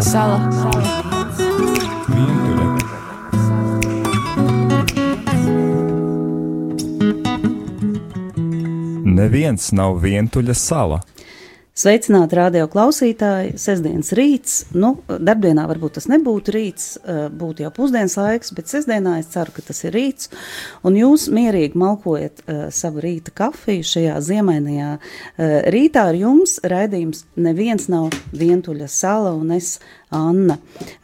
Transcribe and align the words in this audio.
Sala. 0.00 0.38
Vientuļa. 2.08 2.76
Neviens 9.04 9.72
nav 9.76 9.98
vientuļa 10.00 10.54
sala. 10.56 11.00
Sveicināti 11.80 12.36
radio 12.36 12.66
klausītāji, 12.68 13.54
sestdienas 13.60 14.10
rīts. 14.18 14.56
Nu, 14.76 14.90
darbdienā 15.08 15.62
varbūt 15.70 15.94
tas 15.96 16.08
nebūtu 16.10 16.52
rīts, 16.52 16.88
eh, 16.98 17.20
būtu 17.30 17.64
jau 17.64 17.70
pusdienas 17.72 18.16
laiks, 18.18 18.50
bet 18.52 18.68
sestdienā 18.68 19.14
es 19.20 19.30
ceru, 19.32 19.54
ka 19.54 19.62
tas 19.62 19.84
ir 19.84 19.94
rīts. 19.96 20.28
Un 20.84 20.98
jūs 20.98 21.28
mierīgi 21.32 21.78
malkojat 21.80 22.42
uh, 22.42 22.58
savu 22.74 23.00
rīta 23.00 23.32
kafiju 23.32 23.86
šajā 23.86 24.18
ziemainajā 24.20 24.90
uh, 24.98 25.70
rītā 25.72 26.08
ar 26.10 26.18
jums. 26.18 26.58
Raidījums 26.64 27.24
neviens 27.36 27.88
nav 27.88 28.10
vientuļa 28.32 28.88
sala 28.90 29.32
un 29.32 29.54
es 29.56 29.78
Anna. 30.10 30.56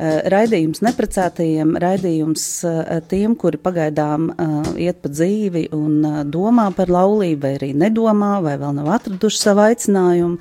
Eh, 0.02 0.24
raidījums 0.33 0.80
neprecētajiem, 0.83 1.77
raidījums 1.78 2.42
eh, 2.66 2.88
tiem, 3.06 3.37
kuri 3.38 3.60
pagaidām 3.62 4.24
eh, 4.33 4.70
iet 4.88 4.98
pa 5.05 5.10
dzīvi 5.12 5.69
un 5.77 6.27
domā 6.33 6.64
par 6.74 6.91
laulību, 6.91 7.38
vai 7.45 7.52
arī 7.55 7.69
nedomā, 7.78 8.33
vai 8.42 8.56
vēl 8.59 8.74
nav 8.80 8.91
atraduši 8.97 9.38
savu 9.38 9.62
aicinājumu. 9.69 10.41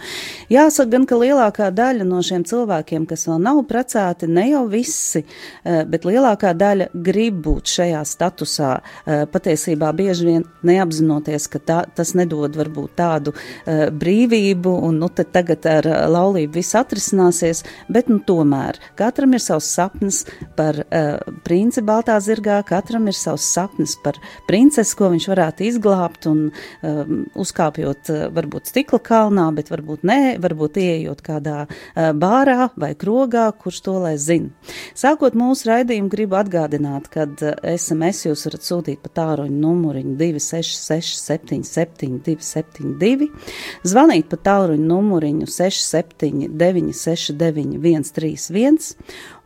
Jāsaka 0.49 0.95
gan, 0.95 1.05
ka 1.05 1.19
lielākā 1.21 1.69
daļa 1.77 2.07
no 2.09 2.23
šiem 2.25 2.45
cilvēkiem, 2.49 3.05
kas 3.09 3.27
vēl 3.29 3.43
nav 3.45 3.61
precēti, 3.69 4.31
ne 4.33 4.47
jau 4.49 4.63
visi, 4.71 5.21
bet 5.63 6.07
lielākā 6.09 6.55
daļa 6.57 6.89
grib 7.05 7.37
būt 7.45 7.69
šajā 7.75 8.01
statusā. 8.07 8.71
Patiesībā 9.05 9.91
bieži 9.97 10.27
vien 10.29 10.45
neapzinoties, 10.65 11.47
ka 11.51 11.61
tā, 11.61 11.79
tas 11.97 12.13
nedod 12.17 12.55
varbūt 12.57 12.95
tādu 12.97 13.35
brīvību, 13.65 14.73
un 14.87 15.01
nu 15.03 15.09
tagad 15.15 15.65
ar 15.69 15.89
laulību 16.13 16.59
viss 16.59 16.77
atrisināsies, 16.77 17.65
bet 17.91 18.09
nu 18.11 18.21
tomēr 18.25 18.54
tomēr 18.55 18.79
katram 18.95 19.33
ir 19.35 19.41
savs 19.43 19.67
sapnis 19.75 20.23
par 20.55 20.77
uh, 20.85 21.19
princi 21.43 21.81
Baltā 21.85 22.17
zirgā, 22.23 22.61
katram 22.65 23.07
ir 23.07 23.15
savs 23.15 23.43
sapnis 23.43 23.95
par 24.03 24.17
princesi, 24.47 24.95
ko 24.95 25.09
viņš 25.11 25.27
varētu 25.29 25.65
izglābt 25.65 26.27
un 26.29 26.49
uh, 26.49 27.03
uzkāpjot 27.35 28.11
uh, 28.11 28.21
varbūt 28.35 28.71
stikla 28.71 28.99
kalnā, 28.99 29.49
bet 29.55 29.71
varbūt 29.71 30.05
nē, 30.07 30.37
varbūt 30.43 30.79
ieejot 30.81 31.21
kādā 31.25 31.65
uh, 31.67 32.11
bārā 32.15 32.69
vai 32.75 32.93
krogā, 32.95 33.51
kurš 33.51 33.81
to 33.85 33.97
lai 33.99 34.15
zina. 34.17 34.51
Sākot 34.95 35.35
mūsu 35.35 35.69
raidījumu, 35.69 36.09
gribu 36.11 36.39
atgādināt, 36.39 37.09
ka 37.11 37.27
uh, 37.27 37.55
SMS 37.75 38.25
jūs 38.29 38.45
varat 38.47 38.67
sūtīt 38.67 39.03
pa 39.03 39.13
tāruņu 39.21 39.59
numuriņu 39.65 40.15
266 40.21 41.19
77 41.25 42.21
272, 42.25 43.29
zvanīt 43.85 44.29
pa 44.31 44.39
tāruņu 44.49 44.89
numuriņu 44.93 45.49
679 45.51 46.95
69 46.95 47.81
131 48.49 48.85
131, 48.85 48.95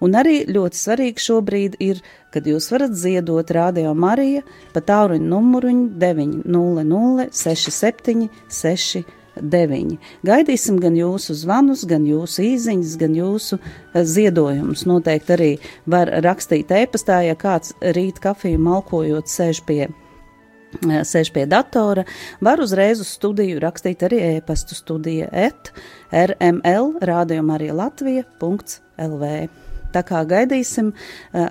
un 0.03 0.16
arī 0.17 0.44
ļoti 0.50 0.80
svarīgi 0.80 1.23
šobrīd 1.23 1.78
ir, 1.83 2.02
kad 2.33 2.47
jūs 2.47 2.69
varat 2.73 2.95
ziedot 2.97 3.52
Rādio 3.52 3.94
Marija 3.97 4.44
pa 4.73 4.83
tāruņu 4.86 5.30
numuriņu 5.30 5.88
900 6.00 7.30
67 7.36 8.30
69. 8.50 9.97
Gaidīsim 10.25 10.80
gan 10.81 10.97
jūsu 10.97 11.36
zvanus, 11.38 11.86
gan 11.88 12.06
jūsu 12.08 12.44
īziņas, 12.50 12.97
gan 13.00 13.16
jūsu 13.17 13.59
eh, 13.59 14.03
ziedojumus. 14.03 14.86
Noteikti 14.89 15.36
arī 15.36 15.52
var 15.89 16.11
rakstīt 16.25 16.72
e-pastā, 16.72 17.22
ja 17.28 17.38
kāds 17.39 17.75
rīt 17.81 18.19
kafiju 18.23 18.59
malkojot 18.61 19.31
sēž 19.31 19.63
pie 19.67 19.86
eh, 19.88 19.94
sēž 20.84 21.31
pie 21.36 21.45
datora, 21.50 22.06
var 22.41 22.61
uzreiz 22.63 23.02
uz 23.03 23.13
studiju 23.16 23.61
rakstīt 23.63 24.03
arī 24.08 24.22
e-pastu 24.36 24.78
studija 24.78 25.31
et 25.31 25.72
rml 26.11 27.00
rādījuma 27.06 27.58
arī 27.59 27.72
Latvija.lv. 29.00 29.50
Tā 29.89 30.03
kā 30.05 30.19
gaidīsim, 30.22 30.92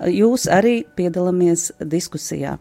jūs 0.07 0.45
arī 0.47 0.85
piedalāmies 0.95 1.73
diskusijā. 1.83 2.53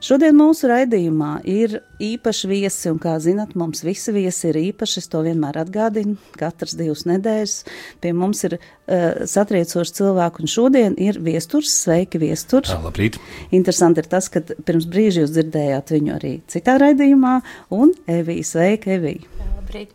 Šodien 0.00 0.32
mūsu 0.38 0.70
raidījumā 0.70 1.42
ir 1.44 1.74
īpaši 2.00 2.48
viesi, 2.48 2.88
un 2.88 2.96
kā 3.02 3.18
zinat, 3.20 3.52
mums 3.52 3.84
visi 3.84 4.14
viesi 4.16 4.48
ir 4.48 4.56
īpaši. 4.62 5.02
Es 5.02 5.10
to 5.12 5.20
vienmēr 5.26 5.58
atgādinu. 5.60 6.16
Katras 6.40 6.72
divas 6.78 7.04
nedēļas 7.04 7.56
pie 8.00 8.14
mums 8.16 8.40
ir 8.48 8.56
uh, 8.56 9.26
satriecoši 9.28 9.96
cilvēki, 10.00 10.40
un 10.40 10.54
šodien 10.54 10.96
ir 10.96 11.20
viesturs. 11.20 11.74
Sveiki, 11.84 12.22
viesturs! 12.22 12.72
Labrīt! 12.72 13.20
Interesanti 13.52 14.00
ir 14.00 14.08
tas, 14.16 14.30
ka 14.32 14.40
pirms 14.40 14.88
brīža 14.88 15.26
jūs 15.26 15.36
dzirdējāt 15.36 15.92
viņu 15.98 16.16
arī 16.16 16.32
citā 16.48 16.80
raidījumā, 16.80 17.42
un 17.76 17.92
Evija, 18.08 18.52
sveika, 18.56 18.96
Evija! 18.96 19.52
Labrīt. 19.52 19.92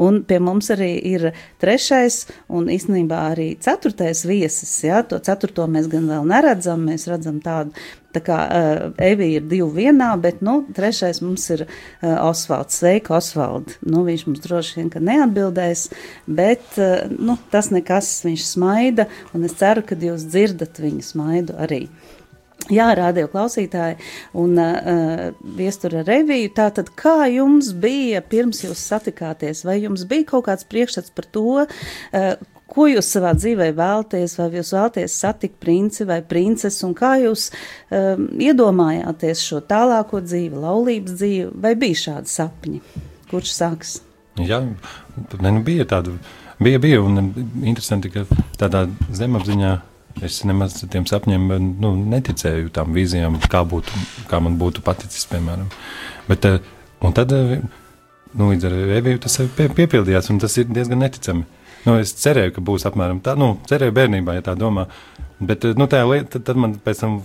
Un 0.00 0.22
pie 0.28 0.38
mums 0.40 0.70
arī 0.72 0.94
ir 1.12 1.30
trešais 1.60 2.22
un 2.48 2.70
īstenībā 2.72 3.18
arī 3.32 3.48
ceturtais 3.60 4.24
viesis. 4.28 4.72
Ja? 4.86 5.02
To 5.08 5.20
ceturto 5.22 5.66
mēs 5.68 5.90
gan 5.92 6.08
vēl 6.10 6.28
neredzam, 6.28 6.86
mēs 6.88 7.08
redzam 7.10 7.42
tādu. 7.44 7.74
Tā 8.12 8.20
kā 8.20 8.38
uh, 8.44 8.80
Evija 9.00 9.40
ir 9.40 9.44
divi 9.48 9.86
vienā, 9.86 10.10
bet 10.20 10.42
nu, 10.44 10.58
trešais 10.76 11.22
mums 11.24 11.46
ir 11.54 11.64
uh, 11.64 12.18
Osvalds. 12.26 12.76
Sveika, 12.82 13.14
Osvald! 13.16 13.72
Nu, 13.80 14.02
viņš 14.04 14.26
mums 14.28 14.42
droši 14.44 14.82
vien 14.82 14.90
neatbildēs, 15.08 15.86
bet 16.28 16.76
uh, 16.76 17.08
nu, 17.08 17.38
tas 17.52 17.70
nekas, 17.72 18.10
viņš 18.26 18.44
smaida, 18.50 19.08
un 19.32 19.48
es 19.48 19.56
ceru, 19.56 19.84
ka 19.86 19.96
jūs 19.96 20.28
dzirdat 20.28 20.82
viņa 20.84 21.08
smaidu 21.08 21.56
arī. 21.64 21.86
Jā, 22.70 22.92
rādio 22.94 23.26
klausītāji 23.32 23.96
un 24.38 24.54
uh, 24.60 25.32
viestura 25.58 26.04
reviju. 26.06 26.52
Tātad, 26.54 26.92
kā 26.94 27.26
jums 27.32 27.72
bija 27.74 28.22
pirms 28.22 28.62
jūs 28.62 28.84
satikāties? 28.92 29.64
Vai 29.66 29.80
jums 29.82 30.04
bija 30.08 30.28
kaut 30.34 30.46
kāds 30.46 30.68
priekšstats 30.70 31.10
par 31.16 31.26
to, 31.34 31.64
uh, 31.66 32.52
ko 32.72 32.86
jūs 32.88 33.10
savā 33.12 33.32
dzīvē 33.36 33.72
vēlaties, 33.76 34.36
vai 34.38 34.48
jūs 34.54 34.72
vēlaties 34.76 35.18
satikt 35.24 35.58
princi 35.62 36.06
vai 36.08 36.20
princesi, 36.24 36.80
un 36.86 36.94
kā 36.96 37.14
jūs 37.20 37.50
um, 37.52 38.28
iedomājāties 38.40 39.44
šo 39.44 39.60
tālāko 39.68 40.22
dzīvi, 40.24 40.62
laulības 40.62 41.18
dzīvi, 41.18 41.50
vai 41.64 41.74
bija 41.78 42.00
šādi 42.06 42.32
sapņi? 42.32 42.80
Kurš 43.32 43.52
sāks? 43.58 43.98
Jā, 44.40 44.62
ne, 44.64 45.50
nu 45.50 45.60
bija 45.66 45.84
tāda, 45.88 46.14
bija, 46.62 46.80
bija, 46.80 47.02
un 47.04 47.32
interesanti, 47.60 48.12
ka 48.12 48.24
tādā 48.60 48.86
zemapziņā 49.12 49.74
Es 50.20 50.42
nemaz 50.44 50.76
tiem 50.92 51.06
sapņiem 51.08 51.48
nu, 51.80 51.92
neticēju, 52.12 52.70
tām 52.76 52.92
vīzijām, 52.96 53.38
kā, 53.50 53.62
būtu, 53.68 54.02
kā 54.30 54.40
man 54.44 54.58
būtu 54.60 54.84
paticis, 54.84 55.24
piemēram. 55.30 55.70
Bet, 56.28 56.44
eh, 56.44 56.58
un 57.02 57.16
tad 57.16 57.32
eh, 57.32 57.62
nu, 58.36 58.50
līdz 58.50 58.68
ar 58.68 58.76
Eviju 58.98 59.22
tas 59.24 59.38
pie, 59.56 59.70
piepildījās, 59.72 60.28
un 60.34 60.42
tas 60.42 60.56
ir 60.60 60.68
diezgan 60.68 61.00
neticami. 61.02 61.46
Nu, 61.86 61.96
es 61.98 62.12
cerēju, 62.20 62.54
ka 62.58 62.64
būs 62.64 62.86
apmēram 62.86 63.22
tā, 63.24 63.34
nu, 63.40 63.56
cerēju 63.70 63.96
bērnībā, 63.96 64.36
ja 64.36 64.44
tā 64.50 64.56
domā. 64.58 64.86
Bet 65.40 65.64
eh, 65.64 65.78
nu, 65.78 65.88
tajā, 65.90 66.20
tad, 66.34 66.44
tad 66.50 66.60
man 66.60 66.76
pēc 66.84 67.02
tam 67.06 67.22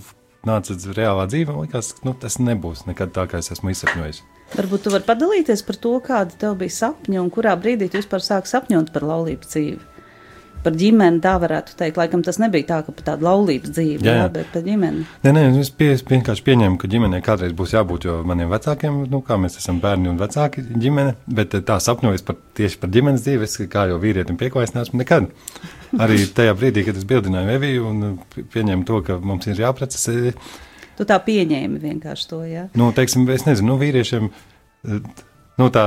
nāca 0.48 0.78
reālā 0.96 1.28
dzīve, 1.28 1.52
un 1.52 1.68
likās, 1.68 1.92
ka 1.98 2.08
nu, 2.08 2.16
tas 2.18 2.40
nebūs 2.40 2.86
nekad 2.88 3.12
tā, 3.14 3.28
kā 3.28 3.42
es 3.42 3.52
esmu 3.52 3.74
izsapņojis. 3.74 4.24
Varbūt 4.56 4.86
tu 4.86 4.94
vari 4.94 5.04
padalīties 5.04 5.60
par 5.66 5.76
to, 5.76 5.92
kāda 6.00 6.40
tev 6.40 6.56
bija 6.62 6.72
sapņa 6.72 7.20
un 7.20 7.28
kurā 7.30 7.52
brīdī 7.60 7.90
tu 7.92 8.00
vispār 8.00 8.24
sāki 8.24 8.48
sapņot 8.48 8.94
par 8.94 9.04
laulības 9.04 9.52
dzīvi 9.52 9.97
par 10.64 10.76
ģimeni, 10.78 11.20
tā 11.24 11.34
varētu 11.40 11.74
teikt. 11.78 11.98
Laikam 12.00 12.22
tas 12.26 12.38
nebija 12.42 12.66
tā, 12.68 12.78
ka 12.86 12.94
par 12.94 13.06
tādu 13.06 13.26
laulības 13.26 13.72
dzīvi, 13.74 14.04
jā, 14.04 14.14
jā. 14.14 14.24
Jā, 14.24 14.28
bet 14.34 14.50
par 14.52 14.64
ģimeni. 14.66 15.04
Nē, 15.24 15.32
nē, 15.34 15.44
es 15.62 15.70
pie, 15.74 15.90
vienkārši 16.10 16.44
pieņēmu, 16.46 16.78
ka 16.80 16.90
ģimenei 16.92 17.22
kādreiz 17.24 17.54
būs 17.58 17.74
jābūt, 17.76 18.08
jo 18.08 18.18
maniem 18.28 18.50
vecākiem, 18.52 19.00
nu, 19.12 19.22
kā 19.26 19.38
mēs 19.40 19.58
esam 19.60 19.80
bērni 19.82 20.10
un 20.12 20.20
vecāki 20.20 20.64
ģimene, 20.68 21.16
bet 21.38 21.56
eh, 21.58 21.64
tā 21.66 21.78
sapņojis 21.82 22.26
par, 22.28 22.38
tieši 22.58 22.80
par 22.82 22.92
ģimenes 22.94 23.24
dzīvi, 23.26 23.48
es 23.48 23.58
kā 23.72 23.88
jau 23.92 23.98
vīrietim 24.02 24.38
pieklājis 24.40 24.74
neesmu 24.76 25.02
nekad. 25.02 25.28
Arī 26.04 26.20
tajā 26.36 26.54
brīdī, 26.58 26.84
kad 26.84 26.98
es 27.00 27.06
bildināju 27.08 27.54
Eviju 27.56 27.90
un 27.90 28.06
eh, 28.12 28.40
pieņēmu 28.54 28.88
to, 28.88 29.02
ka 29.06 29.18
mums 29.22 29.48
ir 29.50 29.64
jāprecas. 29.64 30.08
Tu 30.98 31.06
tā 31.06 31.18
pieņēmi 31.22 31.82
vienkārši 31.82 32.30
to, 32.30 32.44
jā? 32.48 32.68
Nu, 32.78 32.90
teiksim, 32.94 33.28
es 33.30 33.46
nezinu, 33.46 33.72
nu, 33.72 33.82
vīriešiem, 33.82 34.30
eh, 34.30 35.28
nu, 35.62 35.68
tā 35.74 35.84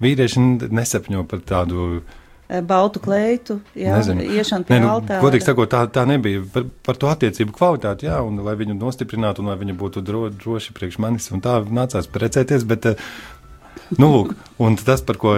vīrieši 0.00 0.70
nesapņo 0.72 1.26
par 1.28 1.44
tādu 1.46 2.00
Eh, 2.00 2.19
baltu 2.66 3.00
kleitu, 3.02 3.60
jā, 3.78 3.94
Nezinu. 4.00 4.24
iešana 4.26 4.66
pie 4.66 4.78
ne, 4.78 4.84
nu, 4.84 4.90
altāra. 4.96 5.22
Godīgi 5.22 5.46
sakot, 5.46 5.70
tā, 5.70 5.84
tā 5.94 6.02
nebija 6.08 6.42
par, 6.50 6.66
par 6.86 6.98
to 6.98 7.10
attiecību 7.12 7.54
kvalitāti, 7.54 8.08
jā, 8.08 8.18
un 8.26 8.40
lai 8.42 8.56
viņu 8.58 8.74
nostiprinātu, 8.78 9.44
un 9.44 9.52
lai 9.52 9.58
viņa 9.60 9.76
būtu 9.78 10.02
dro, 10.02 10.26
droši 10.34 10.74
priekš 10.76 10.98
manis, 11.02 11.30
un 11.34 11.44
tā 11.44 11.60
nācās 11.62 12.10
precēties, 12.10 12.66
bet, 12.66 12.90
eh, 12.90 13.10
nu, 13.98 14.10
lūk, 14.16 14.34
un 14.66 14.78
tas, 14.80 15.04
par 15.06 15.20
ko, 15.22 15.36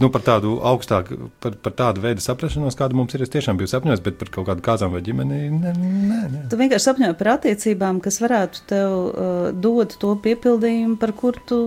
nu, 0.00 0.10
par 0.12 0.24
tādu 0.24 0.54
augstāku, 0.64 1.28
par, 1.44 1.58
par 1.60 1.74
tādu 1.76 2.04
veidu 2.04 2.24
saprašanos, 2.24 2.78
kāda 2.78 2.96
mums 2.96 3.12
ir, 3.16 3.26
es 3.26 3.34
tiešām 3.34 3.60
biju 3.60 3.74
sapņojis, 3.74 4.02
bet 4.06 4.16
par 4.22 4.32
kaut 4.38 4.48
kādu 4.48 4.64
kāzām 4.64 4.96
vai 4.96 5.02
ģimeni, 5.04 5.42
nē, 5.52 5.74
nē, 5.76 6.22
nē. 6.32 6.42
Tu 6.52 6.60
vienkārši 6.60 6.88
sapņoji 6.88 7.18
par 7.20 7.32
attiecībām, 7.34 8.00
kas 8.04 8.20
varētu 8.24 8.64
tev 8.72 8.96
uh, 8.96 9.36
dot 9.52 9.98
to 10.00 10.14
piepildījumu, 10.24 10.96
par 11.04 11.12
kur 11.20 11.36
tu, 11.48 11.60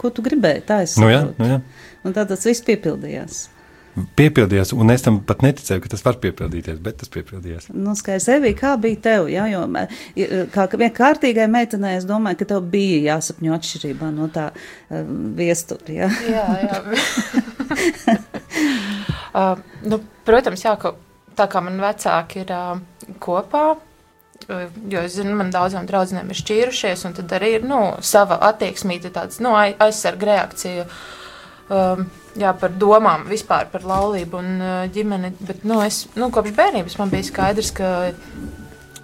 ko 0.00 0.12
tu 0.12 0.24
gribēji, 0.28 0.66
tā 0.68 0.82
es 0.84 0.98
saprotu. 0.98 1.08
Nu 1.08 1.16
jā, 1.16 1.24
nu 1.40 1.50
jā. 1.54 1.58
Un 2.02 2.16
tā 2.16 2.28
tas 2.28 2.44
viss 2.48 2.64
piepildījās 2.68 3.44
piepildījās, 4.16 4.72
un 4.72 4.92
es 4.94 5.04
tam 5.04 5.18
pat 5.26 5.42
neticēju, 5.44 5.82
ka 5.84 5.90
tas 5.92 6.04
var 6.06 6.16
piepildīties, 6.22 6.78
bet 6.82 6.98
tas 7.02 7.12
piepildījās. 7.12 7.68
Nu, 7.74 7.94
skaidrs, 7.98 8.28
Evī, 8.32 8.54
kā 8.56 8.72
bija 8.80 9.00
tev? 9.04 9.28
Jā, 9.32 9.44
jo, 9.52 9.66
kā 10.54 10.66
vien 10.80 10.92
kārtīgai 10.96 11.48
meitenei, 11.52 11.98
es 12.00 12.06
domāju, 12.08 12.40
ka 12.40 12.48
tev 12.54 12.64
bija 12.72 13.02
jāsapņo 13.12 13.54
atšķirībā 13.58 14.10
no 14.16 14.30
tā 14.32 14.48
uh, 14.54 15.02
viestura. 15.38 15.92
Jā, 15.92 16.08
jā. 16.24 16.46
jā. 16.64 18.16
uh, 19.36 19.62
nu, 19.84 20.00
protams, 20.28 20.64
jā, 20.64 20.74
ka 20.80 20.94
tā 21.36 21.48
kā 21.52 21.64
man 21.64 21.80
vecāki 21.82 22.46
ir 22.46 22.54
uh, 22.56 22.80
kopā, 23.22 23.66
jo 24.48 25.04
es 25.04 25.14
zinu, 25.18 25.36
man 25.38 25.52
daudzām 25.54 25.86
draudzenēm 25.86 26.32
ir 26.32 26.40
šķīrušies, 26.40 27.04
un 27.08 27.20
tad 27.20 27.36
arī 27.36 27.58
ir 27.58 27.68
nu, 27.68 27.82
sava 28.04 28.40
attieksmīte, 28.48 29.12
tāds 29.14 29.38
nu, 29.44 29.52
aizsarga 29.54 30.32
reakcija. 30.32 30.88
Um, 31.72 32.08
jā, 32.38 32.52
par 32.58 32.72
domām 32.78 33.26
vispār 33.28 33.68
par 33.72 33.84
laulību 33.88 34.40
un 34.40 34.50
uh, 34.60 34.72
ģimeni. 34.92 35.32
Bet 35.42 35.66
nu, 35.68 35.80
es, 35.84 36.06
nu, 36.18 36.30
kopš 36.34 36.54
bērnības 36.56 36.98
man 37.00 37.12
bija 37.12 37.28
skaidrs, 37.28 37.72
ka 37.76 37.92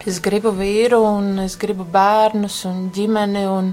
es 0.08 0.22
gribu 0.24 0.52
vīru, 0.56 1.02
un 1.04 1.44
es 1.44 1.58
gribu 1.60 1.86
bērnus 1.88 2.62
un 2.68 2.88
ģimeni, 2.94 3.44
un 3.50 3.72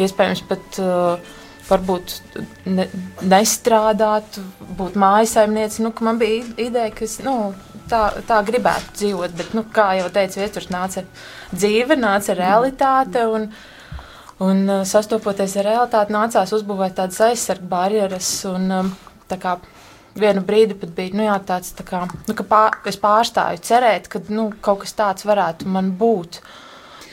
iespējams 0.00 0.44
pat 0.48 0.80
uh, 0.82 1.36
varbūt 1.70 2.14
ne, 2.70 2.86
nestrādāt, 3.30 4.40
būt 4.78 4.98
mājasaimniece. 5.00 5.82
Nu, 5.84 5.92
man 6.04 6.20
bija 6.20 6.44
ideja, 6.58 6.90
ka 6.94 7.06
es. 7.06 7.18
Nu, 7.24 7.52
tā, 7.90 8.06
tā 8.28 8.40
gribētu 8.46 8.96
dzīvot. 8.98 9.36
Bet, 9.38 9.52
nu, 9.56 9.64
kā 9.74 9.92
jau 10.00 10.08
teicu, 10.14 10.40
viesturs 10.42 10.70
nāca 10.72 11.04
dzīve, 11.52 11.98
nāca 12.00 12.36
realitāte. 12.38 13.26
Un, 13.30 13.50
un 14.44 14.64
uh, 14.68 14.80
sastopoties 14.88 15.58
ar 15.60 15.68
realitāti, 15.68 16.14
nācās 16.16 16.54
uzbūvēt 16.56 16.96
tādas 17.00 17.20
aizsardzības 17.28 17.70
barjeras. 17.70 18.32
Un, 18.50 18.66
um, 18.78 18.90
kā, 19.30 19.58
vienu 20.18 20.42
brīdi 20.46 20.76
pat 20.78 20.94
bija 20.96 21.16
nu, 21.16 21.26
jā, 21.26 21.36
tāds, 21.46 21.74
tā 21.76 21.84
kā, 21.86 22.02
nu, 22.26 22.34
ka 22.36 22.46
pār, 22.48 22.80
es 22.90 22.98
pārstāju 23.00 23.62
cerēt, 23.66 24.10
ka 24.10 24.22
nu, 24.32 24.50
kaut 24.64 24.84
kas 24.84 24.96
tāds 24.98 25.26
varētu 25.28 25.70
man 25.70 25.92
būt. 25.98 26.40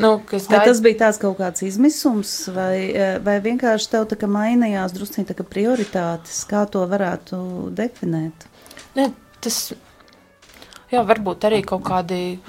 Nu, 0.01 0.19
gaid... 0.29 0.45
Tas 0.53 0.81
bija 0.85 1.00
tāds 1.06 1.18
kaut 1.21 1.39
kāds 1.39 1.63
izmisums, 1.65 2.33
vai, 2.53 2.75
eh, 2.94 3.15
vai 3.24 3.39
vienkārši 3.41 3.89
tev 3.95 4.06
tā 4.12 4.18
kā 4.19 4.30
mainījās 4.30 4.94
drusciņi 4.94 5.38
prioritātes, 5.50 6.44
kā 6.50 6.68
to 6.69 6.83
varētu 6.89 7.39
definēt? 7.77 8.45
Ne, 8.97 9.09
tas 9.41 9.71
jā, 10.94 11.01
varbūt 11.01 11.50
arī 11.50 11.63
kaut 11.65 11.85
kādi 11.88 12.39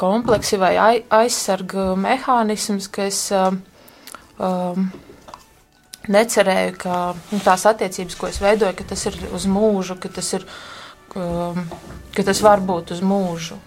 kompleksi 0.00 0.56
vai 0.60 0.72
aizsarga 0.80 1.92
mehānisms, 2.00 2.88
ka 2.88 3.10
es 3.10 3.26
um, 4.40 4.90
necerēju, 6.10 6.76
ka 6.80 6.98
nu, 7.30 7.40
tās 7.44 7.66
attiecības, 7.68 8.18
ko 8.18 8.30
es 8.30 8.40
veidoju, 8.42 8.76
ka 8.78 8.86
tas 8.92 9.06
ir 9.10 9.18
uz 9.36 9.46
mūžu, 9.50 9.98
ka 10.00 10.10
tas, 10.12 10.32
ir, 10.38 10.46
um, 11.14 11.66
ka 12.16 12.24
tas 12.26 12.40
var 12.44 12.62
būt 12.64 12.94
uz 12.96 13.02
mūžu. 13.04 13.58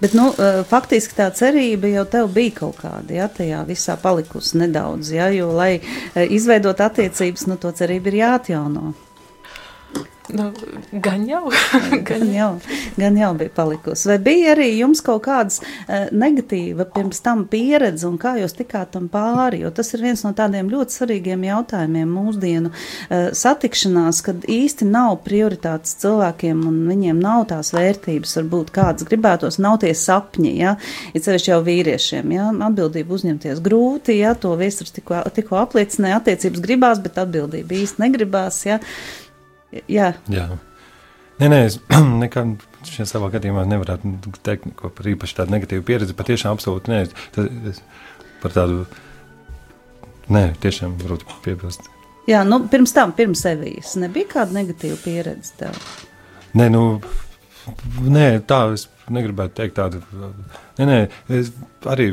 Bet, 0.00 0.14
nu, 0.16 0.30
uh, 0.32 0.62
faktiski 0.68 1.18
tā 1.18 1.28
cerība 1.36 1.90
jau 1.92 2.06
tev 2.08 2.30
bija 2.32 2.54
kaut 2.62 2.78
kāda, 2.80 3.12
ja 3.12 3.26
tajā 3.28 3.60
visā 3.68 3.98
palikusi 4.00 4.62
nedaudz, 4.62 5.12
ja, 5.12 5.28
jo, 5.34 5.50
lai 5.52 5.74
uh, 5.80 6.22
izveidot 6.24 6.80
attiecības, 6.80 7.48
nu, 7.50 7.58
to 7.60 7.74
cerību 7.76 8.12
ir 8.12 8.22
jāatjauno. 8.22 8.94
Nu, 10.28 10.50
gan 10.92 11.24
jau. 11.28 11.48
gan, 12.08 12.24
jau 12.34 12.50
gan 12.98 13.16
jau 13.16 13.30
bija 13.38 13.52
palikusi. 13.54 14.08
Vai 14.10 14.18
bija 14.22 14.52
arī 14.54 14.68
jums 14.76 15.00
kaut 15.04 15.22
kādas 15.24 15.60
uh, 15.62 16.08
negatīva 16.12 16.84
pirms 16.92 17.22
tam 17.24 17.44
pieredze, 17.48 18.06
un 18.08 18.18
kā 18.20 18.34
jūs 18.40 18.56
tikāt 18.58 18.92
tam 18.96 19.08
pāri? 19.12 19.62
Jo 19.64 19.72
tas 19.74 19.92
ir 19.94 20.04
viens 20.04 20.24
no 20.26 20.34
tādiem 20.36 20.68
ļoti 20.72 20.98
svarīgiem 20.98 21.46
jautājumiem 21.48 22.10
mūsdienu 22.12 22.72
uh, 22.72 23.30
satikšanās, 23.36 24.20
kad 24.26 24.44
īsti 24.48 24.88
nav 24.88 25.20
prioritātes 25.26 25.96
cilvēkiem, 26.02 26.64
un 26.68 26.80
viņiem 26.90 27.22
nav 27.22 27.46
tās 27.52 27.72
vērtības, 27.76 28.36
varbūt 28.40 28.72
kādas 28.74 29.08
gribētos, 29.08 29.60
nav 29.62 29.78
tie 29.84 29.94
sapņi, 29.96 30.52
ja, 30.60 30.74
ir 31.14 31.24
cevišķi 31.24 31.52
jau 31.54 31.62
vīriešiem, 31.66 32.34
ja, 32.36 32.50
atbildību 32.68 33.16
uzņemties 33.16 33.62
grūti, 33.64 34.18
ja, 34.20 34.34
to 34.38 34.52
viesturs 34.60 34.92
tikko, 34.96 35.22
tikko 35.34 35.62
apliecināja, 35.62 36.20
attiecības 36.20 36.64
gribās, 36.64 37.00
bet 37.04 37.20
atbildība 37.24 37.80
īsti 37.80 38.04
negribās, 38.04 38.60
ja. 38.68 38.82
Jā. 39.88 40.12
Jā. 40.32 40.46
Nē, 41.38 41.50
nē, 41.52 41.58
es 41.68 41.78
nekad 42.22 42.56
šajā 42.88 43.06
savā 43.12 43.28
gadījumā 43.34 43.66
nevarētu 43.68 44.32
teikt 44.46 44.70
par 44.80 45.10
īpaši 45.12 45.38
tādu 45.40 45.54
negatīvu 45.54 45.84
pieredzi. 45.86 46.16
Patiešām 46.18 46.56
absolūti 46.56 46.92
nē. 46.92 47.04
Tas, 47.36 47.80
par 48.42 48.54
tādu, 48.56 48.82
nē, 50.32 50.48
tiešām 50.62 50.98
varētu 51.02 51.38
piebilst. 51.44 51.88
Jā, 52.28 52.42
nu, 52.44 52.60
pirms 52.68 52.92
tam, 52.92 53.14
pirms 53.16 53.40
sevijas, 53.44 53.94
nebija 54.00 54.28
kāda 54.34 54.58
negatīva 54.58 54.98
pieredze 55.00 55.54
tev? 55.62 55.78
Nē, 56.58 56.66
nu, 56.74 56.82
nē, 58.04 58.26
tā 58.48 58.64
es 58.74 58.88
negribētu 59.12 59.56
teikt 59.62 59.78
tādu. 59.78 60.02
Nē, 60.76 60.88
nē, 60.88 60.98
es 61.38 61.52
arī 61.88 62.10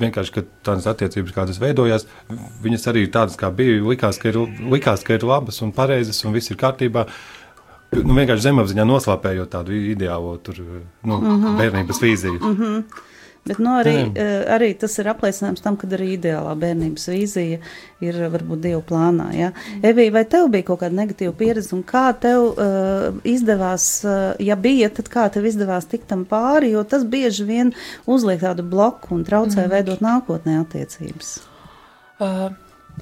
vienkārši, 0.00 0.44
tādas 0.64 0.88
attiecības, 0.90 1.34
kādas 1.36 1.60
veidojās, 1.62 2.06
viņas 2.64 2.88
arī 2.92 3.06
tādas, 3.12 3.36
kā 3.40 3.50
bija, 3.54 3.82
likās, 3.84 4.18
ka 4.20 4.32
ir, 4.32 4.40
likās, 4.72 5.04
ka 5.06 5.18
ir 5.18 5.26
labas 5.28 5.60
un 5.64 5.72
pareizas 5.76 6.22
un 6.24 6.36
viss 6.36 6.52
ir 6.52 6.60
kārtībā. 6.60 7.06
Nu, 7.92 8.14
vienkārši 8.16 8.46
zemapziņā 8.46 8.86
noslēpējot 8.88 9.50
tādu 9.52 9.76
ideālo 9.76 10.38
tur, 10.40 10.62
nu, 11.04 11.18
mm 11.18 11.42
-hmm. 11.42 11.58
bērnības 11.60 12.00
vīziju. 12.00 12.38
Mm 12.40 12.56
-hmm. 12.56 12.84
Bet 13.42 13.58
nu, 13.58 13.72
arī, 13.74 13.96
uh, 14.06 14.44
arī 14.54 14.68
tas 14.78 14.92
ir 15.02 15.08
apliecinājums 15.10 15.64
tam, 15.64 15.74
ka 15.78 15.88
arī 15.90 16.12
ideālā 16.14 16.52
bērnības 16.62 17.08
vīzija 17.10 17.58
ir 18.06 18.18
varbūt 18.30 18.62
Dieva 18.62 18.82
plānā. 18.86 19.26
Ja? 19.34 19.48
Evija, 19.82 20.12
vai 20.14 20.22
tev 20.30 20.46
bija 20.52 20.68
kaut 20.68 20.84
kāda 20.84 20.94
negatīva 20.94 21.34
pieredze, 21.40 21.72
un 21.74 21.82
kā 21.86 22.04
tev 22.22 22.52
uh, 22.52 23.08
izdevās, 23.26 23.88
uh, 24.06 24.38
ja 24.38 24.54
bija, 24.54 24.92
tad 24.94 25.10
kā 25.10 25.26
tev 25.34 25.48
izdevās 25.50 25.90
tikt 25.90 26.06
tam 26.12 26.22
pāri, 26.30 26.70
jo 26.76 26.84
tas 26.86 27.02
bieži 27.02 27.48
vien 27.48 27.74
uzliek 28.06 28.44
tādu 28.44 28.62
bloku 28.62 29.16
un 29.16 29.26
traucē 29.26 29.64
mm. 29.64 29.72
veidot 29.74 30.06
nākotnē 30.06 30.60
attiecības? 30.62 31.34
Uh, 32.22 32.46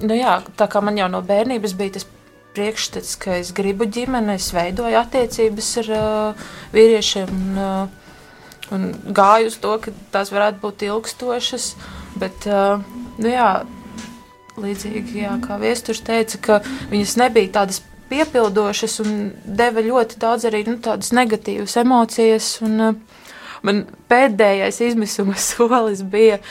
nu 0.01 0.17
jā, 0.17 0.39
tā 0.57 0.65
kā 0.71 0.81
man 0.81 0.97
jau 0.97 1.11
no 1.11 1.21
bērnības 1.21 1.77
bija 1.77 1.99
tas 1.99 2.09
priekšstats, 2.55 3.13
ka 3.21 3.37
es 3.37 3.53
gribu 3.55 3.85
ģimeni, 3.85 4.35
es 4.41 4.49
veidoju 4.55 4.97
attiecības 5.05 5.73
ar 5.83 5.95
uh, 6.01 6.45
vīriešiem. 6.73 7.41
Uh, 7.53 8.00
un 8.75 8.89
gāju 9.15 9.51
uz 9.51 9.59
to, 9.61 9.75
ka 9.83 9.93
tās 10.13 10.31
varētu 10.33 10.61
būt 10.63 10.85
ilgstošas. 10.87 11.69
Bet, 12.21 12.47
uh, 12.49 12.83
nu 13.21 13.31
jā, 13.31 13.51
līdzīgi 14.59 15.23
jā, 15.23 15.37
kā 15.43 15.57
Viesturs 15.61 16.03
teica, 16.05 16.41
ka 16.41 16.59
viņas 16.91 17.17
nebija 17.21 17.55
tādas 17.61 17.81
piepildošas 18.11 18.99
un 19.05 19.31
deva 19.45 19.83
ļoti 19.85 20.19
daudz 20.19 20.47
arī 20.49 20.65
nu, 20.67 20.77
tādas 20.83 21.13
negatīvas 21.15 21.77
emocijas. 21.83 22.53
Un, 22.65 22.77
uh, 22.89 23.21
man 23.65 23.85
pēdējais 24.11 24.81
izmisuma 24.89 25.37
solis 25.49 26.03
bija 26.03 26.41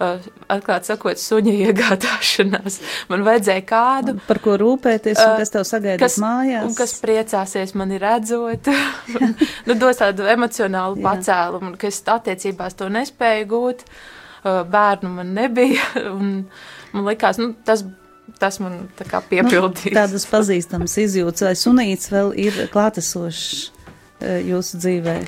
uh, 0.00 0.28
atklāt 0.50 0.88
sakot, 0.88 1.20
suņa 1.20 1.54
iegādāšanās. 1.68 2.78
Man 3.10 3.24
vajadzēja 3.26 3.64
kādu, 3.68 4.16
par 4.26 4.40
ko 4.42 4.56
rūpēties, 4.60 5.20
un 5.20 5.36
kas 5.40 5.54
tev 5.54 5.66
sagaidīs 5.68 6.18
mājās. 6.22 6.66
Un 6.68 6.76
kas 6.78 6.96
priecāsies 7.02 7.74
mani 7.78 8.00
redzot, 8.02 8.70
nu, 9.68 9.76
dos 9.76 10.00
tādu 10.00 10.28
emocionālu 10.30 11.00
pacēlumu, 11.04 11.72
un 11.72 11.78
kas 11.80 12.02
attiecībās 12.16 12.78
to 12.78 12.90
nespēju 12.92 13.50
gūt. 13.50 13.86
Bērnu 14.40 15.10
man 15.18 15.34
nebija, 15.36 15.84
un 16.16 16.46
man 16.94 17.10
likās, 17.10 17.40
nu, 17.42 17.52
tas 17.66 17.84
tas 18.40 18.56
man 18.62 18.86
tā 18.96 19.04
kā 19.04 19.20
piepildīs. 19.26 19.90
Nu, 19.90 19.96
tādas 19.98 20.24
pazīstamas 20.30 20.94
izjūtas, 21.02 21.44
vai 21.44 21.52
sunīts 21.58 22.08
vēl 22.12 22.32
ir 22.40 22.56
klātesošs 22.72 23.68
jūsu 24.48 24.80
dzīvēm? 24.80 25.26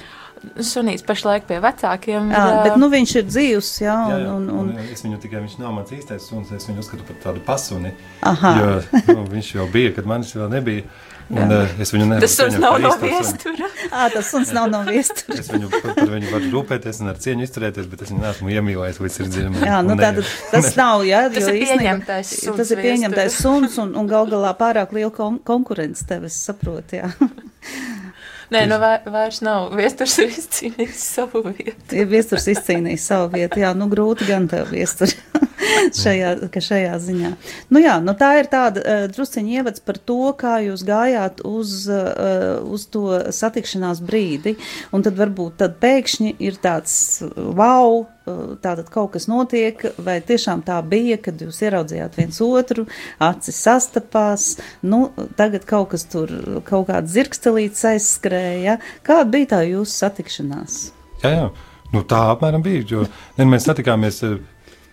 Sunīts 0.58 1.04
pašlaik 1.06 1.46
pie 1.49 1.61
vecākiem. 1.62 2.32
Jā, 2.32 2.42
ir, 2.49 2.58
bet 2.66 2.80
nu, 2.80 2.88
viņš 2.92 3.14
ir 3.20 3.28
dzīvs. 3.28 3.70
Jā, 3.84 3.94
un, 3.94 4.12
jā, 4.12 4.18
jā. 4.25 4.34
Un, 4.34 4.50
un, 4.50 4.72
un, 4.75 4.90
es 4.92 5.04
viņu 5.06 5.20
tikai 5.22 5.44
viņš 5.44 5.56
nav 5.62 5.76
mans 5.78 5.94
īstais 5.94 6.26
suns, 6.28 6.52
es 6.56 6.68
viņu 6.68 6.82
uzskatu 6.84 7.06
par 7.08 7.22
tādu 7.28 7.44
pasuni. 7.46 7.94
Aha. 8.28 8.52
Jo 8.58 9.14
nu, 9.14 9.25
viņš 9.30 9.54
jau 9.56 9.70
bija, 9.72 9.94
kad 9.96 10.08
manis 10.08 10.34
vēl 10.37 10.52
nebija. 10.52 10.87
Un, 11.32 11.49
uh, 11.49 11.70
es 11.80 11.92
viņu 11.94 12.06
nevaru 12.11 12.26
tas 12.26 12.34
suns 12.37 12.56
nav 12.61 12.75
no 12.82 12.90
viestura. 13.00 13.68
Ā, 13.94 14.08
tas 14.12 14.28
suns 14.28 14.50
nav 14.52 14.66
no 14.72 14.82
viestura. 14.88 15.38
es 15.40 15.49
viņu 15.49 15.70
par, 15.72 15.94
par 15.96 16.11
viņu 16.11 16.32
varu 16.32 16.50
rūpēties 16.52 17.00
un 17.00 17.12
ar 17.12 17.20
cieņu 17.22 17.46
izturēties, 17.46 17.88
bet 17.88 18.04
es 18.04 18.12
viņu 18.12 18.25
neesmu 18.25 18.52
iemīlējis 18.52 19.00
līdz 19.00 19.16
sirdsdziļumam. 19.20 19.64
Jā, 19.70 19.78
nu 19.87 19.96
tātad 20.00 20.28
tas 20.50 20.68
ne. 20.68 20.75
nav, 20.82 21.06
jā. 21.08 21.22
Tas 21.32 21.49
ir 21.49 21.61
pieņemtais 21.62 22.34
suns. 22.42 22.58
Tas 22.61 22.75
ir 22.75 22.84
pieņemtais 22.84 23.38
suns 23.38 23.78
un, 23.80 23.94
un 23.96 24.11
gal 24.11 24.28
galā 24.32 24.52
pārāk 24.58 24.92
liela 24.99 25.14
kon 25.14 25.40
konkurence 25.46 26.04
tev, 26.11 26.28
es 26.28 26.37
saprotu, 26.50 27.00
jā. 27.00 27.12
Nē, 28.52 28.66
nu 28.68 28.76
vairs 28.80 29.40
nav. 29.44 29.71
Viesturs 29.78 30.18
ir 30.21 30.32
izcīnījis 30.35 31.04
savu 31.16 31.40
vietu. 31.47 31.97
Ir 31.97 32.11
viesturs 32.11 32.49
izcīnījis 32.52 33.06
savu 33.09 33.30
vietu. 33.32 33.62
Jā, 33.62 33.73
nu 33.76 33.88
grūti 33.92 34.28
gan 34.28 34.49
tev 34.50 34.73
viesturi 34.75 35.16
šajā, 36.02 36.35
šajā 36.52 36.95
ziņā. 37.07 37.33
Nu 37.73 37.83
jā, 37.83 37.99
nu 38.04 38.14
tā 38.19 38.35
ir 38.40 38.50
tāda 38.52 38.83
uh, 38.83 39.04
drusciņa 39.12 39.61
ievads 39.61 39.85
par 39.85 39.99
to, 39.99 40.33
kā 40.38 40.59
jūs 40.66 40.87
gājāt 40.88 41.45
uz, 41.49 41.85
uh, 41.90 42.62
uz 42.62 42.87
to 42.92 43.07
satikšanās 43.35 44.02
brīdi. 44.04 44.57
Un 44.92 45.04
tad 45.07 45.19
varbūt 45.21 45.61
tad 45.62 45.78
pēkšņi 45.83 46.37
ir 46.42 46.59
tāds 46.62 47.23
wow 47.37 48.04
tātad 48.62 48.87
kaut 48.92 49.12
kas 49.16 49.26
notiek, 49.31 49.81
vai 49.99 50.21
tiešām 50.23 50.62
tā 50.66 50.78
bija, 50.87 51.19
kad 51.23 51.40
jūs 51.42 51.59
ieraudzījāt 51.66 52.19
viens 52.21 52.38
otru, 52.45 52.87
acis 53.23 53.59
sastapās, 53.64 54.47
nu, 54.83 55.09
tagad 55.38 55.66
kaut 55.66 55.90
kas 55.95 56.07
tur, 56.11 56.31
kaut 56.69 56.88
kāds 56.90 57.12
zirgstelīts 57.16 57.83
aizskrēja. 57.92 58.78
Kāda 59.07 59.28
bija 59.33 59.52
tā 59.57 59.61
jūsu 59.66 60.04
satikšanās? 60.04 60.81
Jā, 61.25 61.35
jā. 61.35 61.50
Nu, 61.92 62.00
tā 62.09 62.23
apmēram 62.33 62.62
bija, 62.64 62.85
jo 62.88 63.02
ne, 63.37 63.45
mēs 63.45 63.66
satikāmies 63.69 64.23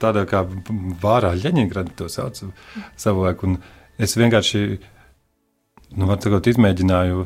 tādā 0.02 0.26
kā 0.30 0.44
vārā 1.04 1.34
Ļeņingrada 1.38 1.96
to 2.00 2.10
sauc 2.12 2.40
savulaik, 3.00 3.44
un 3.46 3.60
es 4.00 4.16
vienkārši, 4.20 4.64
nu, 5.98 6.08
var 6.10 6.20
sakot, 6.24 6.50
izmēģināju 6.52 7.26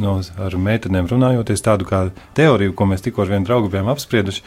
no, 0.00 0.16
ar 0.46 0.56
meitenēm 0.68 1.08
runājoties, 1.10 1.64
tādu 1.64 1.88
kā 1.88 2.06
teoriju, 2.38 2.74
ko 2.76 2.88
mēs 2.90 3.04
tikko 3.04 3.24
ar 3.24 3.34
vienu 3.34 3.48
draugu 3.48 3.70
bijām 3.72 3.90
apsprieduši. 3.92 4.44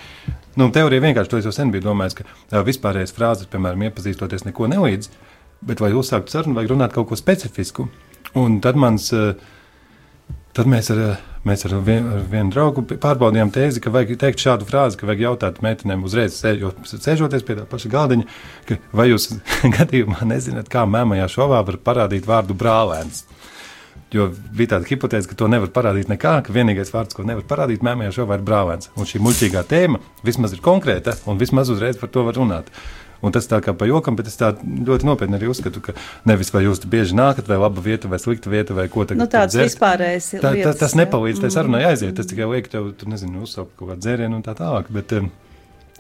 Nu, 0.58 0.70
teorija 0.74 1.04
vienkārši 1.04 1.32
to 1.32 1.42
es 1.42 1.50
jau 1.50 1.54
sen 1.56 1.74
biju 1.74 1.90
domājis, 1.90 2.18
ka 2.22 2.64
vispārējais 2.66 3.14
frāzes, 3.14 3.50
piemēram, 3.52 3.88
iepazīstoties 3.90 4.48
neko 4.48 4.70
nelīdz, 4.74 5.12
bet 5.68 5.84
vai 5.84 5.94
uzsākt 5.98 6.34
sarunu, 6.34 6.58
vajag 6.58 6.74
runāt 6.74 6.96
kaut 6.96 7.12
ko 7.12 7.20
specifisku. 7.20 7.88
Un 8.38 8.60
tad 8.64 8.78
mans, 8.80 9.12
uh, 9.16 9.38
tad 10.58 10.70
mēs 10.70 10.90
ar, 10.94 11.02
mēs 11.46 11.66
ar, 11.68 11.76
vien, 11.86 12.08
ar 12.16 12.24
vienu 12.32 12.54
draugu 12.54 12.84
pārbaudījām 12.90 13.52
tēzi, 13.54 13.82
ka 13.84 13.94
vajag 13.94 14.18
teikt 14.24 14.42
šādu 14.42 14.68
frāzi, 14.68 14.98
ka 15.00 15.10
vajag 15.10 15.24
jautāt 15.28 15.62
meitenēm 15.66 16.06
uzreiz, 16.08 16.40
sēžoties 16.42 17.46
pie 17.46 17.60
tā 17.60 17.66
paša 17.70 17.92
galdiņa, 17.94 18.28
ka 18.70 18.80
vai 18.98 19.10
jūs 19.12 19.30
gadījumā 19.78 20.26
nezināt, 20.30 20.72
kā 20.74 20.88
mēmajā 20.90 21.30
šovā 21.38 21.62
var 21.68 21.80
parādīt 21.90 22.30
vārdu 22.30 22.58
brālēns. 22.58 23.26
Jo 24.14 24.30
bija 24.56 24.78
tāda 24.78 24.88
hipotēze, 24.88 25.28
ka 25.28 25.36
to 25.36 25.50
nevar 25.52 25.68
parādīt 25.76 26.08
nekā, 26.08 26.38
ka 26.46 26.54
vienīgais 26.56 26.94
vārds, 26.94 27.16
ko 27.16 27.26
nevar 27.28 27.44
parādīt, 27.48 27.84
mēmējā 27.84 28.14
šovā 28.22 28.38
ir 28.38 28.46
brālēns. 28.48 28.88
Un 28.96 29.10
šī 29.10 29.20
muļķīgā 29.20 29.66
tēma 29.68 30.00
vismaz 30.24 30.56
ir 30.56 30.62
konkrēta 30.64 31.18
un 31.28 31.42
vismaz 31.42 31.74
uzreiz 31.74 32.00
par 32.00 32.14
to 32.14 32.24
var 32.24 32.40
runāt. 32.40 32.72
Un 33.26 33.34
tas 33.34 33.50
tā 33.50 33.60
kā 33.66 33.74
pa 33.78 33.88
jokam, 33.90 34.18
bet 34.20 34.30
es 34.30 34.38
tā 34.40 34.52
ļoti 34.62 35.08
nopietni 35.08 35.40
arī 35.40 35.50
uzskatu, 35.52 35.82
ka 35.84 35.96
nevis 36.30 36.54
vai 36.54 36.66
jūs 36.68 36.84
bieži 36.90 37.18
nākat, 37.18 37.50
vai 37.50 37.58
laba 37.62 37.82
vieta, 37.84 38.12
vai 38.12 38.20
slikta 38.22 38.52
vieta, 38.54 38.78
vai 38.78 38.86
ko 38.94 39.08
tagad. 39.08 39.24
Nu, 39.24 39.30
tāds 39.32 39.58
vispārējais. 39.58 40.30
Tā, 40.44 40.54
tā, 40.54 40.76
tas 40.78 40.94
nepalīdz, 41.00 41.42
tai 41.44 41.52
sarunai 41.54 41.84
mm. 41.84 41.90
aiziet. 41.94 42.16
Tas 42.20 42.30
tikai 42.30 42.50
liek 42.54 42.70
tev, 42.72 42.94
tu 43.00 43.10
nezinu, 43.10 43.44
uzsaukt 43.48 43.74
kaut 43.80 43.94
kādu 43.94 44.06
dzērienu 44.06 44.38
un 44.38 44.46
tā 44.46 44.54
tālāk. 44.58 44.92
Bet, 44.94 45.18
um, 45.18 45.32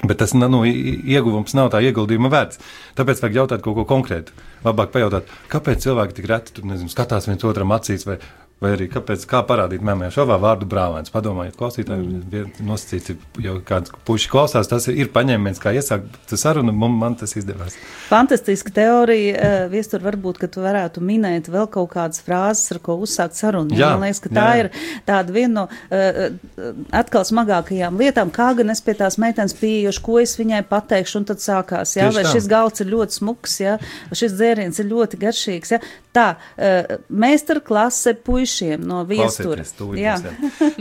Bet 0.06 0.20
tas 0.22 0.36
nu, 0.38 0.60
ieguvums 0.62 1.56
nav 1.58 1.72
tā 1.74 1.80
ieguldījuma 1.82 2.30
vērts. 2.30 2.60
Tāpēc 3.00 3.22
vajag 3.24 3.38
jautāt 3.40 3.64
kaut 3.66 3.80
ko 3.80 3.86
konkrētu. 3.90 4.36
Labāk 4.62 4.92
pajautāt, 4.94 5.32
kāpēc 5.50 5.88
cilvēki 5.88 6.20
tik 6.20 6.28
reti 6.30 6.54
tur, 6.54 6.68
nezinu, 6.70 6.92
skatās 6.94 7.26
viens 7.26 7.46
otram 7.50 7.74
acīs, 7.74 8.06
vai, 8.06 8.20
Vai 8.58 8.72
arī 8.74 8.88
kāpēc, 8.90 9.22
kā 9.30 9.44
parādīt 9.46 9.84
mēmē 9.86 10.08
šovā 10.10 10.40
vārdu 10.42 10.66
brālēns? 10.70 11.12
Padomājiet, 11.14 11.54
klausītāji, 11.60 12.08
mm. 12.10 12.56
nosacīts, 12.66 13.14
jau 13.44 13.54
kāds 13.66 13.92
puiši 14.08 14.32
klausās, 14.32 14.70
tas 14.72 14.88
ir 14.90 15.12
paņēmiens, 15.14 15.62
kā 15.62 15.76
iesākt 15.78 16.34
sarunu, 16.34 16.74
man, 16.74 16.96
man 16.98 17.18
tas 17.20 17.36
izdevās. 17.38 17.76
Fantastiska 18.08 18.74
teorija, 18.74 19.36
uh, 19.36 19.58
viestur 19.70 20.02
varbūt, 20.02 20.40
ka 20.42 20.50
tu 20.50 20.64
varētu 20.66 21.04
minēt 21.06 21.52
vēl 21.54 21.70
kaut 21.76 21.92
kādas 21.94 22.24
frāzes, 22.26 22.72
ar 22.74 22.82
ko 22.82 22.96
uzsākt 23.06 23.38
sarunu. 23.38 23.78
Jā, 23.78 23.92
man 23.94 24.08
liekas, 24.08 24.24
ka 24.26 24.34
tā 24.34 24.48
jā, 24.50 24.58
jā. 24.58 24.66
ir 24.66 25.06
tāda 25.12 25.38
viena 25.38 25.54
no 25.60 25.68
uh, 25.70 26.74
atkal 26.98 27.30
smagākajām 27.30 28.02
lietām, 28.02 28.34
kā 28.34 28.50
gan 28.58 28.74
es 28.74 28.82
pie 28.82 28.98
tās 28.98 29.20
meitenes 29.22 29.54
pieejuši, 29.62 30.04
ko 30.10 30.18
es 30.24 30.34
viņai 30.42 30.64
pateikšu, 30.66 31.22
un 31.22 31.30
tad 31.30 31.46
sākās, 31.46 31.94
jā, 31.94 32.10
Tieši 32.10 32.18
vai 32.18 32.26
tā. 32.26 32.34
šis 32.34 32.50
galds 32.50 32.82
ir 32.82 32.90
ļoti 32.96 33.22
smuks, 33.22 33.62
jā, 33.62 33.78
šis 34.18 34.34
dzēriens 34.34 34.82
ir 34.82 34.90
ļoti 34.96 35.22
garšīgs, 35.28 35.78
jā. 35.78 35.84
Tā, 36.18 36.26
uh, 36.34 36.96
meistarklase 37.14 38.16
puišiem 38.26 38.82
no 38.90 39.04
viestures. 39.06 39.76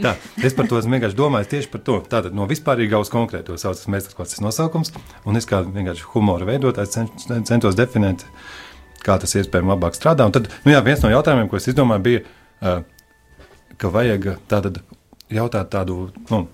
Tā, 0.07 0.14
es 0.40 0.57
par 0.57 0.71
to 0.71 0.81
esmu 0.81 0.97
vienkārši 0.97 1.19
domājis 1.19 1.52
tieši 1.52 1.73
par 1.75 1.83
to. 1.85 1.99
Tātad 2.14 2.37
no 2.37 2.47
vispārīgā 2.49 3.00
uz 3.02 3.12
konkrēto 3.12 3.59
saucas 3.61 3.85
meistarklases 3.93 4.40
nosaukums, 4.45 4.95
un 5.28 5.37
es 5.37 5.49
kā 5.49 5.61
vienkārši 5.66 6.09
humora 6.14 6.49
veidotājs 6.49 6.97
centos 7.49 7.76
definēt, 7.76 8.25
kā 9.05 9.19
tas 9.21 9.37
iespējami 9.37 9.75
labāk 9.75 9.99
strādā. 9.99 10.25
Un 10.25 10.35
tad, 10.35 10.49
nu 10.64 10.73
jā, 10.73 10.81
viens 10.87 11.05
no 11.05 11.12
jautājumiem, 11.12 11.50
ko 11.52 11.61
es 11.61 11.69
izdomāju, 11.69 12.07
bija, 12.09 12.25
uh, 12.64 12.81
ka 13.76 13.93
vajag 13.93 14.33
tātad 14.49 14.81
jautāt 15.33 15.71
tādu, 15.75 16.07
nu, 16.31 16.47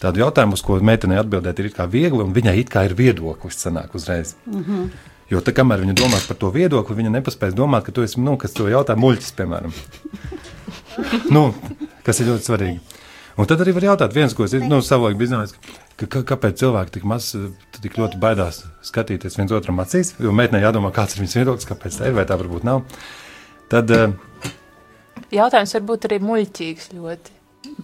tādu 0.00 0.24
jautājumu, 0.24 0.56
uz 0.56 0.64
ko 0.64 0.78
meitenei 0.80 1.20
atbildēt 1.20 1.60
ir 1.60 1.72
viegli, 1.92 2.22
un 2.24 2.32
viņai 2.36 2.56
it 2.62 2.72
kā 2.72 2.86
ir 2.88 2.96
viedoklis, 2.98 3.60
sanāk 3.60 3.94
uzreiz. 3.94 4.36
Mm 4.46 4.64
-hmm. 4.64 5.12
Jo 5.30 5.40
tā 5.44 5.54
kamēr 5.56 5.80
viņa 5.84 5.94
domās 5.98 6.26
par 6.28 6.36
to 6.40 6.50
viedokli, 6.54 6.98
viņa 6.98 7.14
nepaspēs 7.14 7.54
domāt, 7.56 7.86
ka 7.86 7.94
tu 7.96 8.04
esi, 8.04 8.20
nu, 8.20 8.36
kas 8.40 8.52
to 8.56 8.66
jautā 8.68 8.96
muļķis, 8.98 9.32
piemēram. 9.38 9.72
nu, 11.36 11.46
kas 12.04 12.20
ir 12.20 12.28
ļoti 12.32 12.48
svarīgi. 12.50 13.00
Un 13.40 13.48
tad 13.50 13.64
arī 13.64 13.72
var 13.74 13.88
jautāt, 13.88 14.12
viens, 14.14 14.34
ko 14.36 14.46
es 14.46 14.52
nu, 14.62 14.78
savulaik 14.84 15.16
biju 15.18 15.32
zinājis, 15.32 15.54
ka, 15.98 16.06
ka, 16.06 16.22
kāpēc 16.34 16.60
cilvēki 16.60 16.94
tik 16.98 17.06
maz, 17.10 17.32
tik 17.80 17.96
ļoti 17.98 18.20
baidās 18.22 18.62
skatīties 18.86 19.40
viens 19.40 19.54
otram 19.56 19.82
acīs, 19.82 20.12
jo 20.22 20.34
meitenei 20.36 20.62
jādomā, 20.62 20.92
kāds 20.94 21.16
ir 21.16 21.24
viņas 21.24 21.38
viedoklis, 21.40 21.70
kāpēc 21.72 21.98
tā 21.98 22.12
ir, 22.12 22.14
vai 22.14 22.26
tā 22.28 22.38
varbūt 22.38 22.68
nav. 22.68 22.84
Tad, 23.72 23.90
uh, 23.90 24.52
Jautājums 25.34 25.74
varbūt 25.80 26.06
arī 26.06 26.20
muļķīgs 26.22 26.92
ļoti. 26.94 27.33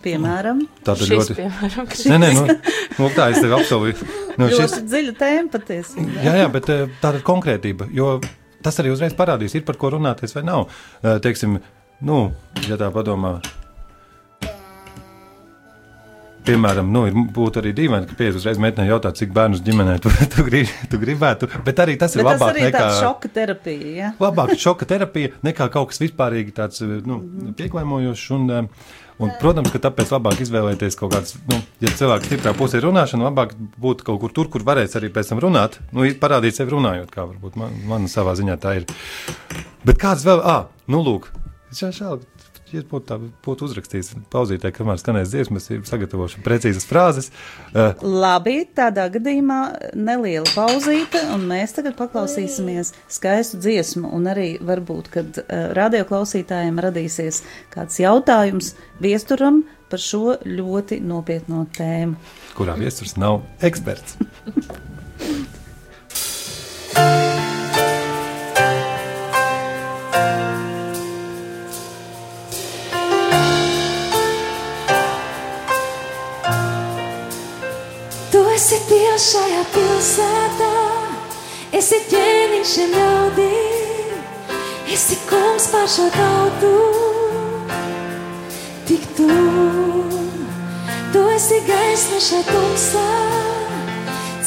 Piemēram, 0.04 0.64
tāda 0.86 1.06
ir 1.06 1.14
ļoti 1.14 1.36
piemēram, 1.38 1.88
nē, 2.12 2.18
nē, 2.22 2.30
nu, 2.36 2.56
nu, 2.98 3.10
tā 3.16 3.30
es 3.32 3.40
tev 3.40 3.54
apsolīju. 3.58 4.08
Nu, 4.40 4.48
šis... 4.52 4.76
Dziļa 4.88 5.14
tēma 5.20 5.52
patiesībā. 5.54 6.24
Jā, 6.26 6.34
jā, 6.42 6.50
bet 6.52 6.68
eh, 6.72 6.84
tāda 7.02 7.20
ir 7.20 7.26
konkrētība, 7.26 7.88
jo 7.96 8.18
tas 8.64 8.80
arī 8.82 8.92
uzreiz 8.94 9.16
parādīs, 9.16 9.56
ir 9.56 9.64
par 9.68 9.80
ko 9.80 9.94
runāties 9.96 10.36
vai 10.36 10.44
nav. 10.46 10.68
Eh, 11.00 11.16
teiksim, 11.24 11.58
nu, 12.06 12.20
ja 12.68 12.80
tā 12.80 12.92
padomā, 12.94 13.38
Piemēram, 16.40 16.88
nu, 16.88 17.02
ir, 17.08 17.16
būtu 17.36 17.60
arī 17.60 17.72
dīvaini, 17.76 18.06
ka 18.08 18.16
pieejas 18.16 18.38
uzreiz 18.40 18.60
meitenei 18.62 18.88
jautā, 18.88 19.12
cik 19.16 19.32
bērnus 19.36 19.60
ģimenē 19.64 19.98
tu, 20.00 20.12
tu, 20.32 20.44
grib, 20.46 20.70
tu 20.90 21.00
gribētu. 21.02 21.50
Bet 21.66 21.82
arī 21.84 21.98
tas 22.00 22.16
ir 22.16 22.24
bet 22.24 22.30
labāk 22.32 22.56
tas 22.56 22.64
nekā 22.64 22.86
šoka 22.96 23.30
terapija. 23.34 23.90
Ja? 23.98 24.08
Labāk 24.22 24.54
šoka 24.60 24.88
terapija 24.88 25.34
nekā 25.46 25.68
kaut 25.74 25.92
kas 25.92 26.00
vispārīgi 26.00 26.56
tāds 26.56 26.80
nu, 26.80 27.20
pieklājmojošs. 27.58 28.24
Un, 28.38 28.70
un, 29.20 29.32
protams, 29.40 29.70
ka 29.72 29.82
tāpēc 29.86 30.12
labāk 30.14 30.40
izvēlēties 30.44 30.98
kaut 30.98 31.14
kāds, 31.14 31.36
nu, 31.50 31.60
ja 31.84 31.92
cilvēks 32.00 32.30
stiprā 32.30 32.54
pusē 32.56 32.80
ir 32.80 32.88
runāšana, 32.88 33.28
labāk 33.28 33.54
būt 33.80 34.04
kaut 34.06 34.20
kur 34.24 34.34
tur, 34.36 34.50
kur 34.52 34.64
varēs 34.66 34.96
arī 34.98 35.12
pēc 35.14 35.32
tam 35.32 35.42
runāt, 35.44 35.78
nu, 35.94 36.08
parādīt 36.20 36.58
sevi 36.58 36.74
runājot, 36.74 37.12
kā 37.14 37.26
varbūt 37.28 37.60
man, 37.60 37.76
man 37.90 38.10
savā 38.10 38.34
ziņā 38.40 38.58
tā 38.60 38.78
ir. 38.80 38.88
Bet 39.86 40.00
kāds 40.00 40.26
vēl, 40.26 40.42
ah, 40.44 40.68
nu, 40.90 41.04
lūk, 41.06 41.30
šādi 41.76 42.39
ja 42.74 42.82
būtu 42.86 43.06
tā, 43.08 43.18
būtu 43.44 43.66
uzrakstījis 43.68 44.12
pauzītē, 44.32 44.70
kamēr 44.74 45.00
skanēs 45.00 45.32
dziesmas, 45.32 45.68
ir 45.72 45.82
sagatavojuši 45.88 46.42
precīzas 46.44 46.86
frāzes. 46.88 47.30
Uh, 47.70 47.94
Labi, 48.02 48.62
tādā 48.76 49.08
gadījumā 49.14 49.60
neliela 49.98 50.48
pauzīte, 50.54 51.22
un 51.34 51.46
mēs 51.50 51.76
tagad 51.76 51.96
paklausīsimies 52.00 52.94
skaistu 53.10 53.60
dziesmu, 53.62 54.10
un 54.16 54.30
arī 54.32 54.50
varbūt, 54.64 55.10
kad 55.14 55.42
uh, 55.42 55.70
radioklausītājiem 55.78 56.80
radīsies 56.86 57.42
kāds 57.74 58.00
jautājums 58.02 58.74
viesturam 59.02 59.64
par 59.90 60.02
šo 60.02 60.36
ļoti 60.46 61.00
nopietno 61.02 61.64
tēmu. 61.76 62.14
Kurā 62.58 62.78
viesturs 62.78 63.16
nav 63.18 63.42
eksperts. 63.66 64.18
Dievs 79.00 79.30
šajā 79.32 79.60
pilsētā, 79.72 80.66
esi 81.78 82.00
ķēniņš 82.10 82.72
šiem 82.74 82.90
ļaudīm, 82.92 84.10
esi 84.92 85.16
kungs 85.30 85.68
pār 85.72 85.86
šo 85.88 86.08
tautu, 86.12 86.72
tik 88.90 89.06
tu, 89.16 89.30
tu 91.14 91.24
esi 91.38 91.62
gaisma 91.70 92.20
šai 92.28 92.42
tumsā, 92.50 93.08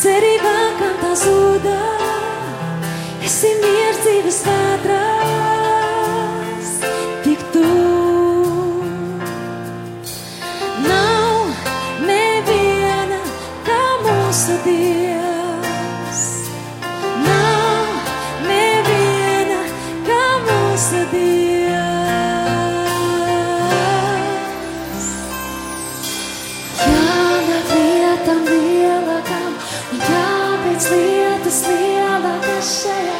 cerībā, 0.05 0.55
kam 0.83 0.95
tā 1.01 1.15
zūdā, 1.25 1.81
esi 3.25 3.57
miers 3.65 4.05
dzīves 4.05 4.41
vētrā. 4.51 5.22
Pēc 30.01 30.87
lietas 30.93 31.59
lielākas 31.69 32.71
šajā 32.81 33.12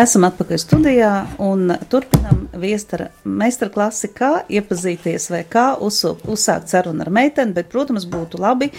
Esam 0.00 0.24
atpakaļ 0.24 0.58
studijā 0.62 1.08
un 1.44 1.72
turpinam 1.92 2.44
viestara 2.62 3.08
meistarklasi, 3.26 4.08
kā 4.16 4.30
iepazīties 4.48 5.26
vai 5.32 5.40
kā 5.50 5.64
uzsū- 5.82 6.14
uzsākt 6.30 6.70
sarunu 6.72 7.02
ar 7.04 7.10
meiteni, 7.12 7.52
bet, 7.56 7.68
protams, 7.72 8.06
būtu 8.08 8.38
labi, 8.40 8.70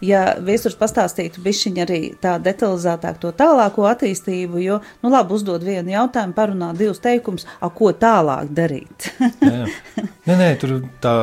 ja 0.00 0.22
viesturs 0.46 0.78
pastāstītu 0.80 1.42
bišķiņ 1.44 1.80
arī 1.84 1.98
tā 2.22 2.36
detalizētāk 2.40 3.18
to 3.20 3.32
tālāko 3.36 3.84
attīstību, 3.90 4.62
jo, 4.64 4.78
nu 5.04 5.12
labi, 5.12 5.36
uzdod 5.36 5.66
vienu 5.66 5.92
jautājumu, 5.92 6.36
parunā 6.38 6.70
divus 6.78 7.02
teikumus, 7.04 7.44
a 7.60 7.68
ko 7.68 7.92
tālāk 7.92 8.48
darīt? 8.56 9.10
Jā, 9.44 9.66
jā. 9.66 10.06
Nē, 10.30 10.36
nē, 10.38 10.48
tur 10.62 10.78
tā 11.02 11.14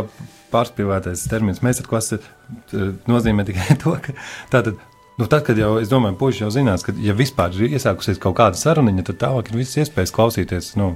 pārspīlētais 0.54 1.26
termins 1.32 1.64
meistarklase 1.66 2.20
t- 2.70 2.92
nozīmē 3.10 3.48
tikai 3.48 3.80
to, 3.82 3.96
ka 4.04 4.14
tātad. 4.54 4.78
Nu, 5.18 5.26
tad, 5.26 5.42
kad 5.48 5.58
jau, 5.58 5.80
es 5.82 5.90
domāju, 5.90 6.14
puiši 6.20 6.44
jau 6.44 6.52
zinās, 6.54 6.84
ka, 6.86 6.94
ja 7.02 7.16
vispār 7.18 7.56
ir 7.58 7.74
iesākusies 7.74 8.20
kaut 8.22 8.36
kāda 8.38 8.60
saruniņa, 8.60 9.06
tad 9.08 9.18
tālāk 9.24 9.50
ir 9.50 9.64
visas 9.64 9.80
iespējas 9.82 10.14
klausīties, 10.14 10.76
nu, 10.78 10.92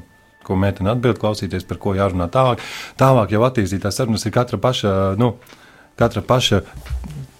ko 0.46 0.58
meitene 0.62 0.92
atbild, 0.94 1.18
klausīties, 1.22 1.66
par 1.66 1.80
ko 1.82 1.96
jārunā 1.98 2.28
tālāk. 2.34 2.62
Tālāk 3.02 3.34
jau 3.34 3.42
attīstītās 3.48 3.98
sarunas 3.98 4.26
ir 4.30 4.36
katra 4.36 4.62
paša, 4.62 4.94
nu, 5.22 5.34
katra 5.98 6.22
paša 6.26 6.62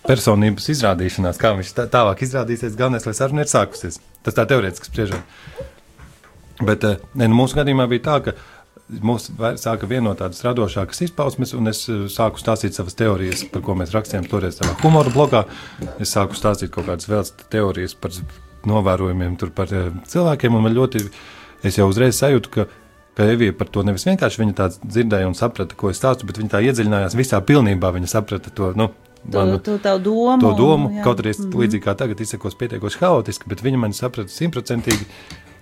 personības 0.08 0.72
izrādīšanās, 0.74 1.38
kā 1.42 1.54
viņš 1.60 1.76
tā, 1.78 1.86
tālāk 1.92 2.24
izrādīsies. 2.26 2.78
Galvenais, 2.80 3.06
lai 3.06 3.14
saruna 3.18 3.46
ir 3.46 3.52
sākusies. 3.52 4.00
Tas 4.26 4.38
tā 4.38 4.48
teorētiski 4.50 4.90
spriežot. 4.90 5.38
Bet 6.66 6.86
eh, 6.86 6.98
ne, 7.14 7.28
nu, 7.30 7.38
mūsu 7.44 7.58
gadījumā 7.62 7.86
bija 7.94 8.08
tā, 8.10 8.18
ka 8.26 8.36
mūs 9.00 9.30
sāka 9.62 9.88
vienot 9.88 10.20
tādas 10.20 10.42
radošākas 10.44 11.02
izpausmes, 11.08 11.54
un 11.56 11.72
es 11.72 11.86
eh, 11.90 12.06
sāku 12.12 12.42
stāstīt 12.42 12.76
savas 12.76 12.98
teorijas, 13.00 13.46
par 13.52 13.62
ko 13.66 13.76
mēs 13.80 13.94
rakstījām 13.96 14.28
toreiz 14.30 14.60
savā 14.60 14.76
humora 14.84 15.10
blogā. 15.14 15.46
Es 16.00 16.12
sāku 16.18 16.36
stāstīt 16.36 16.74
kaut 16.76 16.90
kādas 16.90 17.08
vēl 17.12 17.24
teorijas 17.54 17.96
par 17.96 18.12
novērojumiem 18.68 19.38
tur 19.42 19.50
par 19.56 19.72
eh, 19.74 19.90
cilvēkiem, 20.12 20.56
un 20.60 20.68
man 20.68 20.76
ļoti, 20.78 21.06
es 21.66 21.78
jau 21.80 21.88
uzreiz 21.92 22.20
sajūtu, 22.22 22.54
ka 22.58 22.68
ka 23.12 23.26
Evija 23.28 23.52
par 23.52 23.68
to 23.68 23.82
nevis 23.84 24.06
vienkārši 24.08 24.40
viņa 24.40 24.54
tā 24.56 24.66
dzirdēja 24.88 25.28
un 25.28 25.34
saprata, 25.36 25.76
ko 25.76 25.90
es 25.92 25.98
stāstu, 26.00 26.24
bet 26.30 26.38
viņa 26.40 26.54
tā 26.54 26.62
iedziļinājās 26.64 27.16
visā 27.20 27.42
pilnībā. 27.44 27.90
Viņa 27.92 28.08
saprata 28.08 28.54
to, 28.56 28.70
nu, 28.80 28.86
To, 29.22 29.36
manu- 29.44 29.58
to 29.62 29.76
tavu 29.84 30.00
domu. 30.02 30.40
to 30.42 30.52
domu. 30.58 30.88
jā. 30.96 31.04
Kaut 31.04 31.20
arī 31.20 31.34
es 31.36 31.42
līdzīgi 31.44 31.84
kā 31.84 31.94
tagad 32.00 32.24
izsakos 32.24 32.56
pietiekoši 32.58 33.02
haotiski, 33.04 33.50
bet 33.52 33.60
viņa 33.62 33.78
mani 33.84 33.94
saprata 33.94 34.32
simtprocentīgi. 34.32 35.06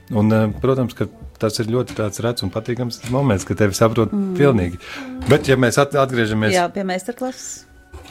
Un, 0.09 0.31
eh, 0.33 0.45
protams, 0.61 0.95
ka 0.97 1.05
tas 1.39 1.59
ir 1.61 1.69
ļoti 1.71 1.95
tāds 1.97 2.21
rets 2.25 2.45
un 2.45 2.51
patīkams 2.53 3.03
moments, 3.13 3.45
ka 3.47 3.57
tevi 3.57 3.77
saprot 3.77 4.13
mm. 4.13 4.31
pilnīgi. 4.39 4.79
Bet, 5.29 5.47
ja 5.47 5.57
mēs 5.59 5.77
at 5.81 5.93
atgriežamies 5.95 6.57
pie 6.73 6.85
meistarklases. 6.87 7.65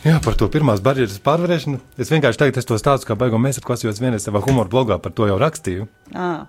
jā, 0.04 0.18
par 0.24 0.38
to 0.38 0.48
pirmās 0.52 0.82
barjeras 0.84 1.18
pārvarēšanu, 1.24 1.80
es 1.98 2.12
vienkārši 2.14 2.44
tagad 2.44 2.61
es 2.62 2.68
to 2.68 2.78
stāstu 2.80 3.11
kā 3.11 3.18
baigo 3.18 3.40
mēs 3.42 3.61
atklāsim, 3.61 3.88
jo 3.88 3.96
es 3.96 4.00
vienreiz 4.02 4.24
savā 4.24 4.44
humora 4.46 4.70
blogā 4.70 5.00
par 5.02 5.12
to 5.12 5.26
jau 5.28 5.40
rakstīju. 5.42 5.88
À, 6.14 6.46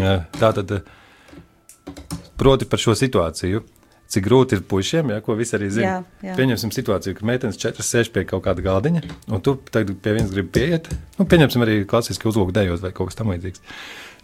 Jā, 0.00 0.14
Tā 0.38 0.52
tad, 0.56 0.70
eh, 0.72 1.94
proti 2.40 2.64
par 2.64 2.80
šo 2.80 2.96
situāciju. 2.96 3.62
Cik 4.10 4.24
grūti 4.26 4.56
ir 4.58 4.62
puišiem, 4.66 5.12
ja, 5.14 5.20
ko 5.22 5.36
visi 5.38 5.54
arī 5.54 5.68
zina. 5.70 5.86
Jā, 5.86 6.30
jā. 6.30 6.32
Pieņemsim 6.34 6.72
situāciju, 6.74 7.14
ka 7.14 7.26
meitenes 7.28 7.60
četras 7.60 7.86
sēž 7.86 8.08
pie 8.10 8.24
kaut 8.26 8.42
kāda 8.42 8.64
galdiņa, 8.64 9.02
un 9.30 9.40
tu 9.40 9.54
tagad 9.70 10.00
pie 10.02 10.16
vienas 10.16 10.32
gribi 10.34 10.50
pieiet. 10.50 10.88
Nu, 11.18 11.28
pieņemsim 11.30 11.62
arī 11.62 11.76
klasiski 11.86 12.26
uzlūku 12.26 12.50
dejot 12.50 12.82
vai 12.82 12.90
kaut 12.90 13.12
kas 13.12 13.20
tamlīdzīgs. 13.20 13.62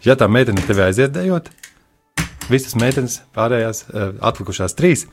Ja 0.05 0.17
tā 0.19 0.27
meitene 0.29 0.61
tevi 0.65 0.83
aiziet 0.85 1.13
dejot, 1.15 1.49
visas 2.51 2.75
meitenes 2.79 3.21
pārējās 3.37 3.85
eh, 3.87 4.11
atlikušās 4.29 4.77
trīs. 4.77 5.07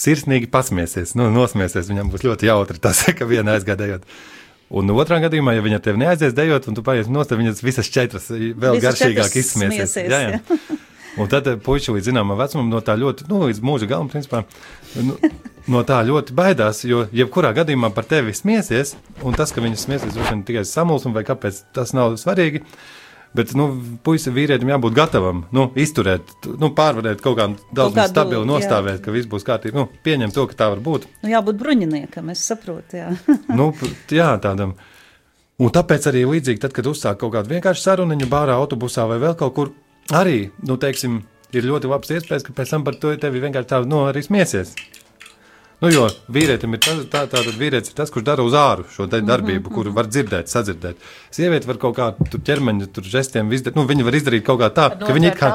Sirsnīgi 0.00 0.48
pasmiesies, 0.50 1.12
nu, 1.18 1.28
nosmiesies. 1.30 1.90
Viņam 1.90 2.08
būs 2.10 2.24
ļoti 2.26 2.48
jautri 2.48 2.80
tas, 2.82 3.04
ka 3.18 3.28
viena 3.30 3.58
aizgādējot. 3.58 4.08
Un 4.74 4.90
otrā 4.96 5.20
gadījumā, 5.22 5.52
ja 5.54 5.62
viņa 5.62 5.78
tevi 5.84 6.00
neaizies 6.00 6.34
dejot, 6.34 6.66
un 6.70 6.74
tu 6.74 6.82
paies 6.82 7.10
no 7.12 7.22
stūra, 7.22 7.42
viņas 7.42 7.62
visas 7.62 7.90
četras 7.92 8.30
vēl 8.32 8.80
Visas 8.80 8.86
garšīgāk 8.88 9.36
izsmiesies. 9.38 9.92
smiesies, 9.92 10.10
Jā, 10.10 10.24
jā. 10.24 10.80
Un 11.14 11.28
tad 11.30 11.46
eh, 11.46 11.58
puiši 11.62 11.94
līdz 11.94 12.08
zināmam 12.10 12.38
vecumam 12.38 12.70
no 12.72 12.80
tā 12.82 12.96
ļoti, 12.98 13.28
nu, 13.30 13.44
līdz 13.46 13.60
mūža 13.62 13.86
galam, 13.90 14.08
principā, 14.10 14.42
nu, 14.98 15.14
no 15.70 15.82
tā 15.86 16.00
ļoti 16.06 16.34
baidās, 16.34 16.82
jo 16.88 17.04
jebkurā 17.14 17.52
gadījumā 17.54 17.92
par 17.94 18.08
tevi 18.10 18.34
smiesies, 18.34 18.96
un 19.22 19.36
tas, 19.38 19.54
ka 19.54 19.62
viņas 19.62 19.86
smiesies 19.86 20.16
droši 20.16 20.34
vien 20.34 20.42
tikai 20.48 20.64
samulsum 20.66 21.14
vai 21.14 21.22
kāpēc, 21.28 21.62
tas 21.76 21.94
nav 21.94 22.16
svarīgi. 22.18 22.64
Bet, 23.34 23.50
nu, 23.58 23.66
puisi 24.06 24.30
vīrietim 24.30 24.68
jābūt 24.70 24.94
gatavam, 24.94 25.40
nu, 25.54 25.66
izturēt, 25.74 26.28
nu, 26.46 26.68
pārvarēt 26.76 27.22
kaut 27.22 27.34
kādu 27.40 27.74
daudz 27.74 27.96
kādu, 27.96 28.12
stabilu 28.12 28.44
jā. 28.44 28.50
nostāvēt, 28.52 29.00
ka 29.02 29.14
viss 29.14 29.26
būs 29.30 29.46
kārtībā. 29.46 29.74
Nu, 29.74 29.88
pieņemt 30.06 30.36
to, 30.36 30.44
ka 30.46 30.58
tā 30.60 30.68
var 30.70 30.82
būt. 30.84 31.08
nu, 31.24 31.32
jābūt 31.32 31.58
bruņiniekam, 31.58 32.30
es 32.30 32.44
saprotu. 32.46 33.00
Jā. 33.00 33.10
nu, 33.58 33.72
jā, 34.14 34.30
tādam. 34.42 34.76
Un 35.58 35.74
tāpēc 35.74 36.06
arī 36.10 36.22
līdzīgi, 36.30 36.62
tad, 36.62 36.74
kad 36.78 36.86
uzsāk 36.90 37.18
kaut 37.18 37.34
kādu 37.34 37.56
vienkāršu 37.56 37.82
sarunu, 37.82 38.18
bārā, 38.30 38.54
autobusā 38.54 39.08
vai 39.10 39.18
vēl 39.22 39.34
kaut 39.38 39.54
kur, 39.58 39.74
arī, 40.14 40.52
nu, 40.66 40.78
teiksim, 40.78 41.24
ir 41.54 41.66
ļoti 41.66 41.90
labs 41.90 42.14
iespējas, 42.14 42.46
ka 42.46 42.54
pēc 42.54 42.70
tam 42.70 42.86
par 42.86 42.98
to 43.02 43.16
tevi 43.18 43.42
vienkārši 43.42 43.70
tā, 43.70 43.82
nu, 43.90 44.04
arī 44.10 44.22
smiesies. 44.22 44.76
Nu, 45.82 45.90
jo 45.90 46.04
vīrietim 46.32 46.76
ir 46.76 46.80
tas, 46.84 47.00
tā, 47.12 47.24
tā, 47.28 47.40
tad 47.44 47.56
vīrietis 47.58 47.90
ir 47.90 47.96
tas, 47.98 48.10
kurš 48.14 48.24
dara 48.24 48.44
uz 48.46 48.54
āru 48.56 48.84
šo 48.94 49.06
darbību, 49.10 49.72
kuru 49.74 49.92
var 49.96 50.06
dzirdēt, 50.08 50.48
sadzirdēt. 50.52 51.00
Sieviete 51.34 51.66
var 51.68 51.80
kaut 51.82 51.96
kā 51.98 52.06
tur 52.30 52.40
ķermeņa, 52.46 52.88
tur 52.94 53.04
žestiem, 53.10 53.50
izdarīt, 53.52 53.76
nu, 53.76 53.84
viņa 53.90 54.06
var 54.06 54.18
izdarīt 54.20 54.44
kaut 54.46 54.62
kā 54.62 54.70
tā, 54.76 54.86
ka 55.02 55.12
viņa 55.16 55.32
it 55.32 55.40
kā 55.40 55.50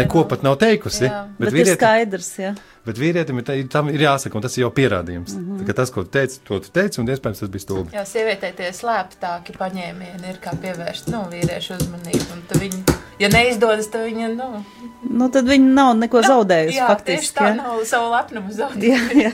neko 0.00 0.24
pat 0.30 0.42
nav 0.46 0.56
teikusi. 0.62 1.04
Jā. 1.06 1.26
Bet, 1.36 1.38
bet 1.38 1.52
ir 1.52 1.58
vīrietim- 1.60 1.82
skaidrs, 1.82 2.32
jā. 2.42 2.54
Bet 2.86 3.00
vīrietim 3.02 3.40
ir, 3.40 3.46
tā, 3.46 3.56
tam 3.70 3.88
ir 3.90 4.04
jāsaka, 4.04 4.38
un 4.38 4.44
tas 4.44 4.54
ir 4.56 4.62
jau 4.62 4.70
pierādījums. 4.74 5.34
Mm 5.34 5.58
-hmm. 5.58 5.72
Tas, 5.74 5.90
ko 5.90 6.04
tu 6.04 6.10
teici, 6.14 6.38
to 6.46 6.60
tu 6.60 6.70
teici, 6.70 7.00
un 7.00 7.08
iespējams 7.08 7.40
tas 7.42 7.50
bija 7.50 7.64
stulbi. 7.64 7.96
Jā, 7.96 8.04
sievietē 8.06 8.52
tie 8.56 8.70
slēptāki 8.72 9.56
paņēmieni 9.58 10.30
ir 10.30 10.38
kā 10.44 10.54
pievērst 10.62 11.10
nu, 11.10 11.24
vīriešu 11.32 11.80
uzmanību. 11.80 12.32
un 12.32 12.42
tad 12.48 12.62
Viņi, 12.62 12.82
ja 13.18 13.28
neizdodas, 13.28 13.90
tad 13.90 14.06
viņa 14.06 14.28
nu, 14.36 14.64
Nu, 15.10 15.28
tad 15.30 15.44
viņi 15.48 15.74
nav 15.74 15.96
neko 15.96 16.22
zaudējusi 16.22 16.76
jā, 16.78 16.86
tieši 16.86 16.92
faktiski. 16.92 17.38
tā 17.38 17.50
jā. 17.50 17.56
nav 17.56 17.84
savu 17.84 18.10
lepnumu 18.12 18.52
zaudējusi. 18.52 19.20
Jā, 19.22 19.22
jā. 19.22 19.32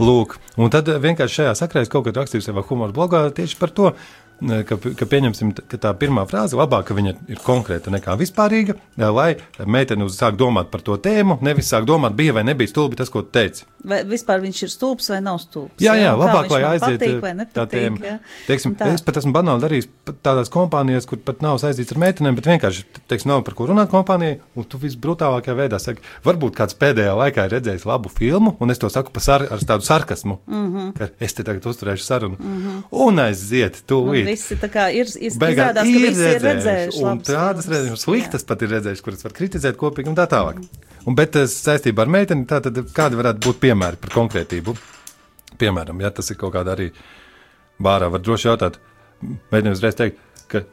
Lūk, 0.00 0.38
un 0.56 0.70
tad 0.72 0.88
vienkārši 0.88 1.34
šajā 1.34 1.54
sakrā 1.54 1.82
es 1.84 1.90
kaut 1.92 2.06
kad 2.06 2.16
rakstīju 2.16 2.42
savā 2.42 2.64
humora 2.68 2.92
blogā 2.92 3.30
tieši 3.34 3.58
par 3.60 3.70
to. 3.70 3.92
Ka, 4.68 4.78
ka 4.98 5.08
pieņemsim, 5.08 5.52
ka 5.70 5.78
tā 5.80 5.92
pirmā 5.98 6.24
frāze 6.30 6.58
labāk, 6.58 6.88
ka 6.88 6.96
viņa 6.96 7.14
ir 7.32 7.42
konkrēta 7.44 7.92
nekā 7.94 8.16
vispārīga, 8.20 8.76
lai 8.98 9.36
meitene 9.66 10.08
sāk 10.12 10.36
domāt 10.40 10.70
par 10.72 10.82
to 10.84 10.96
tēmu, 11.00 11.38
nevis 11.44 11.70
sāk 11.72 11.86
domāt, 11.88 12.16
bija 12.18 12.36
vai 12.38 12.44
nebija 12.46 12.70
stulbi 12.70 12.98
tas, 12.98 13.10
ko 13.12 13.22
tu 13.26 13.32
teici. 13.38 13.66
Vai 13.82 14.02
vispār 14.06 14.42
viņš 14.44 14.62
ir 14.62 14.70
stulbs 14.70 15.10
vai 15.10 15.18
nav 15.24 15.40
stulbs? 15.42 15.82
Jā, 15.82 15.96
jā, 15.98 16.12
Kā 16.12 16.20
labāk, 16.20 16.50
lai 16.52 16.62
aiziet 16.68 17.00
patīk 17.00 17.16
vai 17.22 17.32
tā 17.32 17.38
nepatīk, 17.40 17.72
tēma. 17.72 18.02
jā. 18.06 18.16
Teiksim, 18.46 18.76
Tā. 18.78 18.92
es 18.94 19.02
pat 19.02 19.18
esmu 19.18 19.32
banāli 19.34 19.64
darījis 19.64 19.88
tādās 20.22 20.52
kompānijās, 20.54 21.08
kur 21.10 21.18
pat 21.18 21.42
nav 21.42 21.58
saistīts 21.62 21.94
ar 21.94 22.00
meitenēm, 22.04 22.38
bet 22.38 22.46
vienkārši, 22.52 22.84
teiksim, 23.10 23.32
nav 23.32 23.42
par 23.46 23.56
ko 23.58 23.66
runāt 23.70 23.90
kompānijai, 23.90 24.38
un 24.54 24.68
tu 24.70 24.78
visbrutālākajā 24.82 25.56
veidā 25.58 25.82
saki, 25.82 26.04
varbūt 26.26 26.54
kāds 26.60 26.78
pēdējā 26.78 27.16
laikā 27.18 27.48
ir 27.48 27.56
redzējis 27.56 27.88
labu 27.90 28.12
filmu, 28.12 28.54
un 28.62 28.74
es 28.74 28.78
to 28.78 28.90
saku 28.92 29.10
sar, 29.22 29.48
ar 29.50 29.66
tādu 29.66 29.86
sarkasmu, 29.86 30.38
mm. 30.46 30.68
-hmm. 30.70 30.92
ka 30.98 31.10
es 31.18 31.34
te 31.34 31.42
tagad 31.42 31.66
uzturēšu 31.66 32.06
sarunu, 32.06 32.38
mm 32.38 32.62
-hmm. 32.62 32.82
un 33.06 33.18
aiziet, 33.18 33.82
līdzi. 33.90 34.31
Visi 34.32 34.58
kā 34.72 34.88
ir, 34.94 35.10
ir 35.16 35.36
Beigās 35.40 35.72
izrādās, 35.72 35.90
ka 35.92 36.04
visi 36.06 36.28
ir 36.28 36.46
redzējuši. 36.46 37.02
un 37.08 37.22
tādas 37.26 37.68
redzējušas, 37.70 38.06
sliktas 38.06 38.48
pat 38.48 38.64
ir 38.64 38.74
redzējušas, 38.76 39.04
kuras 39.06 39.26
var 39.26 39.36
kritizēt 39.36 39.78
kopīgi 39.80 40.12
un 40.12 40.18
tā 40.18 40.26
tālāk. 40.30 40.62
Un, 41.06 41.16
bet 41.18 41.38
eh, 41.38 41.48
saistībā 41.50 42.06
ar 42.06 42.12
meiteni, 42.12 42.46
tā 42.48 42.60
tad 42.64 42.78
kādi 42.94 43.18
varētu 43.18 43.42
būt 43.46 43.62
piemēri 43.62 44.00
par 44.02 44.14
konkrētību? 44.14 44.76
Piemēram, 45.60 46.00
ja 46.02 46.10
tas 46.14 46.30
ir 46.32 46.38
kaut 46.40 46.54
kāda 46.56 46.76
arī 46.76 46.90
bārā, 47.82 48.08
var 48.12 48.22
droši 48.22 48.48
jautāt, 48.48 48.78
meitene 49.52 49.74
uzreiz 49.74 49.98
teikt, 49.98 50.20
ka, 50.50 50.64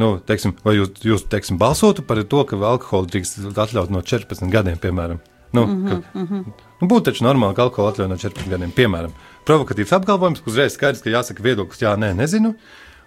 nu, 0.00 0.16
teiksim, 0.26 0.54
vai 0.66 0.76
jūs, 0.78 0.92
jūs 1.04 1.26
teiksim, 1.30 1.58
balsotu 1.60 2.04
par 2.06 2.22
to, 2.24 2.44
ka 2.48 2.58
alkoholu 2.58 3.10
drīkst 3.12 3.42
atļaut 3.52 3.92
no 3.94 4.02
14 4.06 4.52
gadiem, 4.52 4.78
piemēram? 4.82 5.22
Nu, 5.56 5.66
mm 5.66 5.86
-hmm, 5.86 6.02
ka, 6.02 6.66
nu, 6.80 6.88
būtu 6.88 7.10
taču 7.10 7.24
normāli, 7.24 7.54
ka 7.54 7.62
alkoholu 7.62 7.92
atļauj 7.92 8.08
no 8.08 8.16
14 8.16 8.50
gadiem, 8.50 8.72
piemēram. 8.72 9.14
Provokatīvs 9.46 9.92
apgalvojums, 9.92 10.42
uzreiz 10.46 10.74
skaidrs, 10.74 11.02
ka 11.02 11.10
jāsaka 11.10 11.42
viedoklis, 11.42 11.82
jā, 11.82 11.94
nē, 11.96 12.14
nezinu. 12.14 12.54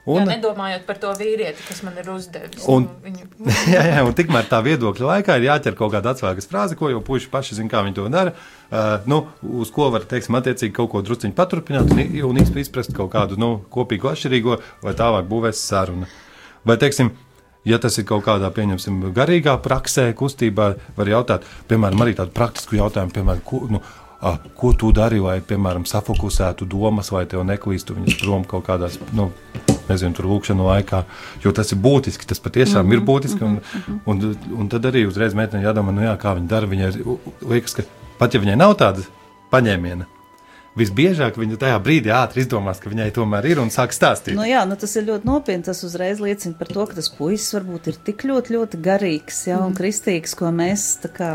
Un, 0.07 0.23
jā, 0.23 0.38
nedomājot 0.38 0.85
par 0.88 0.97
to 1.01 1.12
vīrieti, 1.19 1.59
kas 1.67 1.81
man 1.85 1.97
ir 1.99 2.07
uzdevis. 2.13 2.63
Un- 2.71 2.88
nu, 2.88 2.95
viņu, 3.03 3.27
jā, 3.75 3.83
jā, 3.91 3.99
un 4.07 4.15
tikmēr 4.17 4.47
tā 4.49 4.62
viedokļa 4.65 5.09
laikā 5.12 5.38
ir 5.38 5.49
jāķer 5.49 5.77
kaut 5.77 5.93
kāda 5.93 6.13
atslēgas 6.15 6.49
frāze, 6.49 6.77
ko 6.79 6.91
jau 6.93 7.01
puiši 7.05 7.29
paši 7.33 7.59
zina, 7.59 7.71
kā 7.73 7.83
viņi 7.85 7.97
to 7.99 8.07
dara. 8.13 8.33
Uh, 8.69 9.05
nu, 9.09 9.21
uz 9.62 9.73
ko 9.75 9.89
var, 9.93 10.07
teiksim, 10.09 10.38
attiecīgi 10.39 10.75
kaut 10.79 10.91
ko 10.93 11.03
drusciņi 11.05 11.35
paturpināt 11.38 11.91
un, 11.93 12.03
un 12.31 12.41
izprast 12.41 12.95
kaut 12.97 13.12
kādu 13.15 13.39
nu, 13.41 13.57
kopīgu 13.73 14.13
atšķirīgo, 14.13 14.59
vai 14.85 14.95
tālāk 14.97 15.27
būvēs 15.29 15.65
saruna. 15.67 16.09
Vai, 16.67 16.77
teiksim, 16.79 17.12
ja 17.67 17.79
tas 17.81 17.97
ir 17.99 18.07
kaut 18.07 18.23
kādā, 18.25 18.49
pieņemsim, 18.55 19.01
garīgā 19.15 19.55
praksē, 19.63 20.09
kustībā, 20.17 20.69
var 20.97 21.12
jautāt, 21.12 21.47
piemēram, 21.69 22.05
arī 22.05 22.15
tādu 22.17 22.33
praktisku 22.35 22.79
jautājumu, 22.79 23.13
piemēram, 23.15 23.43
ko, 23.45 23.62
nu, 23.71 23.81
ko 24.55 24.73
tu 24.73 24.91
dari, 24.95 25.19
lai, 25.23 25.39
piemēram, 25.45 25.86
safokusētu 25.88 26.67
domas, 26.67 27.12
vai 27.15 27.25
tev 27.29 27.45
neklīstu 27.47 27.95
viņas 27.95 28.19
prom 28.19 28.43
kaut 28.47 28.65
kādās, 28.67 28.99
nu, 29.15 29.29
nezinu, 29.88 30.13
tur 30.17 30.27
lūkšanu 30.29 30.67
laikā, 30.67 31.03
jo 31.43 31.53
tas 31.55 31.71
ir 31.71 31.79
būtiski, 31.82 32.27
tas 32.27 32.43
patiešām 32.43 32.84
mm 32.84 32.91
-hmm, 32.91 32.99
ir 32.99 33.05
būtiski, 33.08 33.43
un, 33.43 33.60
un, 34.05 34.36
un 34.60 34.69
tad 34.69 34.86
arī 34.91 35.08
uzreiz 35.08 35.34
meitenei 35.34 35.65
jādomā, 35.65 35.95
nu 35.95 36.03
jā, 36.03 36.17
kā 36.19 36.36
viņa 36.36 36.47
dara, 36.47 36.67
viņai 36.67 36.91
liekas, 37.41 37.79
ka 37.79 37.84
pat 38.19 38.34
ja 38.34 38.43
viņai 38.43 38.58
nav 38.60 38.75
tāda 38.75 39.08
paņēmiena, 39.51 40.05
visbiežāk 40.77 41.38
viņa 41.39 41.58
tajā 41.60 41.77
brīdī 41.84 42.12
ātri 42.13 42.43
izdomās, 42.43 42.79
ka 42.82 42.91
viņai 42.91 43.10
tomēr 43.15 43.47
ir 43.49 43.62
un 43.62 43.71
sāk 43.73 43.93
stāstīt. 43.95 44.36
Nu, 44.38 44.45
jā, 44.47 44.62
nu, 44.69 44.77
tas 44.79 44.93
ir 44.99 45.08
ļoti 45.08 45.27
nopietni. 45.27 45.65
Tas 45.65 45.82
uzreiz 45.86 46.21
liecina 46.23 46.58
par 46.60 46.69
to, 46.71 46.86
ka 46.89 46.97
tas 46.99 47.10
puisis 47.13 47.53
varbūt 47.58 47.89
ir 47.91 47.99
tik 48.08 48.25
ļoti, 48.29 48.55
ļoti 48.55 48.82
garīgs 48.86 49.41
ja, 49.49 49.60
un 49.65 49.75
kristīgs, 49.77 50.36
ko 50.39 50.51
mēs, 50.55 50.86
kā 51.15 51.32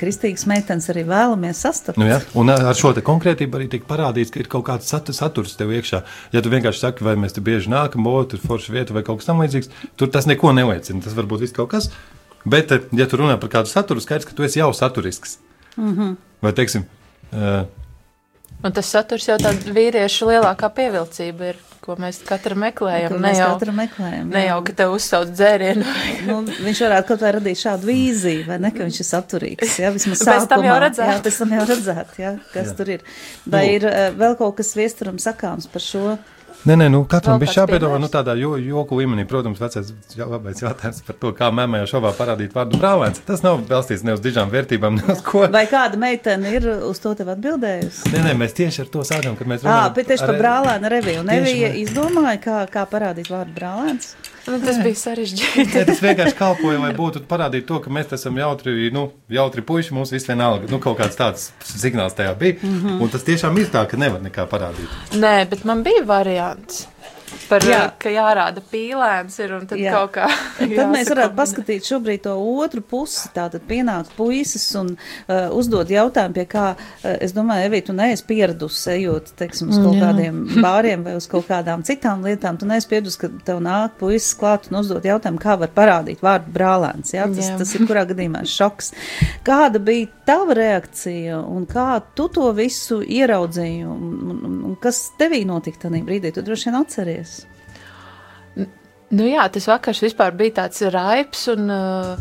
kristīgas 0.00 0.46
meitenes, 0.50 0.88
arī 0.92 1.06
vēlamies 1.08 1.62
sastapt. 1.66 2.00
Nu, 2.00 2.08
ja? 2.08 2.20
Un 2.38 2.52
ar 2.54 2.76
šo 2.78 2.94
te 2.96 3.04
konkrētību 3.06 3.60
arī 3.60 3.70
tiek 3.72 3.86
parādīts, 3.88 4.32
ka 4.34 4.42
ir 4.42 4.50
kaut 4.52 4.66
kāds 4.70 4.90
sat 4.92 5.10
saturs 5.16 5.56
tev 5.58 5.72
iekšā. 5.76 6.02
Ja 6.34 6.42
tu 6.42 6.52
vienkārši 6.52 6.86
saki, 6.86 7.06
vai 7.06 7.16
mēs 7.20 7.36
te 7.36 7.44
bieži 7.44 7.72
nākam, 7.72 8.06
o, 8.10 8.18
tur 8.28 8.40
ir 8.40 8.48
forša 8.48 8.74
vieta 8.74 8.96
vai 8.96 9.04
kaut 9.06 9.22
kas 9.22 9.30
tamlīdzīgs, 9.30 9.72
tur 9.98 10.10
tas 10.12 10.28
neko 10.30 10.54
neliecina. 10.56 11.02
Tas 11.04 11.16
var 11.16 11.28
būt 11.30 11.46
viss 11.46 11.56
kaut 11.56 11.72
kas. 11.74 11.90
Bet, 12.46 12.70
ja 12.94 13.06
tu 13.10 13.18
runā 13.18 13.34
par 13.42 13.50
kādu 13.50 13.70
saturu, 13.70 14.02
skaidrs, 14.02 14.28
ka 14.28 14.36
tu 14.38 14.46
esi 14.46 14.60
jau 14.60 14.70
saturisks. 14.74 15.40
Mm 15.76 15.94
-hmm. 15.94 16.16
Vai 16.42 16.52
teiksim, 16.52 16.84
uh, 17.32 17.66
un 18.64 18.72
tas 18.74 18.88
saturs 18.92 19.28
jau 19.28 19.36
tāda 19.40 19.72
vīriešu 19.76 20.28
lielākā 20.30 20.70
pievilcība 20.76 21.50
ir, 21.52 21.58
ko 21.84 21.94
mēs 22.02 22.18
katru 22.26 22.56
meklējam. 22.58 23.12
Ko 23.12 23.18
Ne 23.22 23.28
mēs 23.28 23.38
jau, 23.38 23.48
katru 23.54 23.74
meklējam. 23.76 24.30
ne 24.34 24.40
jau, 24.48 24.56
ka 24.66 24.72
tev 24.80 24.94
uzsauc 24.96 25.30
dzērienu. 25.30 25.84
Nu, 26.26 26.38
viņš 26.66 26.80
varētu 26.86 27.08
kaut 27.12 27.20
kā 27.22 27.30
radīt 27.36 27.60
šādu 27.62 27.86
vīziju, 27.92 28.46
vai 28.48 28.56
ne, 28.64 28.72
ka 28.74 28.82
viņš 28.88 28.98
ir 29.04 29.08
saturīgs. 29.10 29.76
Jā, 29.84 29.92
vismaz 29.94 30.24
Pēc 30.26 30.48
tam 30.50 30.64
jau 30.66 30.72
sākumā. 30.74 30.80
redzēt. 30.86 31.12
Jā, 31.12 31.18
pēc 31.28 31.38
tam 31.42 31.54
jau 31.54 31.66
redzēt, 31.70 32.16
jā, 32.24 32.32
kas 32.54 32.72
jā. 32.72 32.78
tur 32.80 32.94
ir. 32.96 33.04
Vai 33.54 33.64
ir 33.76 33.86
uh, 33.86 34.08
vēl 34.18 34.34
kaut 34.40 34.56
kas 34.58 34.74
viesturam 34.78 35.20
sakāms 35.22 35.70
par 35.70 35.84
šo? 35.86 36.16
Nē, 36.66 36.74
nē, 36.74 36.86
nu, 36.90 37.04
katram 37.06 37.38
bija 37.38 37.52
jāpiedāvā 37.60 38.00
nu, 38.02 38.08
tādā 38.10 38.32
jo, 38.34 38.56
joku 38.58 38.96
līmenī. 38.98 39.22
Protams, 39.30 39.60
vecais 39.62 39.92
jautājums 40.16 40.98
par 41.06 41.18
to, 41.22 41.30
kā 41.38 41.52
mēmējā 41.54 41.86
šovā 41.92 42.10
parādīt 42.18 42.56
vārdu 42.56 42.80
brālēns. 42.82 43.20
Tas 43.28 43.44
nav 43.44 43.60
balstīts 43.68 44.02
ne 44.06 44.16
uz 44.16 44.22
dižām 44.24 44.50
vērtībām, 44.50 44.98
ne 44.98 45.14
uz 45.14 45.22
ko. 45.26 45.44
Vai 45.54 45.62
kāda 45.70 46.00
meitene 46.02 46.56
ir 46.58 46.66
uz 46.88 46.98
to 47.04 47.14
tev 47.14 47.30
atbildējusi? 47.36 48.10
Nē, 48.10 48.24
nē, 48.26 48.34
mēs 48.42 48.56
tieši 48.58 48.82
ar 48.82 48.90
to 48.96 49.04
sākām, 49.06 49.38
kad 49.38 49.46
mēs 49.52 49.62
Jā, 49.62 49.78
bet 49.94 50.10
tieši 50.10 50.26
ar- 50.26 50.32
par 50.32 50.40
brālēnu 50.42 50.90
reviju. 50.96 51.22
Nevija 51.30 51.70
izdomāja, 51.84 52.40
kā, 52.42 52.58
kā 52.72 52.82
parādīt 52.90 53.30
vārdu 53.30 53.54
brālēns. 53.54 54.16
Nu, 54.46 54.58
tas 54.62 54.78
bija 54.82 54.98
sarežģīti. 55.00 55.66
Nē, 55.74 55.84
tas 55.88 56.02
vienkārši 56.04 56.36
kalpoja, 56.38 56.78
lai 56.82 56.92
būtu 56.96 57.24
parādīt 57.28 57.66
to, 57.68 57.80
ka 57.82 57.90
mēs 57.92 58.12
esam 58.14 58.38
jautri, 58.38 58.90
nu, 58.94 59.08
jautri 59.32 59.64
puiši, 59.66 59.94
mums 59.96 60.14
viss 60.14 60.28
vienalga. 60.30 60.70
Nu, 60.70 60.78
kaut 60.82 61.00
kāds 61.00 61.18
tāds 61.18 61.48
signāls 61.66 62.14
tajā 62.18 62.34
bija. 62.38 62.60
Mm. 62.62 62.80
-hmm. 62.82 63.00
Un 63.02 63.10
tas 63.10 63.26
tiešām 63.26 63.58
ir 63.58 63.72
tā, 63.74 63.86
ka 63.90 63.96
nevar 63.96 64.22
nekā 64.22 64.46
parādīt. 64.46 64.90
Nē, 65.12 65.48
bet 65.50 65.64
man 65.64 65.82
bija 65.82 66.04
variants. 66.06 66.86
Par, 67.46 67.62
Jā. 67.62 67.78
jā. 67.78 67.90
ka 68.02 68.10
jārāda 68.10 68.62
pīlēns 68.72 69.36
ir 69.44 69.52
un 69.54 69.66
tad 69.70 69.78
Jā. 69.78 69.92
kaut 69.94 70.14
kā. 70.16 70.26
Tad 70.76 70.90
mēs 70.90 71.10
varētu 71.12 71.36
paskatīt 71.36 71.86
šobrīd 71.86 72.24
to 72.24 72.34
otru 72.34 72.82
pusi. 72.82 73.28
Tātad 73.34 73.62
pienāk 73.68 74.10
puisis 74.16 74.64
un 74.78 74.92
uh, 74.96 75.52
uzdod 75.54 75.90
jautājumu, 75.92 76.34
pie 76.36 76.46
kā, 76.50 76.66
uh, 76.74 77.06
es 77.22 77.34
domāju, 77.36 77.68
Evī, 77.68 77.82
tu 77.86 77.94
neesi 77.96 78.24
pieradusi, 78.26 78.96
ejot, 78.96 79.32
teiksim, 79.38 79.70
uz 79.70 79.78
kaut 79.78 79.98
Jā. 79.98 80.08
kādiem 80.08 80.40
bāriem 80.66 81.06
vai 81.06 81.16
uz 81.18 81.28
kaut 81.30 81.46
kādām 81.50 81.84
citām 81.86 82.26
lietām. 82.26 82.58
Tu 82.58 82.68
neesi 82.68 82.90
pieradusi, 82.90 83.20
ka 83.22 83.30
tev 83.46 83.62
nāk 83.64 83.96
puisis 84.00 84.34
klāt 84.38 84.70
un 84.70 84.80
uzdod 84.82 85.06
jautājumu, 85.06 85.42
kā 85.42 85.56
var 85.60 85.72
parādīt 85.76 86.24
vārdu 86.26 86.52
brālēns. 86.56 87.14
Jā? 87.14 87.28
Tas, 87.30 87.52
Jā. 87.52 87.60
tas 87.62 87.74
ir 87.78 87.86
kurā 87.86 88.06
gadījumā 88.10 88.42
šoks. 88.56 88.92
Kāda 89.46 89.82
bija 89.82 90.10
tava 90.26 90.56
reakcija 90.58 91.38
un 91.46 91.68
kā 91.70 92.00
tu 92.18 92.26
to 92.32 92.50
visu 92.56 93.02
ieraudzīji 93.02 93.86
un, 93.86 94.06
un, 94.16 94.44
un, 94.50 94.58
un 94.72 94.78
kas 94.82 95.04
tevī 95.20 95.44
notika 95.46 95.86
tajā 95.86 96.02
brīdī? 96.06 96.34
Tu 96.34 96.42
droši 96.46 96.70
vien 96.70 96.80
atceries. 96.80 97.35
Nu, 99.14 99.26
jā, 99.28 99.44
tas 99.52 99.68
vakars 99.70 100.02
bija 100.34 100.52
tāds 100.62 100.82
raips, 100.90 101.46
un, 101.52 101.70
uh, 101.70 102.16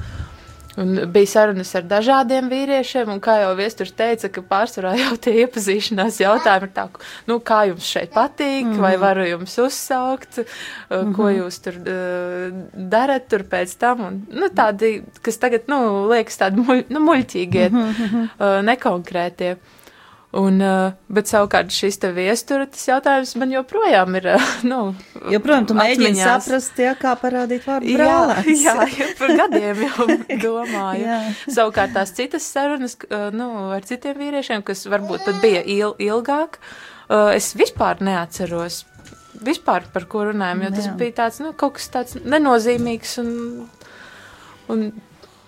un 0.78 1.00
bija 1.10 1.30
sarunas 1.32 1.72
ar 1.76 1.86
dažādiem 1.90 2.50
vīriešiem. 2.52 3.10
un 3.10 3.22
Kā 3.24 3.40
jau 3.42 3.56
Viesturs 3.58 3.96
teica, 3.98 4.30
ka 4.30 4.44
pārsvarā 4.46 4.94
jau 5.00 5.16
tie 5.18 5.34
iepazīšanās 5.46 6.20
jautājumi 6.22 6.70
ir 6.70 6.74
tādi, 6.76 7.06
nu, 7.32 7.40
kā 7.40 7.64
jums 7.72 7.88
šeit 7.90 8.14
patīk, 8.14 8.68
mm. 8.68 8.82
vai 8.84 8.94
varu 9.02 9.26
jums 9.26 9.58
uzsaukt, 9.58 10.44
mm 10.44 10.46
-hmm. 10.92 11.16
ko 11.16 11.30
jūs 11.34 11.62
tur 11.64 11.80
uh, 11.82 12.60
darat 12.76 13.28
tur 13.30 13.48
pēc 13.50 13.78
tam. 13.80 14.06
Un, 14.06 14.22
nu, 14.30 14.50
tādi, 14.50 15.02
kas 15.22 15.38
tagad 15.38 15.66
nu, 15.68 16.08
liekas 16.12 16.38
tādi 16.38 16.62
muļ, 16.62 16.86
nu, 16.90 17.00
muļķīgie, 17.00 17.70
mm 17.70 17.82
-hmm. 17.82 18.30
uh, 18.38 18.62
nekonkrētie. 18.62 19.58
Un, 20.36 20.58
uh, 20.60 20.96
bet 21.16 21.30
savukārt 21.32 21.72
šis 21.72 21.96
te 22.02 22.10
viestura 22.12 22.66
tas 22.68 22.82
jautājums 22.90 23.30
man 23.40 23.54
joprojām 23.54 24.18
ir. 24.20 24.28
Uh, 24.36 24.50
nu, 24.72 24.80
Joprojām 25.32 25.68
tu 25.70 25.78
mēģini 25.78 26.20
saprast, 26.20 26.76
jā, 26.82 26.92
kā 27.00 27.14
parādīt 27.22 27.64
vārdu 27.64 27.94
Jā, 27.94 28.00
brālēns. 28.02 28.64
jā, 28.66 28.74
jau 28.98 29.08
par 29.22 29.36
gadiem 29.40 29.86
jau 29.86 30.10
domāju. 30.48 31.06
Jā. 31.06 31.22
Savukārt 31.46 31.96
tās 31.96 32.12
citas 32.18 32.50
sarunas 32.52 32.98
uh, 33.08 33.30
nu, 33.36 33.48
ar 33.78 33.88
citiem 33.88 34.20
vīriešiem, 34.20 34.66
kas 34.68 34.84
varbūt 34.92 35.24
pat 35.30 35.40
bija 35.44 35.64
il 35.64 35.96
ilgāk, 36.04 36.60
es 37.36 37.54
vispār 37.56 38.02
neatceros. 38.04 38.84
Vispār 39.46 39.86
par 39.94 40.08
ko 40.10 40.26
runājam, 40.32 40.64
jo 40.66 40.70
tas 40.74 40.88
Jā. 40.90 40.96
bija 41.00 41.14
tāds, 41.20 41.42
nu, 41.44 41.52
kaut 41.56 41.76
kas 41.78 41.92
tāds 41.94 42.16
nenozīmīgs 42.24 43.20
un, 43.22 43.30
un 44.74 44.88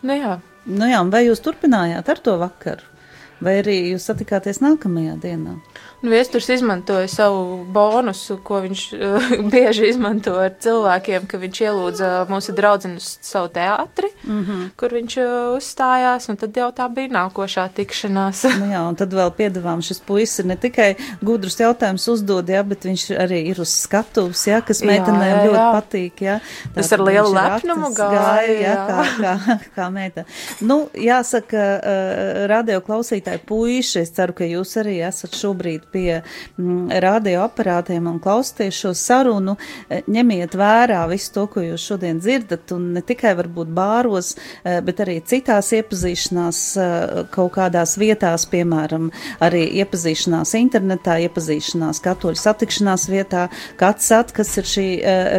nu 0.05 0.17
jā. 0.19 0.35
Nu 0.67 0.89
jā, 0.91 0.99
un 1.01 1.11
vai 1.11 1.23
jūs 1.25 1.41
turpinājāt 1.43 2.11
ar 2.11 2.21
to 2.21 2.35
vakaru? 2.39 2.96
Vai 3.43 3.59
arī 3.61 3.75
jūs 3.91 4.07
satikāties 4.09 4.63
nākamajā 4.65 5.17
dienā? 5.21 5.57
Nu, 6.01 6.11
Viesturs 6.13 6.49
izmantoja 6.49 7.07
savu 7.09 7.63
bonusu, 7.73 8.35
ko 8.45 8.59
viņš 8.61 8.81
uh, 8.93 9.31
bieži 9.51 9.87
izmanto 9.89 10.35
ar 10.37 10.51
cilvēkiem, 10.61 11.25
ka 11.25 11.39
viņš 11.41 11.61
ielūdza 11.65 12.09
mūsu 12.29 12.53
draugu 12.53 12.91
uz 12.99 13.07
savu 13.25 13.49
teātri, 13.49 14.11
mm 14.21 14.43
-hmm. 14.43 14.67
kur 14.77 14.93
viņš 14.93 15.15
uh, 15.17 15.29
uzstājās, 15.57 16.29
un 16.29 16.37
tad 16.37 16.57
jau 16.57 16.67
tā 16.69 16.85
bija 16.93 17.09
nākošā 17.15 17.65
tikšanās. 17.79 18.43
Nu 18.61 18.69
jā, 18.69 18.83
un 18.89 18.95
tad 18.95 19.13
vēl 19.13 19.31
piedāvām 19.39 19.81
šis 19.81 19.99
puisis 20.05 20.45
ne 20.45 20.55
tikai 20.55 20.95
gudrus 21.21 21.57
jautājumus 21.59 22.07
uzdod, 22.13 22.49
jā, 22.49 22.61
bet 22.63 22.85
viņš 22.85 23.07
arī 23.17 23.41
ir 23.49 23.61
uz 23.61 23.73
skatuves, 23.73 24.45
jā, 24.47 24.61
kas 24.61 24.81
Jā, 24.81 24.91
meitenēm 24.91 25.33
jā, 25.33 25.43
ļoti 25.45 25.61
jā. 25.63 25.71
patīk, 25.73 26.21
jā. 26.21 26.39
Tas 26.75 26.91
Tātad 26.91 26.99
ar 26.99 27.05
lielu 27.07 27.33
lepnumu 27.33 27.89
gāja, 27.97 28.53
jā, 28.53 28.61
jā. 28.61 28.85
kā, 28.87 29.01
kā, 29.17 29.57
kā 29.75 29.89
meita. 29.89 30.25
Nu, 30.61 30.89
jāsaka, 30.93 31.65
uh, 31.81 32.45
radio 32.53 32.81
klausītāji 32.85 33.41
puiši, 33.49 34.05
es 34.05 34.13
ceru, 34.13 34.37
ka 34.37 34.45
jūs 34.45 34.77
arī 34.77 34.99
esat 35.01 35.33
šobrīd 35.33 35.86
pie 35.91 36.21
mm, 36.21 36.89
radioaparātiem 37.03 38.07
un 38.09 38.19
klausieties 38.23 38.81
šo 38.81 38.93
sarunu, 38.97 39.57
eh, 39.89 40.03
ņemiet 40.07 40.55
vērā 40.57 41.03
visu 41.11 41.33
to, 41.35 41.45
ko 41.51 41.63
jūs 41.63 41.85
šodien 41.91 42.19
dzirdat, 42.21 42.71
un 42.75 42.91
ne 42.97 43.03
tikai 43.05 43.33
varbūt 43.37 43.71
bāros, 43.75 44.35
eh, 44.63 44.79
bet 44.85 45.01
arī 45.03 45.19
citās 45.27 45.71
iepazīšanās 45.77 46.61
eh, 46.77 47.23
kaut 47.33 47.53
kādās 47.57 47.97
vietās, 47.99 48.47
piemēram, 48.51 49.09
arī 49.43 49.65
iepazīšanās 49.81 50.53
internetā, 50.59 51.17
iepazīšanās 51.27 52.01
katoļu 52.03 52.41
satikšanās 52.41 53.07
vietā, 53.11 53.47
kāds 53.79 54.11
at, 54.15 54.33
kas 54.35 54.55
ir 54.59 54.67
šī 54.67 54.87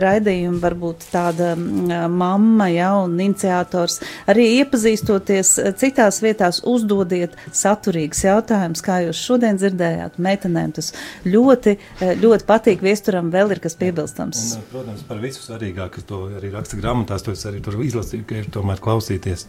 raidījuma 0.02 0.60
varbūt 0.62 1.08
tāda 1.12 1.52
mm, 1.56 2.08
mamma, 2.12 2.68
ja, 2.72 2.92
un 3.02 3.18
iniciators, 3.20 4.00
arī 4.30 4.48
iepazīstoties 4.62 5.54
citās 5.80 6.20
vietās 6.24 6.60
uzdodiet 6.66 7.36
saturīgus 7.54 8.24
jautājumus, 8.26 8.82
kā 8.84 9.00
jūs 9.06 9.20
šodien 9.28 9.58
dzirdējāt. 9.60 10.18
Meitenēm 10.38 10.72
tas 10.76 10.92
ļoti, 11.26 11.74
ļoti 12.22 12.46
patīk. 12.46 12.82
Viesturam 12.84 13.32
vēl 13.34 13.56
ir 13.56 13.62
kas 13.62 13.74
piebilstams. 13.78 14.42
Un, 14.58 14.66
protams, 14.70 15.02
par 15.08 15.18
visu 15.22 15.42
svarīgāko, 15.42 16.04
to 16.06 16.20
arī 16.38 16.52
raksta 16.54 16.78
grāmatās, 16.78 17.24
to 17.26 17.34
es 17.34 17.44
arī 17.48 17.62
tur 17.64 17.80
izlasīju, 17.82 18.26
ka 18.28 18.38
ir 18.38 18.50
tomēr 18.54 18.82
klausīties. 18.82 19.48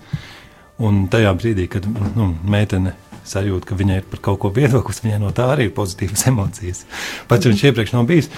Un 0.80 1.06
tajā 1.12 1.34
brīdī, 1.36 1.67
kad 1.69 1.86
nu, 2.15 2.32
meitene 2.47 2.95
sajūt, 3.28 3.67
ka 3.67 3.78
viņai 3.78 3.99
ir 4.02 4.08
par 4.10 4.23
kaut 4.30 4.39
ko 4.41 4.54
viedoklis, 4.56 5.04
viņai 5.04 5.19
no 5.21 5.34
tā 5.36 5.49
arī 5.54 5.69
ir 5.69 5.75
pozitīvas 5.78 6.25
emocijas. 6.32 6.86
Pats 7.30 7.49
viņš 7.49 7.65
iepriekš 7.69 7.95
nav 7.97 8.10
bijis. 8.10 8.32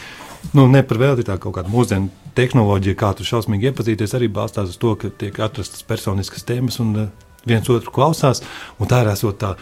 Nu, 0.57 0.65
ne 0.67 0.81
par 0.83 0.97
velti 0.97 1.23
tā 1.27 1.37
kaut 1.39 1.53
kāda 1.59 1.69
mūsdienu 1.69 2.09
tehnoloģija, 2.35 2.97
kā 2.97 3.11
tu 3.15 3.27
šausmīgi 3.27 3.69
iepazīties, 3.69 4.15
arī 4.17 4.27
balstās 4.33 4.73
uz 4.73 4.79
to, 4.81 4.95
ka 4.97 5.11
tiek 5.21 5.37
atrastas 5.37 5.85
personiskas 5.85 6.47
tēmas 6.47 6.79
un 6.81 6.95
uh, 6.97 7.11
viens 7.45 7.69
otru 7.69 7.93
klausās. 7.93 8.41
Tā 8.81 9.03
ir 9.05 9.11
esot 9.13 9.37
tā 9.43 9.53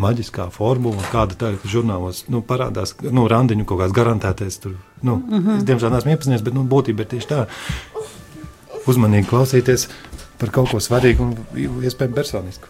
maģiskā 0.00 0.48
formula, 0.54 1.02
kāda 1.12 1.36
tagad 1.38 1.64
žurnālos 1.68 2.24
nu, 2.32 2.40
parādās. 2.46 2.94
Nu, 3.02 3.26
randiņu 3.30 3.66
kaut 3.68 3.82
kāds 3.82 3.96
garantētais 3.96 4.58
tur. 4.62 4.76
Nu, 5.02 5.16
mm 5.16 5.38
-hmm. 5.38 5.58
Es 5.58 5.64
diemžēl 5.64 5.90
neesmu 5.90 6.10
iepazinies, 6.10 6.42
bet 6.42 6.54
nu, 6.54 6.64
būtība 6.64 7.00
ir 7.00 7.06
tieši 7.06 7.28
tā. 7.28 7.46
Uzmanīgi 8.86 9.28
klausīties 9.28 9.88
par 10.38 10.50
kaut 10.50 10.70
ko 10.70 10.80
svarīgu 10.80 11.22
un 11.22 11.36
iespējami 11.84 12.14
personisku. 12.14 12.66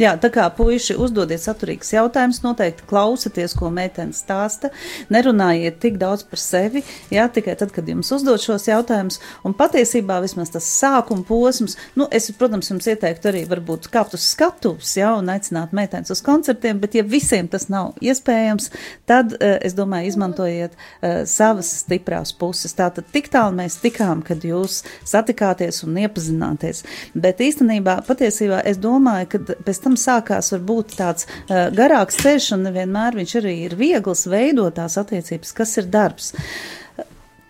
Jā, 0.00 0.14
tā 0.16 0.30
kā 0.32 0.46
puiši 0.56 0.94
uzdodiet 0.96 1.42
saturīgus 1.42 1.90
jautājumus, 1.92 2.38
noteikti 2.40 2.86
klausieties, 2.88 3.52
ko 3.58 3.68
meitene 3.68 4.16
stāsta. 4.16 4.70
Nerunājiet 5.12 5.76
tik 5.82 5.98
daudz 6.00 6.24
par 6.24 6.40
sevi, 6.40 6.80
jā, 7.12 7.26
tikai 7.28 7.58
tad, 7.60 7.74
kad 7.76 7.88
jums 7.90 8.08
uzdod 8.16 8.40
šos 8.40 8.70
jautājumus. 8.70 9.20
Un 9.44 9.52
patiesībā 9.58 10.16
vismaz 10.24 10.52
tas 10.54 10.64
sākuma 10.64 11.26
posms, 11.28 11.76
nu, 12.00 12.06
es, 12.08 12.30
protams, 12.40 12.70
jums 12.72 12.88
ieteiktu 12.88 13.28
arī 13.28 13.42
varbūt 13.50 13.90
kāpt 13.92 14.16
uz 14.16 14.24
skatuves, 14.32 14.94
jā, 14.96 15.10
un 15.18 15.28
aicināt 15.34 15.74
meitenes 15.76 16.14
uz 16.14 16.24
koncertiem, 16.24 16.80
bet 16.80 16.96
ja 16.96 17.04
visiem 17.04 17.50
tas 17.52 17.68
nav 17.68 17.92
iespējams, 18.00 18.70
tad, 19.10 19.36
uh, 19.36 19.58
es 19.60 19.76
domāju, 19.76 20.08
izmantojiet 20.14 20.72
uh, 20.78 21.20
savas 21.28 21.68
stiprās 21.82 22.32
puses. 22.32 22.72
Tātad 22.80 23.12
tik 23.12 23.28
tālu 23.34 23.58
mēs 23.60 23.76
tikām, 23.84 24.24
kad 24.24 24.40
jūs 24.48 24.80
satikāties 25.04 25.84
un 25.84 26.00
iepazināties. 26.06 26.80
Bet 27.12 27.44
īstenībā, 27.44 28.00
patiesībā, 28.08 28.64
es 28.72 28.80
domāju, 28.80 29.34
ka 29.36 29.60
pēc 29.60 29.81
tam 29.84 29.96
sākās 30.00 30.52
varbūt 30.54 30.96
tāds 30.98 31.28
uh, 31.28 31.68
garāks 31.74 32.20
ceļš, 32.22 32.52
un 32.56 32.68
nevienmēr 32.68 33.18
viņš 33.18 33.34
arī 33.42 33.56
ir 33.66 33.76
viegls 33.78 34.26
veidot 34.30 34.76
tās 34.78 34.98
attiecības, 35.00 35.52
kas 35.58 35.76
ir 35.82 35.90
darbs. 35.92 36.32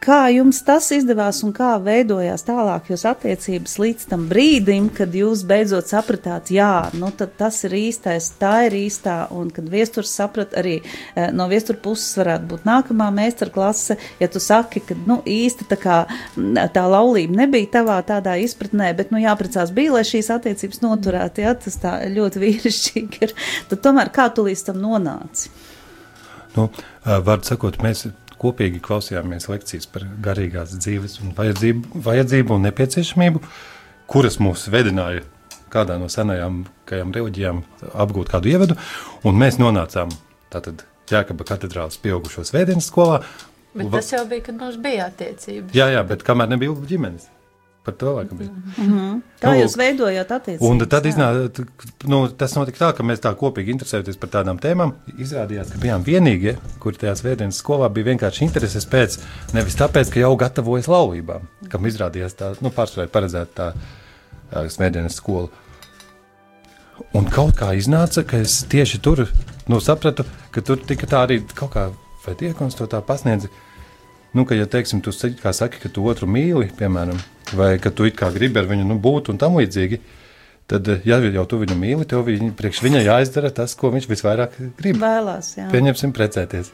Kā 0.02 0.24
jums 0.34 0.58
tas 0.66 0.88
izdevās 0.90 1.44
un 1.46 1.52
kā 1.54 1.76
veidojās 1.78 2.42
tālāk 2.42 2.88
jūsu 2.90 3.06
attiecības 3.06 3.76
līdz 3.78 4.06
tam 4.10 4.24
brīdim, 4.26 4.88
kad 4.90 5.12
jūs 5.14 5.44
beidzot 5.46 5.86
sapratāt, 5.92 6.48
jā, 6.50 6.88
nu 6.98 7.12
tad 7.14 7.36
tas 7.38 7.60
ir 7.68 7.76
īstais, 7.78 8.32
tā 8.40 8.64
ir 8.66 8.74
īstā, 8.80 9.28
un 9.30 9.52
kad 9.54 9.68
viesturs 9.70 10.10
saprat 10.10 10.56
arī 10.58 10.80
eh, 10.80 11.28
no 11.30 11.46
viestura 11.52 11.78
puses 11.84 12.18
varētu 12.18 12.50
būt 12.50 12.66
nākamā 12.66 13.06
meistara 13.14 13.54
klase, 13.54 13.94
ja 14.18 14.26
tu 14.26 14.42
saki, 14.42 14.82
ka, 14.88 14.96
nu, 15.06 15.20
īsti 15.22 15.68
tā 15.70 15.78
kā 15.78 15.98
tā 16.74 16.82
laulība 16.90 17.44
nebija 17.44 17.70
tavā 17.78 18.00
tādā 18.08 18.34
izpratnē, 18.42 18.90
bet, 18.98 19.14
nu, 19.14 19.22
jāprecās 19.22 19.70
bija, 19.76 20.00
lai 20.00 20.02
šīs 20.08 20.32
attiecības 20.34 20.82
noturētu, 20.82 21.44
jā, 21.46 21.52
tas 21.62 21.78
tā 21.78 21.92
ļoti 22.10 22.42
vīrišķīgi 22.42 23.22
ir, 23.28 23.36
tad 23.70 23.86
tomēr 23.86 24.10
kā 24.18 24.26
tu 24.34 24.48
līdz 24.50 24.66
tam 24.72 24.82
nonāci? 24.82 25.54
Nu, 26.58 26.66
var 27.06 27.46
sakot, 27.46 27.78
mēs 27.86 28.08
kopīgi 28.42 28.82
klausījāmies 28.82 29.48
lekcijas 29.50 29.88
par 29.90 30.06
garīgās 30.24 30.74
dzīves 30.76 31.20
un 31.22 31.34
vajadzību, 31.38 32.02
vajadzību 32.06 32.56
un 32.56 32.66
nepieciešamību, 32.68 33.42
kuras 34.10 34.40
mūs 34.42 34.66
vedināja 34.72 35.22
kādā 35.72 35.96
no 36.00 36.10
senajām 36.12 36.64
reliģijām 36.90 37.62
apgūt 37.92 38.32
kādu 38.34 38.50
ievadu, 38.52 38.76
un 39.24 39.38
mēs 39.40 39.60
nonācām 39.62 40.12
tātad 40.52 40.84
Jēkaba 41.12 41.44
katedrālas 41.44 41.98
pieaugušo 42.00 42.44
svētdienas 42.46 42.86
skolā. 42.88 43.22
Bet 43.76 43.88
tas 43.92 44.10
jau 44.12 44.22
bija, 44.28 44.44
kad 44.46 44.56
mums 44.60 44.76
bija 44.80 45.08
attiecības. 45.10 45.72
Jā, 45.76 45.88
jā, 45.92 46.02
bet 46.08 46.24
kamēr 46.24 46.52
nebija 46.52 46.76
ģimenes. 46.88 47.26
Par 47.82 47.94
to 47.98 48.12
laikam 48.14 48.38
bija. 48.38 48.50
Mm 48.50 48.84
-hmm. 48.88 49.20
Kā 49.40 49.52
nu, 49.52 49.62
jūs 49.62 49.76
veidojāt 49.76 50.30
attiecības? 50.30 50.68
Un 50.70 50.78
tad 50.88 51.06
iznāca, 51.06 51.64
nu, 52.04 52.28
tas 52.28 52.54
notika 52.54 52.78
tā, 52.84 52.92
ka 52.96 53.02
mēs 53.02 53.20
tā 53.20 53.34
kopīgi 53.34 53.74
interesējamies 53.74 54.18
par 54.18 54.28
tādām 54.28 54.58
tēmām. 54.58 54.92
Izrādījās, 55.18 55.72
ka 55.72 55.78
bijām 55.78 56.04
vienīgie, 56.04 56.56
kuri 56.78 56.96
tajā 56.96 57.14
svētdienas 57.14 57.58
skolā 57.58 57.88
bija 57.88 58.04
vienkārši 58.04 58.44
intereses 58.44 58.86
pēc, 58.86 59.18
nevis 59.52 59.74
tāpēc, 59.74 60.12
ka 60.12 60.20
jau 60.20 60.36
gatavojas 60.36 60.88
laulībām, 60.88 61.40
kam 61.68 61.86
izrādījās 61.86 62.34
tā, 62.34 62.54
nu, 62.60 62.70
pārsvarā 62.70 63.08
paredzēta 63.08 63.52
tā, 63.54 63.72
tā 64.50 64.68
svētdienas 64.68 65.14
skola. 65.14 65.48
Un 67.12 67.24
kaut 67.24 67.56
kā 67.58 67.72
iznāca, 67.74 68.22
ka 68.22 68.36
es 68.36 68.64
tieši 68.68 68.98
tur 69.02 69.28
nu, 69.68 69.80
sapratu, 69.80 70.24
ka 70.50 70.60
tur 70.60 70.76
tika 70.76 71.06
tā 71.06 71.26
arī 71.26 71.42
kaut 71.54 71.72
kā, 71.74 71.90
vai 72.26 72.34
diekons 72.38 72.74
to 72.74 72.86
tā 72.86 73.02
pasniedza, 73.02 73.48
nu, 74.32 74.44
ka, 74.48 74.56
ja, 74.56 74.66
teiksim, 74.70 75.02
tu 75.04 75.12
saki, 75.12 75.80
ka 75.82 75.92
tu 75.92 76.04
otru 76.08 76.28
mīli, 76.30 76.70
piemēram, 76.78 77.20
vai 77.58 77.76
ka 77.82 77.90
tu 77.90 78.08
gribi 78.08 78.60
ar 78.60 78.68
viņu 78.70 78.88
nu, 78.88 78.98
būt 78.98 79.32
un 79.32 79.40
tam 79.40 79.58
līdzīgi. 79.60 80.00
Tad, 80.72 80.88
ja 81.04 81.18
jau 81.20 81.44
tu 81.44 81.58
viņu 81.60 81.76
mīli, 81.76 82.06
tev 82.08 82.24
viņa, 82.24 82.52
priekš 82.56 82.80
viņa 82.84 83.02
jāizdara 83.04 83.50
tas, 83.52 83.74
ko 83.76 83.90
viņš 83.92 84.08
visvairāk 84.08 84.56
grib. 84.78 85.00
Vēlās, 85.02 85.56
jā. 85.58 85.66
Pieņemsim, 85.72 86.14
precēties. 86.16 86.70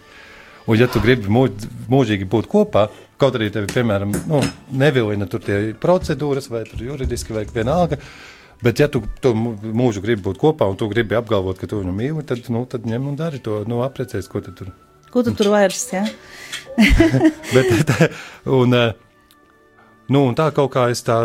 Un, 0.68 0.76
ja 0.76 0.86
tu 0.92 1.00
gribi 1.00 1.30
mūž, 1.32 1.64
mūžīgi 1.90 2.28
būt 2.28 2.46
kopā, 2.52 2.86
kaut 3.18 3.38
arī 3.38 3.48
tevi, 3.50 3.70
piemēram, 3.72 4.12
nu, 4.28 4.42
nevilina 4.78 5.26
tur 5.26 5.42
tie 5.42 5.72
procedūras 5.80 6.50
vai 6.52 6.66
juridiski 6.68 7.34
vai 7.34 7.46
vienalga, 7.48 7.98
bet 8.62 8.84
ja 8.84 8.90
tu 8.92 9.02
to 9.24 9.32
mūžu 9.34 10.04
gribi 10.04 10.28
būt 10.28 10.38
kopā 10.42 10.68
un 10.68 10.76
tu 10.78 10.90
gribi 10.92 11.16
apgalvot, 11.18 11.58
ka 11.58 11.66
tu 11.70 11.80
viņu 11.80 11.96
mīli, 11.96 12.26
tad, 12.28 12.44
nu, 12.52 12.66
tad 12.70 12.86
ņem 12.86 13.08
un 13.08 13.16
dari 13.18 13.40
to, 13.42 13.62
nu, 13.66 13.80
aprecies, 13.86 14.28
ko 14.30 14.44
tu 14.44 14.54
tur. 14.60 14.70
Ko 15.12 15.24
tu 15.26 15.34
tur 15.36 15.52
vairs, 15.54 15.84
jā? 15.92 16.06
bet, 17.54 17.74
tā, 17.88 18.10
un, 18.54 18.74
Nu, 20.08 20.24
un 20.24 20.36
tā 20.36 20.48
kaut 20.56 20.72
kā 20.72 20.88
es 20.88 21.04
tā. 21.04 21.20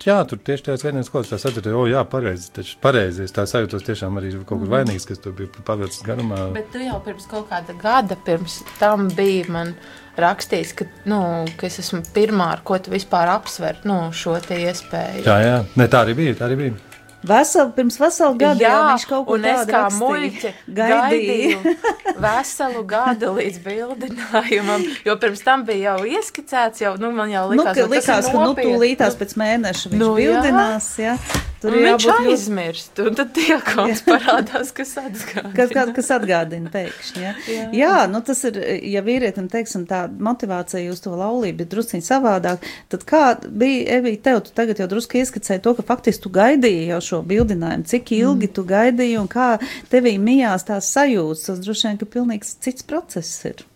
Jā, 0.00 0.22
tur 0.24 0.38
tieši 0.40 0.64
tajā 0.64 0.78
vienā 0.86 1.02
skolā 1.04 1.28
es 1.28 1.42
saprotu, 1.44 1.74
o, 1.76 1.82
jā, 1.90 2.00
pareizi. 2.08 2.46
Taču 2.56 2.78
pareizi 2.80 3.26
es 3.26 3.34
tā 3.36 3.44
sajūtos 3.44 3.84
tiešām 3.84 4.16
arī 4.16 4.30
kaut 4.38 4.62
kur 4.62 4.70
vainīgs, 4.72 5.04
kas 5.04 5.20
tur 5.20 5.34
bija 5.36 5.64
pavilcis 5.66 6.00
garumā. 6.06 6.46
Bet 6.54 6.70
tu 6.72 6.80
jau 6.80 6.96
pirms 7.04 7.28
kaut 7.28 7.50
kāda 7.50 7.76
gada 7.82 8.16
pirms 8.24 8.62
tam 8.80 9.10
bija 9.12 9.52
man 9.52 9.74
rakstījis, 10.20 10.72
ka, 10.78 10.88
nu, 11.12 11.20
ka 11.60 11.68
es 11.68 11.76
esmu 11.84 12.00
pirmā, 12.16 12.48
ar 12.56 12.64
ko 12.64 12.80
tu 12.80 12.94
vispār 12.94 13.28
apsver 13.34 13.84
nu, 13.84 14.06
šo 14.16 14.38
iespēju. 14.40 15.26
Jā, 15.28 15.36
jā, 15.44 15.58
ne, 15.76 15.90
tā 15.92 16.06
arī 16.06 16.16
bija, 16.16 16.38
tā 16.40 16.48
arī 16.48 16.62
bija. 16.64 16.89
Vesel, 17.20 17.68
pirms 17.76 17.98
veselu 18.00 18.36
gadu 18.40 18.64
jā, 18.64 18.76
viņš 18.88 19.04
kaut 19.10 19.26
ko 19.28 19.36
tādu 19.42 19.74
kā 19.74 19.82
muļķi 19.92 20.52
gaidīju 20.78 21.74
veselu 22.16 22.84
gadu 22.88 23.34
līdz 23.36 23.60
bildinājumam, 23.66 24.86
jo 25.04 25.18
pirms 25.20 25.44
tam 25.44 25.66
bija 25.68 25.92
jau 25.98 26.08
ieskicēts, 26.16 26.80
jau, 26.86 26.94
nu, 27.00 27.12
man 27.12 27.32
jau 27.32 27.44
likās, 27.52 27.76
nu, 27.76 27.76
ka, 27.76 27.86
likās, 27.92 28.32
ka, 28.32 28.48
nu, 28.48 28.56
tūlītās 28.56 29.20
pēc 29.20 29.36
mēneša 29.44 29.92
viņš 29.92 30.00
nu, 30.00 30.14
bildinās, 30.16 30.90
jā. 31.02 31.18
jā. 31.20 31.49
Tur 31.60 31.74
ir 31.76 31.84
viņš 31.84 32.04
aizmirst, 32.14 33.00
un 33.04 33.16
tad 33.18 33.34
tie 33.36 33.58
kaut 33.60 33.90
kas 33.90 34.00
parādās, 34.08 34.70
kas 34.76 34.94
atgādina. 35.02 35.52
Kas, 35.56 35.72
kas, 35.74 35.90
kas 35.98 36.10
atgādina 36.16 36.70
pēkšņi, 36.72 37.20
ja? 37.20 37.32
jā. 37.52 37.64
jā, 37.76 37.96
nu 38.08 38.22
tas 38.24 38.40
ir, 38.48 38.56
ja 38.88 39.02
vīrietim, 39.04 39.50
teiksim, 39.52 39.84
tā 39.90 40.06
motivācija 40.08 40.88
uz 40.92 41.02
to 41.04 41.12
laulību 41.20 41.66
ir 41.66 41.68
drusciņ 41.74 42.04
savādāk, 42.06 42.64
tad 42.92 43.04
kā 43.08 43.24
bija, 43.44 43.98
Evī, 44.00 44.14
tev, 44.24 44.40
tu 44.46 44.54
tagad 44.56 44.80
jau 44.80 44.88
drusku 44.88 45.20
ieskicēji 45.20 45.60
to, 45.66 45.74
ka 45.76 45.84
faktiski 45.90 46.24
tu 46.24 46.32
gaidīji 46.32 46.86
jau 46.94 47.00
šo 47.10 47.20
bildinājumu, 47.28 47.88
cik 47.92 48.14
ilgi 48.16 48.48
mm. 48.48 48.54
tu 48.56 48.64
gaidīji 48.70 49.18
un 49.20 49.28
kā 49.28 49.50
tevī 49.92 50.14
mijās 50.22 50.64
tās 50.70 50.88
sajūtas, 50.94 51.44
tas 51.50 51.60
droši 51.66 51.90
vien, 51.90 52.00
ka 52.00 52.08
pilnīgs 52.16 52.56
cits 52.64 52.88
process 52.88 53.44
ir. 53.50 53.66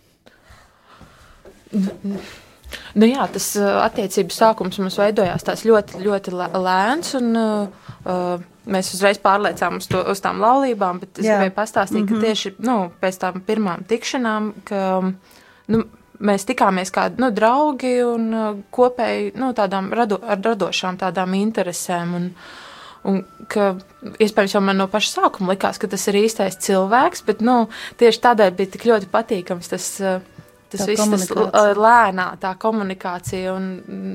Mm. 1.75 2.17
Nu, 2.95 3.07
jā, 3.07 3.25
tas 3.31 3.51
attiecību 3.59 4.33
sākums 4.33 4.79
mums 4.81 4.97
veidojās 4.99 5.65
ļoti, 5.67 6.01
ļoti 6.03 6.33
lēns. 6.35 7.15
Un, 7.19 7.31
uh, 7.39 8.43
mēs 8.65 8.93
uzreiz 8.95 9.19
pārliecām 9.21 9.79
uz, 9.79 9.89
to, 9.91 10.01
uz 10.11 10.21
tām 10.23 10.41
laulībām, 10.43 10.99
bet 11.03 11.19
es 11.19 11.27
gribēju 11.27 11.55
pastāstīt, 11.55 12.01
mm 12.01 12.07
-hmm. 12.07 12.09
ka 12.09 12.15
mhm. 12.15 12.25
tieši 12.25 12.55
nu, 12.65 12.77
pēc 13.01 13.19
tam 13.21 13.41
pirmām 13.45 13.85
tikšanām, 13.87 14.51
ka 14.65 14.81
nu, 15.67 15.83
mēs 16.19 16.47
tikāmies 16.49 16.93
kā 16.93 17.09
nu, 17.17 17.31
draugi 17.31 17.97
un 18.03 18.29
kopēji 18.71 19.33
nu, 19.35 19.53
tādām 19.53 19.91
rado, 19.93 20.19
ar 20.23 20.39
radošām 20.39 20.97
tādām 20.97 21.33
interesēm. 21.33 22.15
Un, 22.15 22.31
Un 23.05 23.19
ka 23.47 23.75
iespējams 24.17 24.55
jau 24.55 24.61
man 24.65 24.79
no 24.81 24.87
paša 24.89 25.11
sākuma 25.11 25.53
likās, 25.53 25.77
ka 25.77 25.85
tas 25.87 26.07
ir 26.07 26.15
īstais 26.23 26.57
cilvēks, 26.57 27.21
bet 27.27 27.43
nu, 27.45 27.67
tieši 28.01 28.21
tādēļ 28.23 28.55
bija 28.57 28.71
tik 28.73 28.85
ļoti 28.89 29.09
patīkams 29.13 29.69
tas, 29.69 29.89
uh, 30.01 30.21
tas 30.71 30.81
Tā 30.81 30.87
viss, 30.89 31.01
komunikācija. 31.01 31.71
l- 31.71 31.81
lēnā 31.85 32.27
tā 32.41 32.51
komunikācija 32.59 33.53
un 33.55 33.67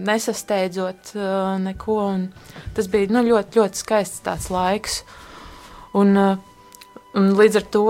nesasteidzot 0.06 1.12
uh, 1.16 1.58
neko. 1.62 1.98
Un 2.14 2.28
tas 2.76 2.88
bija 2.92 3.10
nu, 3.14 3.22
ļoti, 3.26 3.60
ļoti 3.60 3.82
skaists 3.84 4.50
laiks. 4.50 5.00
Un, 5.98 6.16
uh, 6.16 6.36
un 7.18 7.32
līdz 7.38 7.60
ar 7.62 7.68
to 7.74 7.84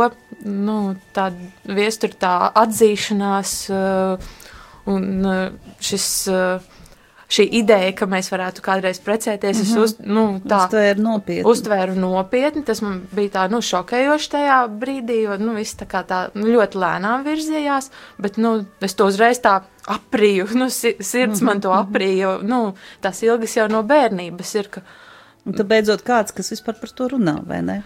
nu, 0.45 0.77
tāda 1.17 1.51
viestura 1.77 2.17
tā 2.27 2.35
atzīšanās 2.63 3.55
uh, 3.75 4.31
un 4.87 5.11
uh, 5.27 5.75
šis. 5.81 6.11
Šī 7.31 7.45
ideja, 7.61 7.93
ka 7.95 8.09
mēs 8.11 8.27
varētu 8.33 8.63
kādreiz 8.65 8.99
precēties, 9.05 9.57
mm 9.57 9.63
-hmm. 9.63 9.83
es 9.85 9.93
uz, 9.93 9.93
nu, 10.03 10.41
tā 10.51 10.91
ir 10.91 10.99
nopietni. 10.99 11.45
uztvēru 11.47 11.95
nopietni. 11.95 12.63
Tas 12.67 12.83
man 12.83 13.03
bija 13.15 13.31
tā 13.31 13.51
nu, 13.51 13.61
šokējoši 13.63 14.31
tajā 14.31 14.57
brīdī, 14.81 15.21
jo 15.23 15.37
nu, 15.39 15.55
viss 15.55 15.77
tā 15.79 15.87
kā 15.87 16.03
tā 16.05 16.31
ļoti 16.35 16.75
lēnām 16.83 17.23
virzījās. 17.25 17.91
Bet 18.19 18.37
nu, 18.37 18.67
es 18.81 18.95
to 18.95 19.07
uzreiz 19.07 19.39
tā 19.41 19.61
aprīju. 19.87 20.49
Nu, 20.61 20.71
si- 20.71 20.97
sirds 21.01 21.41
man 21.41 21.61
to 21.61 21.71
aprīja. 21.71 22.19
jo, 22.23 22.39
Nu, 22.43 22.75
tās 23.03 23.23
ilgas 23.23 23.57
jau 23.57 23.69
no 23.69 23.83
bērnības 23.83 24.55
ir. 24.55 24.69
Ka, 24.69 24.81
Un 25.47 25.55
tad 25.57 25.67
beidzot 25.67 26.03
kāds, 26.05 26.35
kas 26.37 26.51
vispār 26.53 26.75
par 26.81 26.91
to 26.91 27.09
runā, 27.09 27.47
vai 27.47 27.63
ne? 27.63 27.83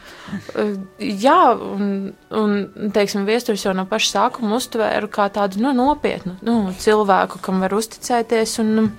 Uh, 0.58 0.74
Jā, 0.98 1.54
un, 1.54 2.12
un 2.30 2.90
teiksim, 2.92 3.24
viestures 3.24 3.62
jau 3.64 3.72
no 3.74 3.84
paša 3.86 4.10
sākuma 4.10 4.56
uztvēru 4.56 5.06
kā 5.08 5.28
tādu 5.30 5.60
nu, 5.62 5.72
nopietnu 5.72 6.34
nu, 6.42 6.72
cilvēku, 6.78 7.38
kam 7.40 7.60
var 7.60 7.70
uzticēties. 7.70 8.58
Un, 8.58 8.90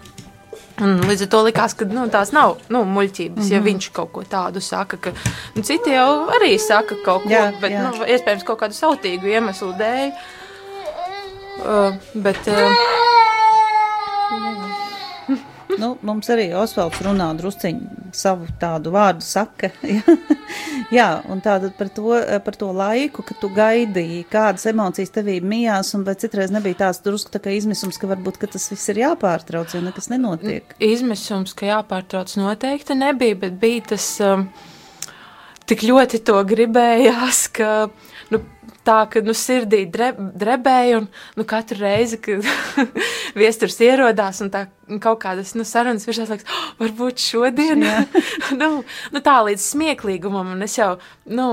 un 0.84 0.98
līdz 1.08 1.26
ar 1.26 1.32
to 1.32 1.42
likās, 1.48 1.76
ka 1.78 1.88
nu, 1.90 2.06
tās 2.12 2.34
nav 2.36 2.58
nu, 2.74 2.84
muļķības, 2.84 3.38
mm 3.38 3.44
-hmm. 3.44 3.54
ja 3.54 3.64
viņš 3.64 3.90
kaut 3.96 4.12
ko 4.12 4.24
tādu 4.30 4.62
saka. 4.62 4.98
Ka, 4.98 5.14
nu, 5.56 5.64
citi 5.64 5.96
jau 5.96 6.28
arī 6.38 6.56
saka 6.60 6.96
kaut 7.06 7.24
ko, 7.24 7.30
Jā, 7.30 7.52
bet 7.62 7.72
jā. 7.72 7.84
nu, 7.84 8.06
iespējams 8.06 8.44
kaut 8.44 8.60
kādu 8.60 8.78
sautīgu 8.78 9.32
iemeslu 9.32 9.74
dēļ. 9.80 10.12
Uh, 11.56 11.96
bet, 12.14 12.48
uh, 12.52 13.05
Nu, 15.82 15.96
mums 16.06 16.30
arī 16.32 16.50
Osvalds 16.56 17.02
runā 17.04 17.28
drusciņu 17.38 18.12
savu 18.16 18.48
tādu 18.60 18.94
vārdu 18.96 19.26
saka. 19.26 19.72
Jā, 20.96 21.08
un 21.32 21.42
tātad 21.44 21.74
par 21.78 21.90
to, 21.94 22.14
par 22.46 22.58
to 22.60 22.70
laiku, 22.76 23.26
kad 23.26 23.40
tu 23.42 23.50
gaidīji, 23.54 24.24
kādas 24.32 24.68
emocijas 24.72 25.12
tevī 25.16 25.40
mijās, 25.44 25.92
un 25.98 26.06
vai 26.08 26.16
citreiz 26.20 26.54
nebija 26.54 26.86
tāds 26.86 27.02
drusku 27.06 27.34
tā 27.34 27.42
kā 27.44 27.54
izmisums, 27.56 28.00
ka 28.00 28.10
varbūt, 28.12 28.40
ka 28.42 28.50
tas 28.56 28.70
viss 28.72 28.94
ir 28.94 29.02
jāpārtrauc, 29.04 29.76
jo 29.76 29.84
nekas 29.84 30.10
nenotiek. 30.14 30.78
izmisums, 30.80 31.56
ka 31.58 31.70
jāpārtrauc 31.74 32.38
noteikti 32.40 32.98
nebija, 32.98 33.40
bet 33.46 33.60
bija 33.62 33.90
tas 33.96 34.08
um, 34.24 34.48
tik 35.70 35.84
ļoti 35.88 36.22
to 36.26 36.40
gribējās, 36.48 37.48
ka 37.56 37.72
tā, 38.86 39.00
ka 39.12 39.22
nu, 39.26 39.36
sirdī 39.38 39.84
dre, 39.92 40.12
drebēja 40.16 41.02
un 41.02 41.10
nu, 41.40 41.46
katru 41.50 41.80
reizi, 41.82 42.20
kad 42.22 42.46
viesturs 43.42 43.78
ierodās 43.84 44.42
un 44.46 44.52
tā 44.54 44.66
kaut 45.04 45.22
kādas 45.26 45.56
nu, 45.58 45.66
sarunas 45.68 46.08
virsās, 46.08 46.32
liekas, 46.32 46.50
oh, 46.50 46.74
varbūt 46.84 47.22
šodien, 47.24 47.86
nu, 48.62 48.72
nu, 48.86 49.24
tā 49.26 49.40
līdz 49.50 49.70
smieklīgumam, 49.74 50.56
un 50.56 50.68
es 50.68 50.78
jau, 50.80 50.96
nu, 51.32 51.48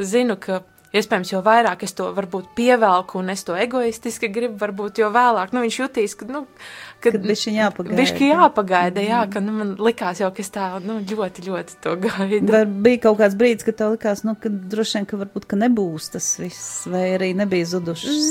zinu, 0.00 0.38
ka 0.40 0.62
Iespējams, 0.94 1.32
jo 1.32 1.40
vairāk 1.42 1.80
es 1.82 1.94
to 1.98 2.04
varbūt 2.14 2.52
pievelku 2.54 3.18
un 3.18 3.32
es 3.32 3.40
to 3.42 3.56
egoistiski 3.58 4.28
gribu, 4.30 4.54
varbūt 4.60 5.00
jo 5.02 5.08
vēlāk 5.10 5.50
nu, 5.50 5.64
viņš 5.64 5.78
jutīs, 5.80 6.14
ka, 6.14 6.28
nu, 6.30 6.44
Kad 7.04 7.24
bišķiņ 7.28 7.56
jāpagaida. 7.58 7.96
Bišķi 8.00 8.28
jāpagaida, 8.30 9.02
jā, 9.04 9.20
ka 9.32 9.40
nu, 9.44 9.52
man 9.58 9.72
likās 9.84 10.20
jau, 10.22 10.30
ka 10.34 10.40
es 10.44 10.50
tā 10.54 10.68
nu, 10.84 10.96
ļoti, 11.10 11.44
ļoti 11.48 11.76
to 11.84 11.94
gaidu. 12.04 12.52
Vai 12.54 12.62
bija 12.86 13.02
kaut 13.04 13.18
kāds 13.20 13.36
brīdis, 13.40 13.66
kad 13.68 13.76
tev 13.82 13.92
likās, 13.96 14.22
nu, 14.24 14.34
ka 14.40 14.48
droši 14.50 14.98
vien, 14.98 15.08
ka 15.10 15.20
varbūt, 15.20 15.46
ka 15.50 15.58
nebūs 15.60 16.10
tas 16.14 16.28
viss, 16.40 16.86
vai 16.90 17.04
arī 17.18 17.32
nebija 17.36 17.68
zudušas? 17.74 18.30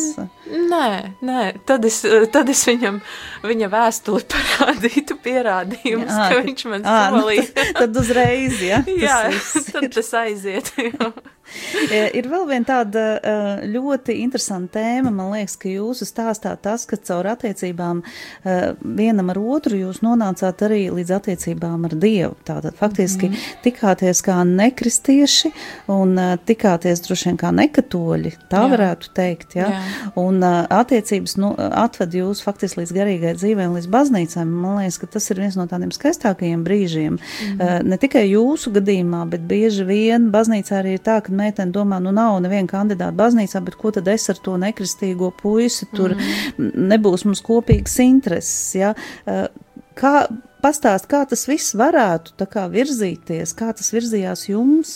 Nē, 0.73 0.88
nē, 1.25 1.41
tad 1.69 1.86
es, 1.89 2.01
tad 2.33 2.49
es 2.49 2.63
viņam 2.67 2.97
viņa 3.45 3.69
vēstuli 3.73 4.25
parādītu 4.33 5.19
pierādījumus, 5.23 6.09
Jā, 6.09 6.29
ka 6.33 6.41
viņš 6.47 6.65
man 6.73 6.83
nu, 6.86 7.21
solīja. 7.21 7.47
tad- 7.53 7.71
Tad 7.83 7.97
uzreiz, 7.99 8.59
ja? 8.63 8.81
tas 8.88 9.01
Jā, 9.03 9.17
viss 9.33 9.71
tad 9.73 9.89
tas 9.93 10.13
aiziet. 10.23 10.73
jā. 10.79 11.12
E, 11.93 11.99
Ir 12.17 12.27
vēl 12.29 12.45
viena 12.47 12.65
tāda 12.65 13.01
e, 13.17 13.33
ļoti 13.73 14.15
interesanta 14.23 14.79
tēma. 14.79 15.11
Man 15.13 15.33
liekas, 15.33 15.55
ka 15.59 15.69
jūsu 15.69 16.05
stāstā 16.07 16.53
tas, 16.61 16.85
ka 16.89 16.97
caur 16.97 17.27
attiecībām 17.33 18.01
e, 18.03 18.55
vienam 18.81 19.31
ar 19.33 19.39
otru 19.41 19.77
jūs 19.77 20.01
nonācāt 20.05 20.63
arī 20.65 20.81
līdz 20.93 21.13
attiecībām 21.17 21.87
ar 21.87 21.95
Dievu. 21.99 22.37
Tātad 22.47 22.77
faktiski 22.79 23.29
mm 23.29 23.33
-hmm. 23.33 23.59
tikāties 23.65 24.23
kā 24.25 24.37
nekristieši 24.47 25.51
un 25.91 26.15
tikāties 26.45 27.03
droši 27.07 27.29
vien 27.29 27.37
kā 27.37 27.51
nekatoļi. 27.51 28.33
Tā 28.49 28.63
Jā. 28.63 28.71
varētu 28.73 29.13
teikt. 29.13 29.55
Ja? 29.55 29.69
Jā. 29.69 29.81
Un 30.15 30.43
attiecības 30.43 31.37
nu, 31.37 31.53
atved 31.57 32.13
jūs 32.13 32.43
faktiski 32.43 32.81
līdz 32.81 32.93
garīgai 32.93 33.35
dzīvei 33.35 33.67
un 33.67 33.77
līdz 33.77 33.89
baznīcām. 33.89 34.45
Man 34.47 34.77
liekas, 34.81 34.97
ka 34.97 35.07
tas 35.07 35.29
ir 35.31 35.39
viens 35.39 35.55
no 35.55 35.67
tādiem 35.67 35.91
skaistākajiem 35.91 36.63
brīžiem. 36.63 37.11
Mm 37.11 37.57
-hmm. 37.57 37.83
Ne 37.83 37.97
tikai 37.97 38.29
jūsu 38.29 38.71
gadījumā, 38.71 39.25
bet 39.29 39.41
bieži 39.41 39.83
vien 39.83 40.31
baznīcā 40.31 40.81
arī 40.81 40.93
ir 40.97 40.99
tā, 40.99 41.21
ka 41.21 41.31
meitene 41.43 41.75
domā, 41.75 41.99
nu 42.03 42.15
nav 42.15 42.39
neviena 42.43 42.71
kandidāta 42.71 43.15
baznīcā, 43.19 43.62
bet 43.67 43.77
ko 43.79 43.91
tad 43.95 44.08
es 44.12 44.29
ar 44.32 44.39
to 44.43 44.56
nekristīgo 44.62 45.34
puisi, 45.43 45.89
tur 45.93 46.15
mm. 46.15 46.73
nebūs 46.93 47.27
mums 47.27 47.43
kopīgas 47.45 47.99
intereses. 48.08 48.74
Ja? 48.80 48.95
Eh, 49.28 49.45
Kā 49.93 50.26
pastāst, 50.63 51.05
kā 51.11 51.22
tas 51.30 51.45
viss 51.49 51.76
varētu 51.78 52.47
kā 52.49 52.65
virzīties, 52.72 53.53
kā 53.57 53.70
tas 53.78 53.91
virzījās 53.93 54.47
jums? 54.49 54.93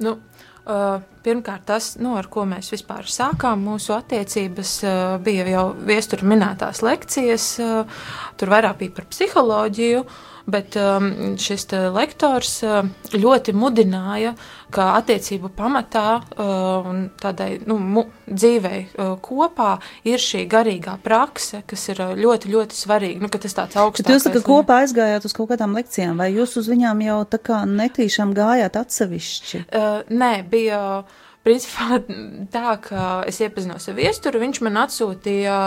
Nu, 0.00 0.16
uh, 0.16 1.02
pirmkārt, 1.24 1.66
tas, 1.68 1.94
nu, 2.00 2.14
ar 2.16 2.28
ko 2.32 2.46
mēs 2.48 2.70
vispār 2.72 3.08
sākām 3.10 3.64
mūsu 3.68 3.94
attiecības, 3.96 4.72
uh, 4.84 5.16
bija 5.24 5.46
jau 5.50 5.66
viestura 5.88 6.28
minētās 6.28 6.82
lekcijas. 6.84 7.50
Uh, 7.60 8.00
tur 8.40 8.52
vairāk 8.54 8.80
bija 8.80 8.96
par 8.96 9.08
psiholoģiju, 9.12 10.04
bet 10.46 10.76
um, 10.78 11.10
šis 11.40 11.66
te 11.70 11.80
lektors 11.90 12.52
uh, 12.66 12.86
ļoti 13.14 13.54
mudināja, 13.56 14.34
ka 14.74 14.92
attiecību 15.00 15.50
pamatā 15.56 16.06
uh, 16.20 16.86
un 16.86 17.02
tādai 17.20 17.56
nu, 17.66 18.04
dzīvei 18.26 18.80
uh, 18.86 19.12
kopā 19.22 19.76
ir 20.06 20.22
šī 20.22 20.44
garīgā 20.50 20.96
prakse, 21.02 21.62
kas 21.66 21.88
ir 21.90 22.02
uh, 22.04 22.14
ļoti, 22.18 22.52
ļoti 22.54 22.78
svarīga. 22.78 23.22
Nu, 23.24 23.30
tas 23.30 23.58
tāds 23.58 23.78
augstākais. 23.82 24.14
jūs 24.14 24.28
tā 24.28 24.34
kā 24.36 24.44
kopā 24.46 24.80
aizgājāt 24.84 25.26
uz 25.26 25.36
kaut 25.36 25.50
kādām 25.52 25.76
lekcijām, 25.78 26.16
vai 26.22 26.32
jūs 26.34 26.56
uz 26.62 26.70
viņām 26.70 27.04
jau 27.06 27.20
tā 27.30 27.42
kā 27.42 27.62
netīšām 27.70 28.34
gājāt 28.36 28.78
atsevišķi? 28.82 29.66
Uh, 29.66 30.02
nē, 30.14 30.32
bija 30.50 30.80
principā 31.46 32.00
tā, 32.54 32.78
ka 32.86 33.06
es 33.26 33.42
iepazinos 33.42 33.90
ar 33.90 33.98
viesturu. 33.98 34.42
Viņš 34.42 34.62
man 34.66 34.82
atsūtīja 34.86 35.60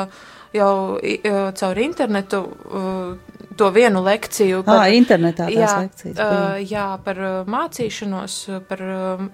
jau 0.56 0.74
uh, 0.98 1.42
caur 1.60 1.84
internetu 1.84 2.44
uh, 2.48 3.39
to 3.60 3.70
vienu 3.76 4.02
lekciju. 4.06 4.62
Ā, 4.64 4.78
internetā 4.96 5.50
tās 5.50 5.56
jā, 5.56 5.72
lekcijas 5.84 6.16
uh, 6.16 6.30
bija. 6.30 6.68
jā, 6.72 6.86
par 7.06 7.20
uh, 7.20 7.34
mācīšanos, 7.50 8.38
uh, 8.50 8.62
par 8.70 8.84
uh, 8.86 9.26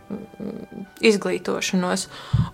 izglītošanos. 1.05 2.07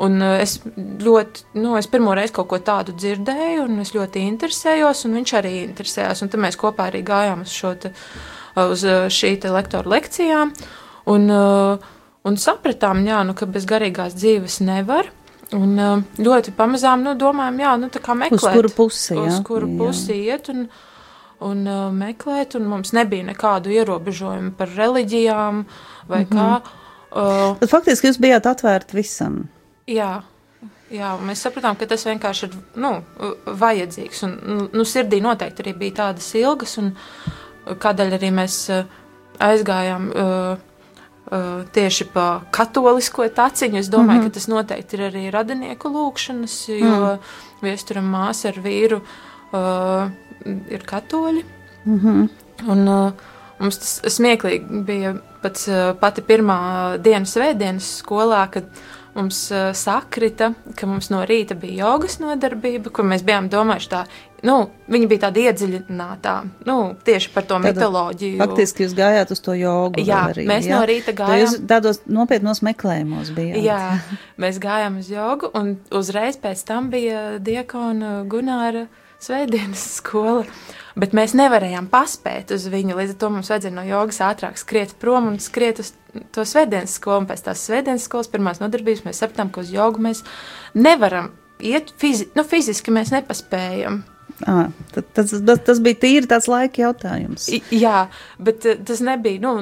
Un 0.03 0.19
uh, 0.19 0.35
es 0.43 0.57
ļoti, 0.75 1.47
nu, 1.61 1.77
es 1.79 1.87
pirmo 1.91 2.15
reizi 2.17 2.35
kaut 2.35 2.51
ko 2.51 2.59
tādu 2.71 2.95
dzirdēju, 2.97 3.65
un 3.69 3.85
es 3.85 3.93
ļoti 3.95 4.25
interesējos, 4.27 5.05
un 5.07 5.17
viņš 5.21 5.33
arī 5.39 5.55
interesējās. 5.63 6.25
Un 6.25 6.33
tad 6.33 6.43
mēs 6.43 6.59
kopā 6.59 6.89
arī 6.91 7.03
gājām 7.07 7.47
uz, 7.47 7.55
te, 7.81 7.93
uz 8.67 8.85
uh, 8.87 9.07
šī 9.11 9.33
te 9.41 9.53
lektora 9.53 9.95
lekcijām. 9.95 10.53
Un, 11.11 11.31
uh, 11.33 11.89
un 12.27 12.37
sapratām, 12.37 13.05
jā, 13.07 13.23
nu, 13.27 13.37
ka 13.37 13.49
bez 13.49 13.65
garīgās 13.69 14.17
dzīves 14.19 14.61
nevar. 14.67 15.09
Un 15.55 15.75
uh, 15.79 15.97
ļoti 16.21 16.53
pamazām 16.55 17.03
nu, 17.03 17.15
domājam, 17.19 17.57
jā, 17.59 17.73
nu, 17.81 17.89
tā 17.91 17.99
kā 18.03 18.15
meklēt, 18.15 18.55
kuru 18.55 18.71
pusi, 18.71 19.17
uz 19.19 19.33
jā? 19.33 19.41
kuru 19.47 19.67
Jā. 19.67 19.77
pusi 19.81 20.19
iet 20.29 20.47
un, 20.53 20.63
un 21.41 21.63
uh, 21.67 21.87
meklēt. 21.93 22.55
Un 22.59 22.67
mums 22.71 22.93
nebija 22.95 23.25
nekādu 23.27 23.73
ierobežojumu 23.73 24.53
par 24.57 24.71
reliģijām 24.77 25.63
vai 26.07 26.23
mm 26.23 26.27
-hmm. 26.29 26.37
kā. 26.37 26.61
Uh, 27.11 27.57
Tad 27.59 27.69
faktiski 27.69 28.07
jūs 28.07 28.19
bijāt 28.19 28.47
atvērti 28.47 28.95
visam. 28.95 29.49
jā, 29.87 30.21
jā, 30.91 31.17
mēs 31.27 31.43
sapratām, 31.43 31.75
ka 31.75 31.85
tas 31.85 32.05
vienkārši 32.05 32.45
ir 32.45 32.51
nu, 32.75 33.03
vajadzīgs. 33.45 34.23
Un, 34.23 34.39
nu, 34.45 34.69
nu, 34.73 34.83
sirdī 34.83 35.21
noteikti 35.21 35.63
arī 35.63 35.77
bija 35.77 35.91
tādas 35.91 36.35
ilgas, 36.35 36.77
un 36.77 36.95
kādēļ 37.65 38.13
arī 38.13 38.31
mēs 38.31 38.69
uh, 38.69 38.85
aizgājām. 39.39 40.11
Uh, 40.15 40.57
Uh, 41.31 41.63
tieši 41.71 42.05
pa 42.13 42.41
katolisko 42.51 43.29
taciņu. 43.29 43.77
Es 43.77 43.89
domāju, 43.89 44.07
mm 44.07 44.19
-hmm. 44.19 44.23
ka 44.23 44.33
tas 44.33 44.47
noteikti 44.47 44.95
ir 44.95 45.01
arī 45.01 45.31
radinieku 45.31 45.87
lūkšanas, 45.87 46.69
jo 46.79 46.95
mm. 46.99 47.19
viesturam 47.61 48.05
māsa 48.11 48.47
ar 48.47 48.53
vīru 48.53 48.97
uh, 48.97 49.30
ir 49.51 50.85
katoļi. 50.87 51.43
Mm 51.85 51.99
-hmm. 51.99 52.29
Un, 52.69 52.87
uh, 52.87 53.11
mums 53.59 53.77
tas 53.77 54.15
smieklīgi 54.17 54.83
bija 54.85 55.15
pats, 55.41 55.67
uh, 55.67 55.93
pati 55.99 56.21
pirmā 56.21 56.97
dienas 57.01 57.33
svētdienas 57.35 57.87
skolā, 58.01 58.45
kad 58.51 58.65
mums 59.15 59.51
uh, 59.51 59.71
sakrita, 59.75 60.53
ka 60.75 60.87
mums 60.87 61.09
no 61.09 61.23
rīta 61.27 61.55
bija 61.59 61.85
jogas 61.85 62.19
nodarbība, 62.19 62.91
kur 62.93 63.05
mēs 63.05 63.25
bijām 63.27 63.49
domājuši 63.49 63.89
tā, 63.89 64.05
nu, 64.47 64.55
viņa 64.87 65.09
bija 65.11 65.23
tāda 65.25 65.43
iedziļinātā, 65.47 66.35
nu, 66.69 66.77
tieši 67.03 67.33
par 67.33 67.43
to 67.49 67.57
Tāda, 67.57 67.73
mitoloģiju. 67.73 68.39
Faktiski 68.41 68.85
jūs 68.85 68.95
gājāt 68.97 69.33
uz 69.35 69.43
to 69.43 69.57
jogu. 69.57 70.05
Jā, 70.05 70.23
arī, 70.31 70.45
mēs 70.49 70.69
jā? 70.69 70.77
no 70.77 70.85
rīta 70.87 71.15
gājām. 71.17 71.43
Jūs 71.43 71.57
tādos 71.67 72.01
nopietnos 72.05 72.63
meklējumos 72.65 73.33
bijāt. 73.35 73.61
Jā, 73.65 73.81
mēs 74.41 74.61
gājām 74.63 75.01
uz 75.01 75.11
jogu, 75.11 75.51
un 75.57 75.75
uzreiz 75.91 76.39
pēc 76.41 76.63
tam 76.67 76.89
bija 76.93 77.39
diakona 77.43 78.21
Gunāra 78.31 78.87
svētdienas 79.21 79.83
skola. 79.97 80.45
Bet 80.99 81.13
mēs 81.15 81.31
nevarējām 81.39 81.87
paspēt 81.91 82.51
uz 82.51 82.65
viņu, 82.71 82.97
līdz 82.97 83.13
ar 83.13 83.19
to 83.21 83.29
mums 83.31 83.51
vajadzēja 83.51 83.75
no 83.77 83.83
jogas 83.87 84.19
ātrāk 84.25 84.57
skriet 84.59 84.91
prom 84.99 85.29
un 85.29 85.37
skriet 85.39 85.79
uz 85.79 85.93
to 86.35 86.43
svētdienas 86.47 86.97
skolu. 86.99 87.23
Un 87.23 87.29
pēc 87.29 87.45
tās 87.45 87.63
svētdienas 87.69 88.07
skolas 88.09 88.31
pirmās 88.31 88.59
nodarbības 88.63 89.05
mēs 89.05 89.21
sapratām, 89.23 89.53
ka 89.53 89.63
uz 89.63 89.71
jogu 89.71 90.03
mēs 90.03 90.25
nevaram 90.75 91.31
iet 91.63 91.93
fizi 92.01 92.27
nu, 92.35 92.43
fiziski, 92.47 92.93
mēs 92.93 93.13
nepaspējam. 93.15 94.01
À, 94.49 94.65
tas, 94.91 95.31
tas, 95.31 95.59
tas 95.67 95.79
bija 95.83 95.99
tīri 96.01 96.29
tāds 96.29 96.49
laika 96.49 96.87
jautājums. 96.87 97.45
I, 97.53 97.61
jā, 97.77 98.07
bet 98.41 98.65
tas 98.87 99.03
nebija. 99.05 99.41
Nu, 99.43 99.53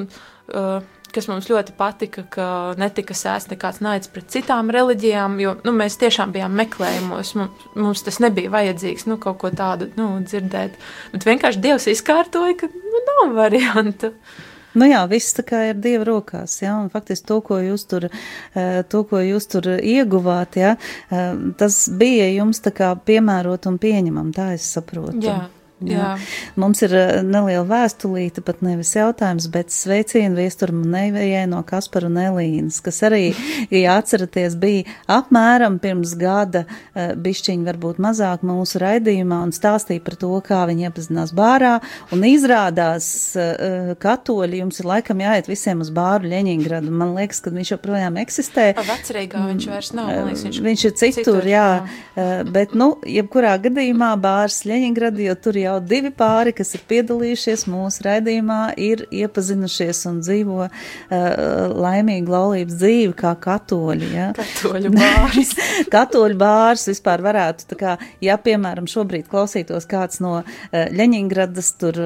uh, 0.56 0.99
kas 1.14 1.28
mums 1.30 1.48
ļoti 1.50 1.74
patika, 1.78 2.24
ka 2.30 2.48
netika 2.80 3.14
sēsts 3.16 3.50
nekāds 3.52 3.80
naids 3.84 4.10
pret 4.12 4.28
citām 4.32 4.70
reliģijām, 4.74 5.38
jo 5.42 5.56
nu, 5.66 5.74
mēs 5.76 5.98
tiešām 6.00 6.34
bijām 6.34 6.54
meklējumos. 6.60 7.34
Mums, 7.38 7.66
mums 7.78 8.04
tas 8.06 8.20
nebija 8.22 8.52
vajadzīgs 8.52 9.08
nu, 9.10 9.18
kaut 9.22 9.40
ko 9.42 9.50
tādu 9.54 9.90
nu, 9.98 10.12
dzirdēt. 10.24 10.78
Bet 11.14 11.26
vienkārši 11.28 11.64
Dievs 11.64 11.88
izkārtoja, 11.90 12.56
ka 12.62 12.70
nu, 12.70 13.04
nav 13.10 13.36
variantu. 13.38 14.14
Nu 14.78 14.86
jā, 14.86 15.00
viss 15.10 15.34
tā 15.34 15.42
kā 15.46 15.64
ir 15.72 15.78
Dieva 15.82 16.04
rokās, 16.06 16.60
jā, 16.62 16.76
un 16.78 16.90
faktiski 16.92 17.26
to, 17.26 17.40
ko 17.42 17.58
jūs 17.58 17.88
tur, 17.90 18.06
eh, 18.06 18.82
to, 18.86 19.02
ko 19.10 19.18
jūs 19.18 19.48
tur 19.50 19.66
ieguvāt, 19.76 20.60
jā, 20.62 20.76
eh, 21.10 21.32
tas 21.58 21.88
bija 21.90 22.28
jums 22.36 22.62
tā 22.62 22.70
kā 22.70 22.92
piemērot 22.94 23.66
un 23.66 23.80
pieņemam, 23.82 24.30
tā 24.36 24.52
es 24.54 24.70
saprotu. 24.70 25.26
Jā. 25.26 25.40
Jā. 25.80 25.96
Jā. 25.96 26.08
Mums 26.60 26.82
ir 26.84 26.92
eh, 26.92 27.10
neliela 27.24 27.64
vēstulīte, 27.64 28.42
pat 28.44 28.60
nevis 28.64 28.92
jautājums, 28.92 29.46
bet 29.52 29.72
sveicienu 29.72 30.36
viesturam 30.36 30.82
Neivējai 30.92 31.46
no 31.48 31.62
Kaspara 31.64 32.10
un 32.10 32.18
Elīnas, 32.20 32.82
kas 32.84 33.00
arī, 33.08 33.30
ja 33.72 33.96
atceraties, 33.96 34.58
bija 34.60 34.84
apmēram 35.08 35.78
pirms 35.80 36.12
gada 36.20 36.66
eh, 36.66 37.14
bišķiņi 37.16 37.64
varbūt 37.68 38.00
mazāk 38.02 38.44
mūsu 38.44 38.82
raidījumā 38.82 39.40
un 39.46 39.54
stāstīja 39.56 40.04
par 40.04 40.18
to, 40.20 40.34
kā 40.44 40.60
viņi 40.68 40.90
iepazinās 40.90 41.32
bārā, 41.36 41.78
un 42.12 42.26
izrādās 42.28 43.08
eh, 43.40 43.94
katoļi, 44.00 44.60
jums 44.60 44.82
ir 44.82 44.90
laikam 44.90 45.24
jāiet 45.24 45.48
visiem 45.48 45.80
uz 45.80 45.92
bāru 45.96 46.28
Ļeņingradu, 46.30 46.92
man 46.92 47.16
liekas, 47.16 47.40
ka 47.40 47.54
viņš 47.54 47.72
joprojām 47.76 48.20
eksistē. 48.20 48.74
Vecrīgā 48.84 49.46
viņš 49.48 49.70
vairs 49.72 49.94
nav, 49.96 50.12
man 50.12 50.28
liekas, 50.28 50.44
viņš, 50.50 50.60
viņš 50.68 50.86
ir 50.90 50.94
citur, 51.00 51.24
citur 51.24 51.48
jā, 51.48 51.66
jā, 52.18 52.28
bet, 52.52 52.76
nu, 52.76 52.92
jebkurā 53.08 53.56
gadījumā 53.64 54.12
bārs 54.20 54.60
Ļeņingradu, 54.68 55.24
jo 55.24 55.40
tur 55.40 55.56
jau 55.56 55.69
jau 55.70 55.78
divi 55.82 56.10
pāri, 56.14 56.52
kas 56.56 56.74
ir 56.76 56.82
piedalījušies 56.90 57.66
mūsu 57.70 58.04
raidījumā, 58.06 58.60
ir 58.80 59.04
iepazinušies 59.14 60.02
un 60.10 60.20
dzīvo 60.24 60.66
uh, 60.66 60.72
laimīgu 61.70 62.32
laulības 62.32 62.78
dzīvi 62.80 63.14
kā 63.18 63.34
katoļi. 63.44 64.10
Ja? 64.14 64.28
Katoļu 64.36 64.92
bārs. 64.94 65.52
katoļu 65.94 66.38
bārs 66.40 66.86
vispār 66.90 67.22
varētu, 67.24 67.68
tā 67.70 67.78
kā, 67.80 67.96
ja, 68.24 68.38
piemēram, 68.40 68.88
šobrīd 68.90 69.28
klausītos 69.30 69.86
kāds 69.90 70.22
no 70.24 70.40
uh, 70.40 70.46
Ļeņingradas 71.00 71.72
tur 71.80 72.00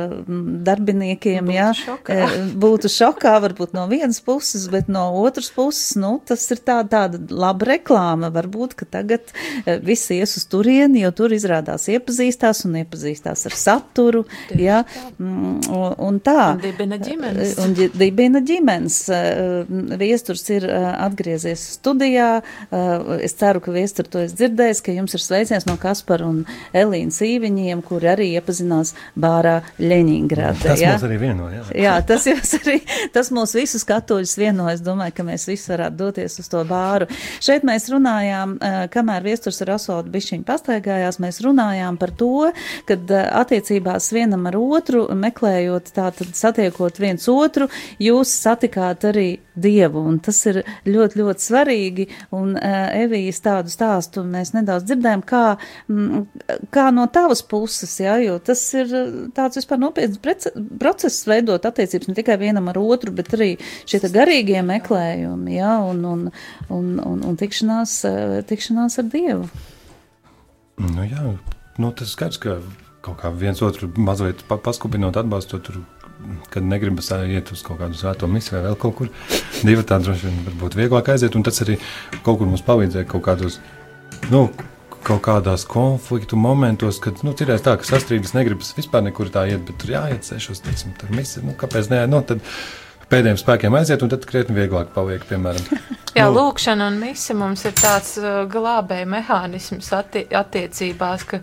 darbiniekiem, 0.67 1.49
būtu, 1.49 1.57
ja, 1.57 1.71
šokā. 1.79 2.19
Uh, 2.19 2.37
būtu 2.65 2.91
šokā, 2.93 3.37
varbūt 3.45 3.77
no 3.77 3.87
vienas 3.91 4.21
puses, 4.25 4.67
bet 4.73 4.91
no 4.93 5.07
otras 5.23 5.51
puses, 5.55 5.95
nu, 6.01 6.17
tas 6.27 6.45
ir 6.53 6.63
tā, 6.65 6.81
tāda 6.91 7.21
laba 7.33 7.73
reklāma. 7.75 8.33
Varbūt, 8.35 8.77
ka 8.81 8.89
tagad 8.99 9.33
uh, 9.33 9.77
visi 9.85 10.21
ies 10.21 10.37
uz 10.41 10.49
turieni, 10.51 11.05
jo 11.05 11.15
tur 11.17 11.35
izrādās 11.35 11.89
iepazīstās 11.93 12.65
un 12.69 12.81
iepazīstās 12.83 13.47
ar 13.49 13.54
ar 13.55 13.61
saturu, 13.61 14.25
ja, 14.59 14.83
mm, 15.19 15.71
un, 15.71 15.95
un 15.99 16.19
tā. 16.25 16.55
Un 16.55 16.63
dibina 16.63 16.99
ģimenes. 16.99 17.55
Un 17.63 17.75
dibina 17.95 18.43
ģimenes. 18.45 18.99
Eh, 19.15 19.73
viesturs 20.01 20.45
ir 20.51 20.67
eh, 20.69 20.89
atgriezies 21.05 21.63
studijā. 21.79 22.43
Eh, 22.71 23.25
es 23.25 23.37
ceru, 23.39 23.63
ka 23.65 23.75
viestur 23.75 24.09
to 24.11 24.23
es 24.25 24.35
dzirdējis, 24.39 24.83
ka 24.85 24.95
jums 24.97 25.15
ir 25.15 25.23
sveiciens 25.23 25.69
no 25.69 25.77
Kaspara 25.81 26.27
un 26.27 26.43
Elīnas 26.75 27.21
īviņiem, 27.25 27.83
kuri 27.87 28.11
arī 28.15 28.31
iepazinās 28.39 28.95
bārā 29.21 29.61
Ļeņingradā. 29.79 30.63
Tas 30.65 30.83
ja? 30.83 30.95
mūs 30.97 31.07
arī 31.09 31.21
vieno, 31.23 31.49
jā. 31.53 31.65
Jā, 31.85 31.95
tas 32.07 32.27
jūs 32.29 32.57
arī, 32.61 32.81
tas 33.15 33.31
mūs 33.35 33.55
visus 33.57 33.87
katoļus 33.89 34.37
vieno. 34.41 34.69
Es 34.73 34.83
domāju, 34.85 35.17
ka 35.19 35.27
mēs 35.27 35.47
visi 35.51 35.71
varētu 35.73 36.01
doties 36.01 36.39
uz 36.43 36.51
to 36.51 36.65
bāru. 36.69 37.09
Šeit 37.45 37.67
mēs 37.67 37.89
runājām, 37.93 38.57
kamēr 38.95 39.27
viesturs 39.27 39.61
ar 39.65 39.75
Asotu 39.77 40.13
bišķiņu 40.15 40.47
pastaigājās, 40.49 41.21
mēs 41.23 41.41
runājām 41.45 41.99
par 42.01 42.13
to, 42.17 42.51
kad 42.89 43.11
attiecībās 43.45 44.11
vienam 44.15 44.49
ar 44.51 44.59
otru, 44.59 45.07
meklējot 45.15 45.93
tātad 45.95 46.35
satiekot 46.37 46.99
viens 47.03 47.29
otru, 47.31 47.69
jūs 48.03 48.35
satikāt 48.45 49.07
arī 49.11 49.29
Dievu, 49.55 50.01
un 50.11 50.17
tas 50.19 50.41
ir 50.51 50.57
ļoti, 50.83 51.21
ļoti 51.21 51.45
svarīgi, 51.45 52.07
un 52.35 52.57
uh, 52.59 52.89
Evijas 52.99 53.39
tādu 53.45 53.71
stāstu 53.71 54.25
mēs 54.27 54.51
nedaudz 54.57 54.89
dzirdējām, 54.89 55.23
kā, 55.23 55.43
m, 55.87 56.25
kā 56.75 56.89
no 56.95 57.05
tavas 57.15 57.45
puses, 57.47 57.93
jā, 58.03 58.17
jo 58.25 58.41
tas 58.43 58.65
ir 58.75 58.91
tāds 59.37 59.61
vispār 59.61 59.79
nopietns 59.79 60.19
process 60.81 61.29
veidot 61.31 61.69
attiecības 61.71 62.11
ne 62.11 62.17
tikai 62.19 62.39
vienam 62.43 62.73
ar 62.73 62.81
otru, 62.83 63.15
bet 63.15 63.31
arī 63.39 63.53
šie 63.87 64.03
garīgie 64.11 64.59
meklējumi, 64.67 65.59
jā, 65.61 65.77
un, 65.87 66.03
un, 66.11 66.27
un, 66.67 66.91
un, 66.99 67.23
un 67.31 67.39
tikšanās, 67.39 68.01
tikšanās 68.51 68.99
ar 69.05 69.11
Dievu. 69.15 69.47
Nu 70.83 71.07
jā, 71.07 71.37
nu 71.79 71.95
tas 71.95 72.17
skaidrs, 72.17 72.43
ka 72.43 72.59
kaut 73.05 73.21
kā 73.21 73.31
viens 73.35 73.61
otru 73.65 73.91
mazliet 74.01 74.43
paskubinot, 74.49 75.17
atbalstot, 75.21 75.67
tur, 75.67 75.81
kad 76.53 76.65
negribas 76.65 77.11
iet 77.29 77.53
uz 77.53 77.63
kaut 77.67 77.81
kādu 77.83 77.99
svēto 77.99 78.29
misiju 78.31 78.59
vai 78.59 78.67
vēl 78.69 78.79
kaut 78.81 78.99
kur. 79.01 79.11
Divi 79.63 79.85
tādi 79.87 80.09
droši 80.09 80.29
vien 80.29 80.45
varbūt 80.49 80.79
vieglāk 80.79 81.11
aiziet, 81.15 81.37
un 81.37 81.45
tas 81.47 81.61
arī 81.65 81.79
kaut 82.23 82.39
kur 82.41 82.49
mums 82.49 82.65
palīdzēja 82.67 83.11
kaut 83.11 83.27
kādos. 83.29 83.61
Nu, 84.31 84.49
Kaut 85.05 85.21
kādās 85.21 85.67
konfliktu 85.69 86.33
momentos, 86.41 86.97
kad 87.05 87.19
nu, 87.27 87.35
ir 87.37 87.51
tā, 87.61 87.75
ka 87.77 87.85
sastrīdas 87.85 88.33
negribas 88.33 88.71
vispār 88.73 89.03
nekur 89.05 89.29
tā 89.29 89.43
iet, 89.51 89.61
bet 89.69 89.77
tur 89.83 89.91
jāiet 89.93 90.25
sešos, 90.25 90.63
teiksim, 90.65 90.95
tur 90.97 91.13
misija. 91.13 91.43
Nu, 91.45 91.53
kāpēc 91.61 91.91
nē? 91.93 91.99
Nu, 92.09 92.23
tad 92.25 92.41
pēdējiem 93.11 93.37
spēkiem 93.37 93.77
aiziet, 93.77 94.01
un 94.01 94.15
tad 94.15 94.25
krietni 94.31 94.57
vieglāk 94.57 94.95
paliek, 94.95 95.27
piemēram. 95.29 95.67
Jā, 96.17 96.25
nu, 96.25 96.39
lūkšana 96.39 96.89
un 96.89 96.97
misija 97.03 97.37
mums 97.37 97.67
ir 97.69 97.77
tāds 97.77 98.17
glābēja 98.55 99.11
mehānisms 99.13 99.93
atti 99.93 100.25
attiecībās, 100.41 101.29
ka 101.29 101.43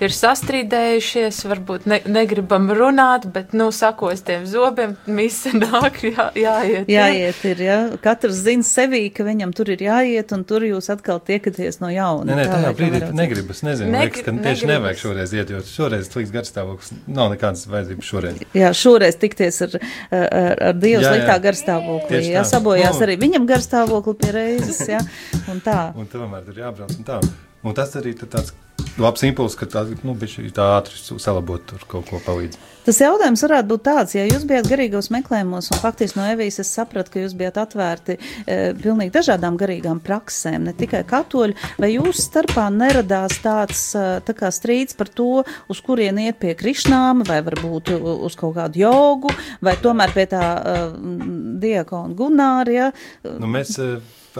ir 0.00 0.14
sastrīdējušies, 0.14 1.40
varbūt 1.50 1.86
ne, 1.90 1.98
negribam 2.08 2.70
runāt, 2.74 3.26
bet, 3.32 3.52
nu, 3.56 3.68
sakos 3.74 4.22
tiem 4.26 4.44
zobiem, 4.48 4.94
mise 5.10 5.52
nāk, 5.56 6.00
jā, 6.06 6.28
jāiet. 6.38 6.90
Jā. 6.90 7.08
Jāiet 7.12 7.44
ir, 7.50 7.62
jā. 7.66 7.78
Katrs 8.02 8.40
zina 8.46 8.66
sevī, 8.66 9.04
ka 9.14 9.26
viņam 9.26 9.52
tur 9.56 9.72
ir 9.74 9.84
jāiet, 9.84 10.32
un 10.36 10.44
tur 10.48 10.64
jūs 10.66 10.88
atkal 10.92 11.20
tiekaties 11.24 11.80
no 11.82 11.90
jauna. 11.92 12.30
Nē, 12.30 12.38
nē, 12.40 12.46
tajā 12.50 12.72
brīdī 12.78 13.02
negribas, 13.16 13.62
nezinu, 13.66 13.92
Negri, 13.92 14.08
liekas, 14.08 14.24
ka 14.24 14.32
tieši 14.32 14.42
negribas. 14.42 14.72
nevajag 14.72 15.02
šoreiz 15.02 15.36
iet, 15.36 15.52
jo 15.52 15.62
šoreiz 15.66 16.10
slikts 16.10 16.34
garstāvoklis 16.34 16.92
nav 17.06 17.32
nekādas 17.34 17.66
vajadzības 17.70 18.10
šoreiz. 18.12 18.42
Jā, 18.56 18.72
šoreiz 18.76 19.18
tikties 19.20 19.62
ar, 19.68 19.78
ar, 20.10 20.66
ar 20.70 20.80
Dievu 20.82 21.04
sliktā 21.04 21.38
garstāvoklī, 21.46 22.24
jā, 22.32 22.44
sabojās 22.48 22.98
nu. 22.98 23.06
arī 23.06 23.18
viņam 23.20 23.46
garstāvokli 23.48 24.18
pie 24.22 24.34
reizes, 24.34 24.82
jā, 24.90 25.00
un 25.52 25.62
tā. 25.64 25.80
un 25.98 26.10
tomēr 26.10 26.44
tur 26.48 26.62
jābrauc 26.64 26.98
un 26.98 27.08
tā. 27.08 27.22
Un 27.62 27.76
tas 27.78 27.92
arī 27.94 28.16
tāds 28.18 28.50
labs 29.00 29.24
impulss, 29.26 29.56
ka 29.58 29.68
tā, 29.70 29.86
nu, 30.04 30.14
tā 30.16 30.68
ātri 30.76 31.00
salabot 31.00 31.64
tur 31.68 31.84
kaut 31.88 32.10
ko 32.10 32.20
palīdz. 32.24 32.58
Tas 32.82 32.98
jautājums 32.98 33.44
varētu 33.44 33.68
būt 33.70 33.82
tāds, 33.86 34.12
ja 34.16 34.24
jūs 34.26 34.42
bijat 34.48 34.66
garīgos 34.66 35.06
meklējumos, 35.14 35.68
un 35.70 35.78
faktiski 35.78 36.18
no 36.18 36.24
Evijas 36.32 36.58
es 36.64 36.72
sapratu, 36.74 37.12
ka 37.14 37.20
jūs 37.22 37.36
bijat 37.38 37.60
atvērti 37.62 38.16
e, 38.18 38.56
pilnīgi 38.74 39.12
dažādām 39.14 39.54
garīgām 39.60 40.00
praksēm, 40.02 40.66
ne 40.66 40.74
tikai 40.74 41.04
katoļu, 41.06 41.54
vai 41.78 41.92
jūsu 41.92 42.24
starpā 42.24 42.66
neradās 42.74 43.38
tāds 43.44 43.84
e, 43.94 44.02
tā 44.26 44.34
kā 44.34 44.50
strīds 44.50 44.98
par 44.98 45.12
to, 45.14 45.44
uz 45.70 45.82
kurien 45.86 46.18
iet 46.24 46.40
pie 46.42 46.56
krišnām, 46.58 47.22
vai 47.28 47.38
varbūt 47.46 47.94
uz 47.94 48.38
kaut 48.40 48.56
kādu 48.58 48.82
jogu, 48.82 49.30
vai 49.62 49.76
tomēr 49.78 50.16
pie 50.16 50.26
tā 50.34 50.42
e, 50.42 50.82
diakona 51.62 52.18
Gunārija? 52.18 52.90
Nu, 53.30 53.46
mēs 53.46 53.78
e, 53.78 53.92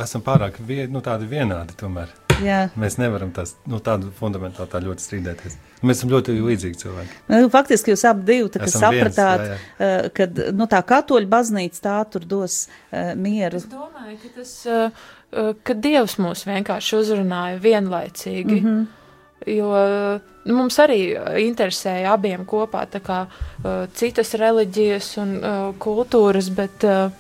esam 0.03 0.27
pārāk 0.27 0.59
vien, 0.67 0.91
nu, 0.91 1.05
tādi 1.05 1.31
vienādi 1.31 1.79
tomēr. 1.79 2.11
Jā. 2.43 2.61
Mēs 2.79 2.97
nevaram 3.01 3.33
tās, 3.35 3.55
nu, 3.69 3.81
tādu 3.85 4.13
fundamentāli 4.17 4.71
tā 4.73 4.81
ļoti 4.83 5.05
strīdēties. 5.05 5.57
Mēs 5.83 6.01
esam 6.01 6.13
ļoti 6.13 6.37
līdzīgi 6.39 6.81
cilvēki. 6.83 7.19
Nu, 7.33 7.51
faktiski 7.53 7.93
jūs 7.93 8.05
abi 8.09 8.27
divi 8.29 8.71
sapratāt, 8.71 9.45
viens, 9.45 9.65
jā, 9.79 9.91
jā. 9.91 10.11
ka 10.17 10.29
nu, 10.55 10.69
tā 10.71 10.83
katoļa 10.87 11.31
baznīca 11.33 11.85
tā 11.89 11.99
tur 12.13 12.27
dos 12.29 12.65
uh, 12.67 13.13
mieru. 13.19 13.63
Es 13.63 13.69
domāju, 13.71 14.19
ka 14.23 14.33
tas, 14.41 14.55
uh, 14.71 15.07
ka 15.67 15.77
Dievs 15.77 16.19
mūs 16.23 16.47
vienkārši 16.49 16.99
uzrunāja 17.03 17.63
vienlaicīgi. 17.63 18.61
Mm 18.61 18.67
-hmm. 18.67 18.91
Jo 19.47 19.73
nu, 20.45 20.55
mums 20.55 20.79
arī 20.79 21.01
interesēja 21.43 22.13
abiem 22.15 22.45
kopā 22.47 22.87
kā, 23.03 23.27
uh, 23.27 23.87
citas 23.95 24.35
reliģijas 24.39 25.17
un 25.23 25.37
uh, 25.37 25.75
kultūras, 25.83 26.51
bet 26.55 26.85
uh, 26.85 27.11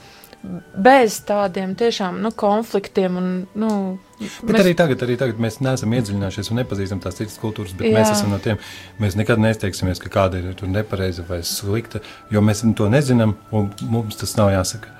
bez 0.74 1.18
tādiem 1.26 1.74
tiešām 1.78 2.18
nu, 2.22 2.32
konfliktiem. 2.34 3.18
Un, 3.18 3.28
nu, 3.58 3.70
Bet 4.18 4.56
mēs... 4.56 4.62
arī 4.64 4.74
tagad, 4.78 5.04
arī 5.06 5.16
tagad 5.20 5.40
mēs 5.42 5.60
neesam 5.62 5.94
iedziļinājušies 5.96 6.50
un 6.52 6.60
nepazīstam 6.62 7.02
tās 7.02 7.18
citas 7.18 7.38
kultūras, 7.42 7.74
bet 7.78 7.88
Jā. 7.88 7.94
mēs 7.98 8.12
esam 8.16 8.32
no 8.34 8.40
tiem. 8.42 8.58
Mēs 9.02 9.16
nekad 9.18 9.42
neizteiksimies, 9.42 10.02
ka 10.02 10.12
kāda 10.12 10.42
ir 10.42 10.66
nepareiza 10.70 11.24
vai 11.28 11.40
slikta, 11.46 12.02
jo 12.32 12.42
mēs 12.44 12.64
to 12.78 12.90
nezinām 12.92 13.36
un 13.54 13.70
mums 13.92 14.18
tas 14.20 14.34
nav 14.38 14.52
jāsaka. 14.54 14.98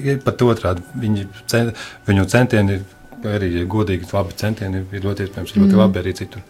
Ir 0.00 0.22
pat 0.24 0.42
otrādi. 0.46 0.84
Viņi, 0.96 1.26
cent, 1.50 1.76
viņu 2.08 2.24
centieni, 2.30 2.80
arī 3.28 3.52
ja 3.58 3.66
godīgi, 3.68 4.08
labi 4.14 4.38
centieni 4.38 4.86
ir 4.86 5.04
ļoti 5.04 5.26
iespējams 5.26 5.54
ļoti 5.58 5.74
mm. 5.74 5.82
labi 5.82 6.02
arī 6.02 6.16
citur. 6.22 6.46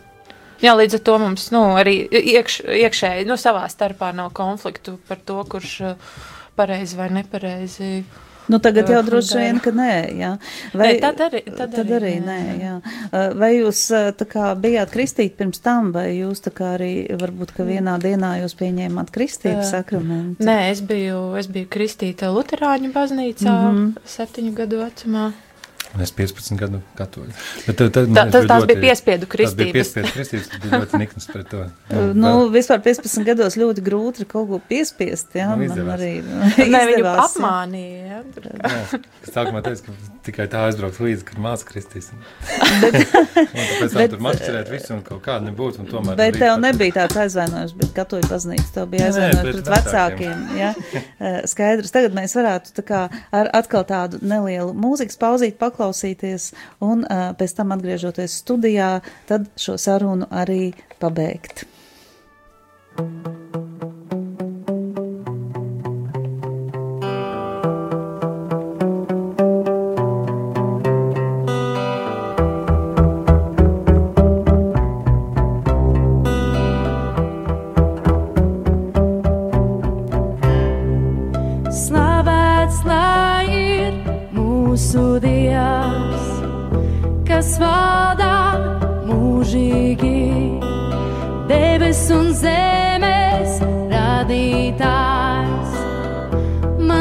Jā, 0.63 0.77
līdz 0.79 1.01
ar 1.01 1.03
to 1.03 1.17
mums 1.19 1.49
nu, 1.51 1.65
arī 1.75 1.97
iekš, 2.07 2.61
iekšēji 2.71 3.27
nu, 3.27 3.35
savā 3.41 3.65
starpā 3.71 4.13
nav 4.15 4.31
konfliktu 4.37 4.95
par 5.09 5.19
to, 5.27 5.41
kurš 5.51 5.73
pareizi 6.57 6.97
vai 6.97 7.09
nepareizi. 7.11 7.95
Nu, 8.51 8.59
tagad 8.59 8.89
jau 8.91 9.03
droši 9.07 9.39
vien, 9.39 9.59
ka 9.63 9.71
nē, 9.71 9.93
jā. 10.19 10.31
Vai, 10.75 10.89
nē, 10.89 10.95
tad 11.03 11.21
arī, 11.29 11.43
tad 11.47 11.75
tad 11.77 11.93
arī, 11.95 12.17
nē, 12.25 12.39
jā. 12.59 12.73
Vai 13.39 13.53
jūs 13.55 13.85
tā 14.19 14.27
kā 14.29 14.49
bijāt 14.59 14.91
kristīti 14.95 15.37
pirms 15.39 15.63
tam, 15.63 15.93
vai 15.95 16.09
jūs 16.17 16.43
tā 16.43 16.51
kā 16.55 16.73
arī, 16.75 16.91
varbūt, 17.21 17.55
ka 17.57 17.67
vienā 17.69 17.95
dienā 18.03 18.35
jūs 18.43 18.57
pieņēmāt 18.59 19.15
kristību 19.15 19.63
sakramentu? 19.69 20.43
Nē, 20.49 20.59
es 20.73 20.83
biju, 20.83 21.23
es 21.39 21.47
biju 21.55 21.71
kristīta 21.71 22.33
Luterāņu 22.35 22.91
baznīcā 22.93 23.47
mm 23.47 23.71
-hmm. 23.71 24.13
septiņu 24.17 24.55
gadu 24.59 24.83
vecumā. 24.83 25.31
Es 26.01 26.09
15 26.17 26.57
gadu 26.57 26.79
katoļu. 26.97 27.35
Bet 27.67 27.77
tad, 27.77 27.91
tad, 27.93 28.07
tā, 28.17 28.23
tas 28.33 28.47
tās 28.49 28.63
ļoti, 28.63 28.69
bija 28.71 28.81
piespiedu 28.87 29.27
kristības. 29.29 29.53
Tas 29.53 29.59
bija 29.59 29.75
piespiedu 29.77 30.13
kristības, 30.15 30.47
tas 30.49 30.61
bija 30.63 30.79
ļoti 30.81 31.01
niknas 31.03 31.27
pret 31.29 31.51
to. 31.51 31.65
Jā, 31.93 32.05
nu, 32.23 32.31
vispār 32.55 32.81
15 32.87 33.27
gados 33.29 33.59
ļoti 33.61 33.85
grūti 33.85 34.25
ir 34.25 34.29
kaut 34.31 34.49
ko 34.49 34.61
piespiest, 34.71 35.37
jā, 35.37 35.51
nu, 35.53 35.69
man 35.69 35.91
arī. 35.93 36.13
Nē, 36.73 36.81
viņu 36.89 37.11
apmānīja, 37.13 38.07
jā. 38.09 38.23
jā. 38.49 39.01
Es 39.21 39.35
sākumā 39.35 39.61
teicu, 39.67 39.91
ka 39.91 40.15
tikai 40.31 40.47
tā 40.55 40.63
aizbrauks 40.71 41.03
līdzi, 41.05 41.27
kad 41.29 41.43
māca 41.45 41.69
kristīs. 41.69 42.09
bet, 42.87 43.13
un 43.13 43.61
tāpēc 43.61 43.99
tam 43.99 44.11
tur 44.15 44.25
mašķirēt 44.29 44.73
visu 44.73 44.97
un 44.97 45.05
kaut 45.05 45.21
kādu 45.29 45.51
nebūtu, 45.51 45.85
un 45.85 45.93
tomēr. 45.93 46.17
Bet 46.23 46.41
tev 46.41 46.57
nebija 46.63 47.03
tāds 47.03 47.21
aizvainojums, 47.27 47.77
bet 47.83 47.93
katoļu 48.01 48.33
baznīca, 48.33 48.71
tev 48.79 48.89
bija 48.95 49.11
aizvainojums 49.11 49.61
pret 49.61 49.71
vecākiem, 49.77 50.49
jā. 50.57 50.73
Skaidrs, 51.53 51.93
tagad 51.93 52.17
mēs 52.17 52.33
varētu 52.39 52.73
tā 52.81 52.89
kā 52.89 53.05
ar 53.35 53.53
atkal 53.61 53.85
tādu 53.89 54.23
nelielu 54.25 54.73
mūzikas 54.73 55.21
pauzīt 55.21 55.61
paklausīt 55.61 55.82
paklausīties, 55.83 56.53
un 56.81 57.05
uh, 57.05 57.33
pēc 57.39 57.57
tam 57.59 57.75
atgriežoties 57.75 58.39
studijā, 58.43 59.01
tad 59.27 59.51
šo 59.59 59.77
sarunu 59.79 60.31
arī 60.31 60.73
pabeigt. 61.03 61.67
Thank 62.95 63.27
you. 63.27 63.42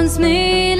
wants 0.01 0.17
me. 0.17 0.70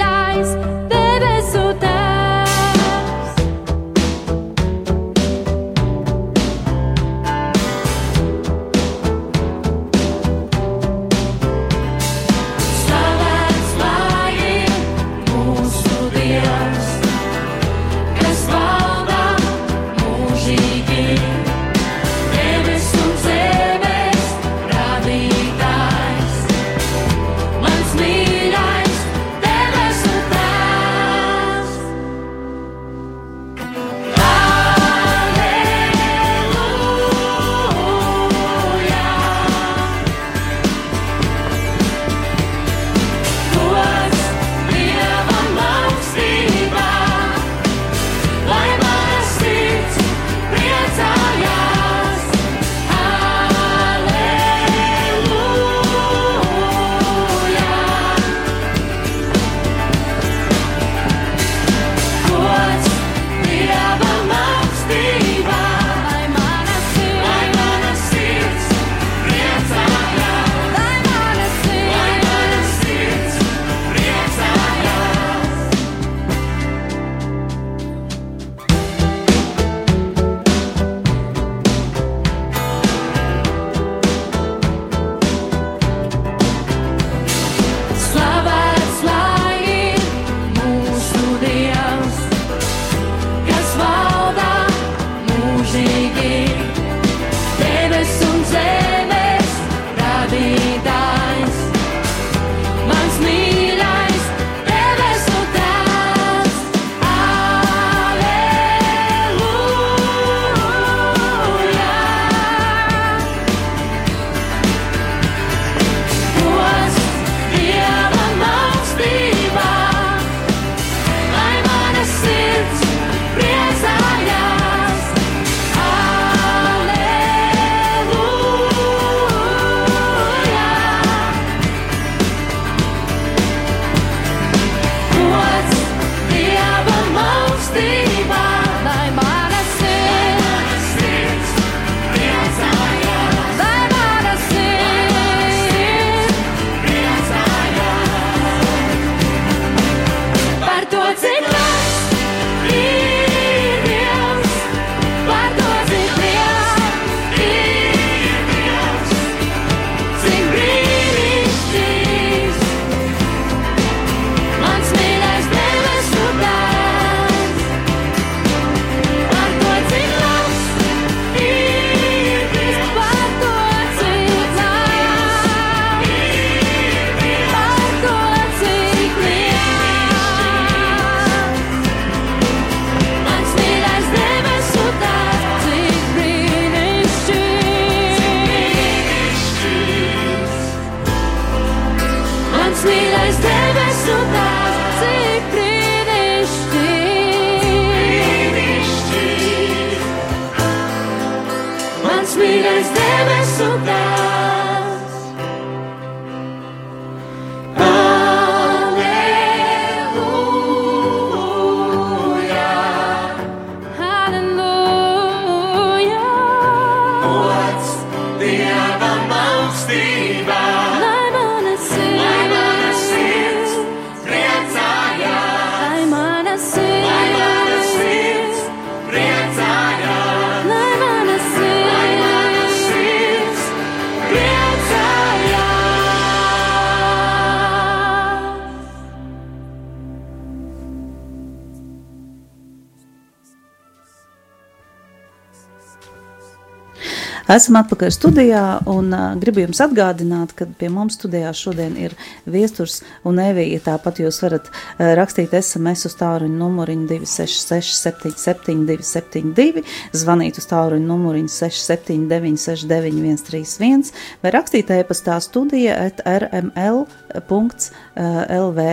Esam 247.52 247.76
atpakaļ 247.82 248.08
studijā 248.14 248.60
un 248.88 249.10
uh, 249.12 249.34
gribu 249.36 249.60
jums 249.60 249.80
atgādināt, 249.84 250.54
ka 250.56 250.64
pie 250.78 250.88
mums 250.88 251.18
studijā 251.18 251.50
šodien 251.52 251.98
ir 252.00 252.14
viesturs 252.48 253.02
un 253.28 253.40
Evija. 253.42 253.80
Tāpat 253.90 254.22
jūs 254.22 254.38
varat 254.40 254.70
uh, 254.70 255.10
rakstīt 255.18 255.52
SMS 255.58 256.06
uz 256.08 256.14
tāruņu 256.16 256.56
numuriņu 256.56 257.10
266 257.10 257.98
77 258.06 258.86
272, 258.88 259.82
zvanīt 260.16 260.62
uz 260.62 260.68
tāruņu 260.70 261.04
numuriņu 261.10 261.52
679 261.52 262.62
69 262.62 263.44
131 263.44 264.14
vai 264.40 264.54
rakstīt 264.56 264.94
e-pastā 264.96 265.36
studija 265.44 265.98
at 266.06 266.24
rml. 266.24 267.04
LV, 267.32 268.86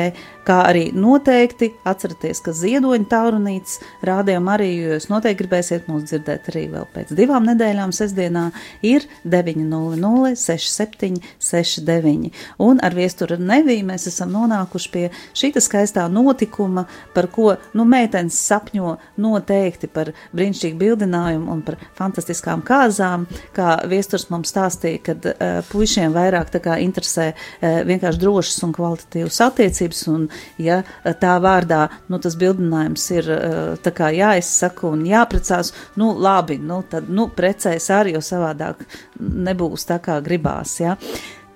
kā 0.49 0.57
arī 0.65 0.89
noteikti 0.95 1.69
atcerieties, 1.87 2.41
ka 2.45 2.53
ziedoņa 2.57 3.07
taurunītes 3.11 3.77
rādījumā 4.05 4.55
arī, 4.57 4.69
jo 4.79 4.95
jūs 4.95 5.09
noteikti 5.11 5.43
gribēsiet 5.43 5.89
mūs 5.89 6.07
dzirdēt 6.09 6.49
arī 6.51 6.65
vēl 6.73 6.87
pēc 6.93 7.13
divām 7.17 7.45
nedēļām. 7.51 7.93
Sestdienā, 7.95 8.49
ir 8.85 9.05
900 9.29 10.33
67 10.39 11.19
69. 11.39 12.31
Un 12.65 12.81
ar 12.85 12.95
viesturu 12.97 13.37
Neviju 13.39 13.85
mēs 13.87 14.07
esam 14.09 14.31
nonākuši 14.33 14.91
pie 14.93 15.05
šīta 15.37 15.61
skaistā 15.63 16.07
notikuma, 16.11 16.85
par 17.13 17.29
ko, 17.33 17.53
nu, 17.77 17.85
meitenes 17.89 18.39
sapņo 18.49 18.95
noteikti 19.21 19.89
par 19.91 20.13
brīnišķīgu 20.35 20.79
bildinājumu 20.79 21.51
un 21.53 21.63
par 21.67 21.79
fantastiskām 21.99 22.63
kāzām, 22.65 23.27
kā 23.55 23.79
viesturs 23.89 24.29
mums 24.33 24.53
stāstīja, 24.53 25.03
kad 25.11 25.29
uh, 25.29 25.61
puišiem 25.69 26.15
vairāk 26.15 26.53
tā 26.55 26.63
kā 26.63 26.79
interesē 26.83 27.31
uh, 27.33 27.81
vienkārši 27.87 28.23
drošas 28.29 28.61
un 28.67 28.75
kvalitatīvas 28.77 29.41
attiecības, 29.47 30.03
un 30.13 30.27
ja 30.61 30.81
tā 31.21 31.35
vārdā, 31.41 31.87
nu, 32.11 32.21
tas 32.21 32.37
bildinājums 32.39 33.09
ir 33.15 33.33
uh, 33.33 33.57
tā 33.81 33.93
kā 33.95 34.11
jāizsaka 34.15 34.87
un 34.91 35.03
jāprecās, 35.09 35.73
nu, 35.99 36.13
labi, 36.13 36.59
nu, 36.61 36.83
tad, 36.89 37.09
nu, 37.09 37.29
precēs 37.33 37.89
arī, 37.95 38.15
jo 38.17 38.23
savādāk 38.23 38.85
nebūs 39.19 39.89
tā 39.89 39.99
kā 40.03 40.19
gribās, 40.25 40.79
ja. 40.83 40.97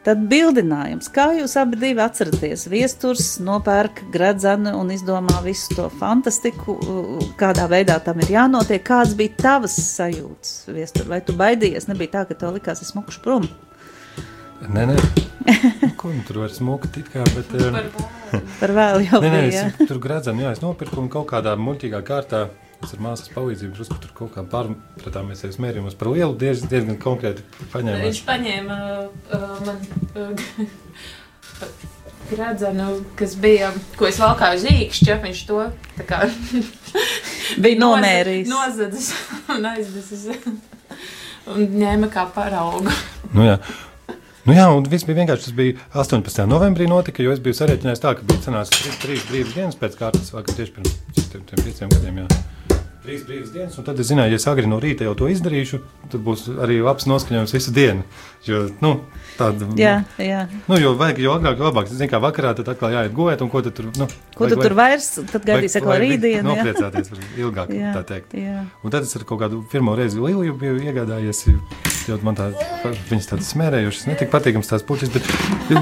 Tad 0.03 0.25
bildinājums, 0.27 1.07
kā 1.15 1.29
jūs 1.37 1.53
abi 1.61 1.77
divi 1.79 2.01
atceraties, 2.03 2.65
viesturs 2.67 3.37
nopērk 3.39 4.01
gradzenu 4.11 4.73
un 4.75 4.91
izdomā 4.91 5.37
visu 5.45 5.77
to 5.77 5.85
fantastiku, 6.01 6.75
kādā 7.39 7.69
veidā 7.71 8.01
tam 8.03 8.19
ir 8.19 8.33
jānotiek. 8.35 8.83
Kāds 8.83 9.15
bija 9.15 9.37
tavas 9.39 9.77
sajūtas, 9.79 10.57
viestur? 10.75 11.07
Vai 11.07 11.23
tu 11.23 11.37
baidījies? 11.39 11.87
Nebija 11.87 12.17
tā, 12.17 12.27
ka 12.27 12.35
tev 12.41 12.57
likās, 12.57 12.83
es 12.83 12.91
mukšu 12.97 13.23
prom. 13.23 13.47
Nē, 14.67 14.89
nē. 14.91 14.99
Ko 15.99 16.11
nu 16.13 16.23
tur 16.27 16.41
var 16.43 16.51
smukt, 16.53 16.97
it 17.01 17.09
kā, 17.13 17.23
bet... 17.35 17.53
eh, 17.59 18.41
Par 18.59 18.73
vēlu 18.75 19.05
jau 19.05 19.21
Nē, 19.23 19.29
nē, 19.29 19.41
bija. 19.47 19.63
es 19.69 19.89
tur 19.89 19.99
gradzam, 20.03 20.39
jā, 20.41 20.51
es 20.55 20.61
nopirku 20.63 21.01
un 21.03 21.09
kaut 21.13 21.27
kādā 21.31 21.55
muļķīgā 21.59 22.03
kārtā. 22.07 22.45
Es 22.83 22.91
ar 22.91 22.99
māsas 22.99 23.29
palīdzību 23.31 23.77
drusku 23.77 23.95
tur 24.03 24.11
kaut 24.17 24.33
kā 24.35 24.43
pārpratāmies 24.51 25.39
sevis 25.39 25.59
mērījumus 25.63 25.95
par 25.95 26.09
lielu, 26.11 26.33
diez, 26.35 26.65
diezgan 26.67 26.97
konkrēti 26.99 27.45
paņēmās. 27.71 28.01
Viņš 28.09 28.19
paņēma 28.27 28.79
uh, 28.99 29.53
man 29.63 29.77
uh, 30.19 30.43
gradzenu, 32.33 32.89
kas 33.19 33.37
bija, 33.39 33.71
ko 33.99 34.09
es 34.09 34.19
valkāju 34.19 34.59
uz 34.59 34.67
īkšķa, 34.73 35.17
viņš 35.23 35.45
to 35.47 35.61
tā 35.99 36.07
kā 36.09 36.21
Bija 37.63 37.79
nomērījis. 37.79 38.49
Nozadzis 38.51 39.09
un 39.51 39.65
aizdesis. 39.71 40.27
Un 41.53 41.65
ņēma 41.75 42.07
kā 42.11 42.23
paraugu. 42.35 42.91
Nu, 43.33 43.47
jā. 43.47 43.57
Nu 44.43 44.51
jā, 44.51 44.65
un 44.75 44.83
viss 44.91 45.05
bija 45.07 45.21
vienkārši. 45.21 45.45
Tas 45.47 45.55
bija 45.55 45.77
18. 45.95 46.43
novembrī, 46.51 46.87
notika, 46.91 47.23
jo 47.23 47.31
es 47.31 47.39
biju 47.43 47.55
sarēķinājis 47.55 48.01
tā, 48.03 48.11
ka 48.19 48.25
bija 48.27 48.43
cenās 48.43 48.73
trīs, 48.99 49.23
brīvas 49.29 49.53
dienas 49.55 49.77
pēc 49.79 49.95
kārtas, 50.01 50.33
vakar 50.35 50.57
tieši 50.57 50.73
pirms 50.75 50.97
tiem, 51.31 51.45
tiem 51.47 51.61
pieciem 51.63 51.93
gadiem. 51.93 52.17
Jā. 52.19 52.81
Trīs 53.05 53.23
brīvas 53.27 53.53
dienas, 53.55 53.77
un 53.79 53.87
tad 53.87 54.01
es 54.03 54.09
zināju, 54.11 54.35
ja 54.35 54.41
es 54.41 54.47
agri 54.51 54.67
no 54.67 54.81
rīta 54.83 55.07
jau 55.07 55.15
to 55.19 55.29
izdarīšu, 55.31 55.79
tad 56.11 56.25
būs 56.27 56.45
arī 56.63 56.81
labs 56.83 57.07
noskaņojums 57.07 57.55
visu 57.55 57.71
dienu. 57.75 58.03
Jo, 58.43 58.65
nu, 58.83 58.89
tāda, 59.37 59.65
Jā, 59.79 59.93
jā. 60.19 60.41
Nu, 60.67 60.75
jo 60.75 60.89
vajag, 60.99 61.19
jo 61.23 61.31
agrāk, 61.37 61.61
jo 61.61 61.69
labāk. 61.69 61.87
Zini, 61.87 62.09
kā 62.11 62.19
vakarā 62.19 62.51
tad 62.57 62.67
atkal 62.73 62.91
jāiet 62.91 63.13
gulēt, 63.15 63.39
un 63.45 63.47
ko 63.53 63.61
tad 63.63 63.71
tur, 63.77 63.87
nu, 63.95 64.07
Ko 64.35 64.49
tu 64.51 64.57
tur 64.59 64.75
vairs, 64.75 65.07
tad 65.31 65.45
gaidīsi 65.47 65.79
atkal 65.79 65.95
rītdienu. 66.03 66.43
jā? 66.43 66.65
Nopriecāties 66.65 67.11
var 67.13 67.21
ilgāk, 67.39 67.71
Jā, 67.71 67.93
tā 67.95 68.03
teikt. 68.09 68.35
jā. 68.35 68.65
Un 68.83 68.91
tad 68.91 69.07
es 69.07 69.15
ar 69.15 69.23
kaut 69.29 69.39
kādu 69.45 69.61
pirmo 69.71 69.95
reizi 69.95 70.19
Liliju 70.19 70.57
biju 70.59 70.75
iegādājies. 70.83 71.45
Jo 72.03 72.17
man 72.19 72.35
tā, 72.35 72.49
viņas 73.07 73.29
tādas 73.31 73.47
smērējušas, 73.55 74.07
ne 74.11 74.15
tik 74.19 74.27
patīkamas 74.33 74.67
tās 74.67 74.83
puķis, 74.83 75.07
bet, 75.13 75.23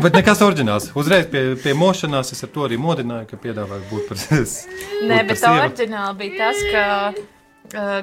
bet 0.04 0.14
nekas 0.20 0.44
oriģināls. 0.46 0.92
Uzreiz 0.94 1.26
pie, 1.34 1.56
pie 1.58 1.74
mošanās 1.74 2.30
es 2.36 2.44
ar 2.46 2.52
to 2.54 2.68
arī 2.68 2.78
modināju, 2.78 3.26
ka 3.32 3.42
piedāvāju 3.42 3.88
būt 3.90 4.06
par 4.12 4.22
Nē, 4.30 4.38
būt 4.38 5.18
par 5.18 5.26
bet 5.34 5.42
sievu. 5.42 5.62
oriģināli 5.66 6.18
bija 6.22 6.38
tas, 6.44 6.62
ka 6.70 6.84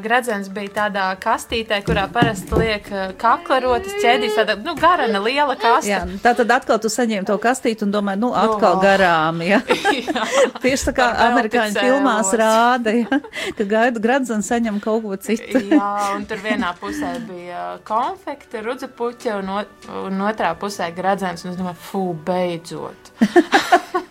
gradzens 0.03 0.49
bija 0.53 0.71
tādā 0.83 1.07
kastītē, 1.21 1.81
kurā 1.87 2.07
parasti 2.12 2.55
liek 2.57 2.87
uh, 2.93 3.11
kaklarotas 3.21 3.93
ķēdīs, 4.03 4.37
tāda, 4.39 4.57
nu, 4.64 4.73
garana 4.81 5.21
liela 5.21 5.57
kaste. 5.61 5.91
Jā, 5.91 6.01
tā 6.25 6.33
tad 6.39 6.51
atkal 6.57 6.79
tu 6.83 6.89
saņēmi 6.93 7.27
to 7.29 7.37
kastīti 7.43 7.85
un 7.85 7.93
domāji, 7.93 8.23
nu, 8.23 8.33
atkal 8.33 8.79
No. 8.79 8.83
garām. 8.83 9.43
Ja? 9.45 9.59
Jā. 10.09 10.25
Tieši 10.62 10.89
tā 10.91 10.95
kā 10.97 11.09
amerikāņu 11.29 11.79
filmās 11.81 12.33
rāda, 12.41 12.95
ja? 12.97 13.21
ka 13.59 13.64
gaida 13.69 14.01
gradzens 14.01 14.49
saņem 14.51 14.81
kaut 14.85 15.03
ko 15.05 15.16
citu. 15.21 15.61
Jā, 15.73 15.93
un 16.16 16.25
tur 16.31 16.41
vienā 16.45 16.73
pusē 16.81 17.14
bija 17.29 17.66
konfekte, 17.89 18.62
rudzepuķa, 18.64 19.39
un, 19.43 19.53
o- 19.61 20.05
un 20.09 20.25
otrā 20.29 20.55
pusē 20.61 20.91
gradzens. 20.97 21.45
Un 21.45 21.53
es 21.53 21.61
domāju, 21.61 21.81
fū, 21.91 22.05
beidzot. 22.29 23.12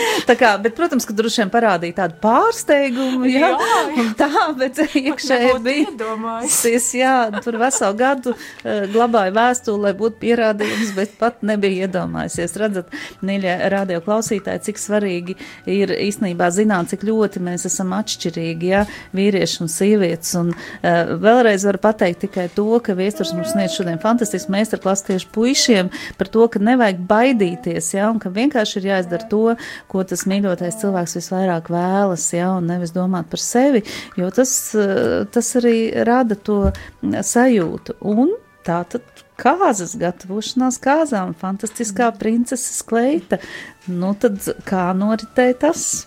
Tā 0.28 0.36
kā, 0.38 0.52
bet, 0.62 0.74
protams, 0.78 1.06
ka 1.08 1.14
droši 1.16 1.42
vien 1.42 1.50
parādīja 1.52 1.96
tādu 2.02 2.18
pārsteigumu, 2.22 3.26
jā, 3.30 3.50
Jā, 3.52 3.80
jā. 3.96 4.04
tā, 4.18 4.28
bet 4.58 4.78
iekšēji 4.84 5.54
bija. 5.64 5.86
iedomājies. 5.90 6.58
Es, 6.72 6.88
jā, 6.96 7.14
tur 7.44 7.58
veselu 7.60 7.96
gadu 7.98 8.34
uh, 8.34 8.84
glabāju 8.92 9.34
vēstuli, 9.36 9.82
lai 9.86 9.92
būtu 9.98 10.20
pierādījums, 10.22 10.92
bet 10.96 11.16
pat 11.20 11.42
nebija 11.46 11.88
iedomājusies. 11.88 12.56
Redzat, 12.62 12.92
mīļie 13.26 13.56
radio 13.72 14.00
klausītāji, 14.04 14.62
cik 14.68 14.80
svarīgi 14.82 15.36
ir 15.70 15.92
īstenībā 15.96 16.48
zināt, 16.54 16.92
cik 16.92 17.04
ļoti 17.08 17.42
mēs 17.44 17.66
esam 17.68 17.92
atšķirīgi, 17.98 18.70
jā, 18.72 18.84
vīrieši 19.16 19.62
un 19.64 19.72
sievietes. 19.72 20.34
Un 20.40 20.52
uh, 20.54 21.14
vēlreiz 21.22 21.66
varu 21.68 21.82
pateikt 21.82 22.22
tikai 22.26 22.48
to, 22.54 22.68
ka 22.84 22.96
viesturs 22.98 23.34
mums 23.36 23.52
sniedz 23.56 23.76
šodien 23.78 24.00
fantastisku 24.02 24.52
meistarklasu 24.54 25.10
tieši 25.10 25.30
puišiem 25.34 25.90
par 26.18 26.30
to, 26.32 26.46
ka 26.52 26.62
nevajag 26.62 27.02
baidīties, 27.10 27.92
jā, 27.96 28.08
un 28.12 28.20
ka 28.22 28.32
vienkārši 28.32 28.78
ir 28.82 28.90
jāizdara 28.92 29.28
to, 29.30 29.42
ko 29.90 30.04
tas 30.08 30.24
mīļotais 30.30 30.78
cilvēks 30.82 31.16
visvairāk 31.18 31.70
vēlas, 31.72 32.28
jā, 32.34 32.50
un 32.58 32.70
nevis 32.70 32.94
domāt 32.94 33.30
par 33.32 33.42
sevi, 33.42 33.84
jo 34.18 34.30
tas, 34.34 34.52
eh, 34.74 35.24
tas 35.32 35.52
arī 35.60 36.04
rada 36.06 36.36
to 36.36 36.72
sajūtu. 37.02 37.98
Un 38.00 38.34
tā 38.66 38.82
tad 38.88 39.02
kāzas 39.40 39.96
gatavošanās 39.98 40.78
kāzām, 40.82 41.34
fantastiskā 41.38 42.12
princeses 42.18 42.82
kleita. 42.86 43.40
Nu 43.88 44.14
tad 44.14 44.38
kā 44.68 44.90
noritēja 44.94 45.58
tas? 45.66 46.06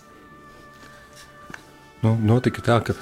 Nu, 2.02 2.14
notika 2.16 2.62
tā, 2.62 2.80
ka 2.86 2.94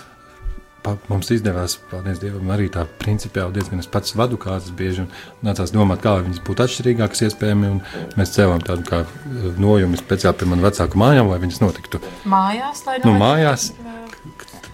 pa, 0.85 0.95
mums 1.11 1.31
izdevās, 1.35 1.79
paldies 1.91 2.21
Dievam, 2.23 2.51
arī 2.55 2.69
tā 2.73 2.85
principiāli 3.01 3.57
diezgan 3.57 3.81
es 3.83 3.89
pats 3.91 4.15
vadu 4.19 4.39
kāzas 4.41 4.75
bieži 4.77 5.05
un 5.07 5.11
nācās 5.47 5.73
domāt, 5.75 6.03
kā 6.05 6.15
viņas 6.23 6.43
būtu 6.47 6.67
atšķirīgākas 6.67 7.25
iespējami, 7.29 7.71
un 7.75 7.83
mēs 8.21 8.35
cēlām 8.37 8.63
tādu 8.65 8.87
kā 8.89 9.03
eh, 9.05 9.47
nojumu 9.61 9.99
speciāli 10.01 10.43
pie 10.43 10.51
manu 10.53 10.67
vecāku 10.69 11.01
mājām, 11.01 11.31
lai 11.33 11.41
viņas 11.43 11.63
notiktu 11.65 12.03
Mājās, 12.29 12.85
lai 12.89 12.99
nu, 13.05 13.15
mājās. 13.21 13.71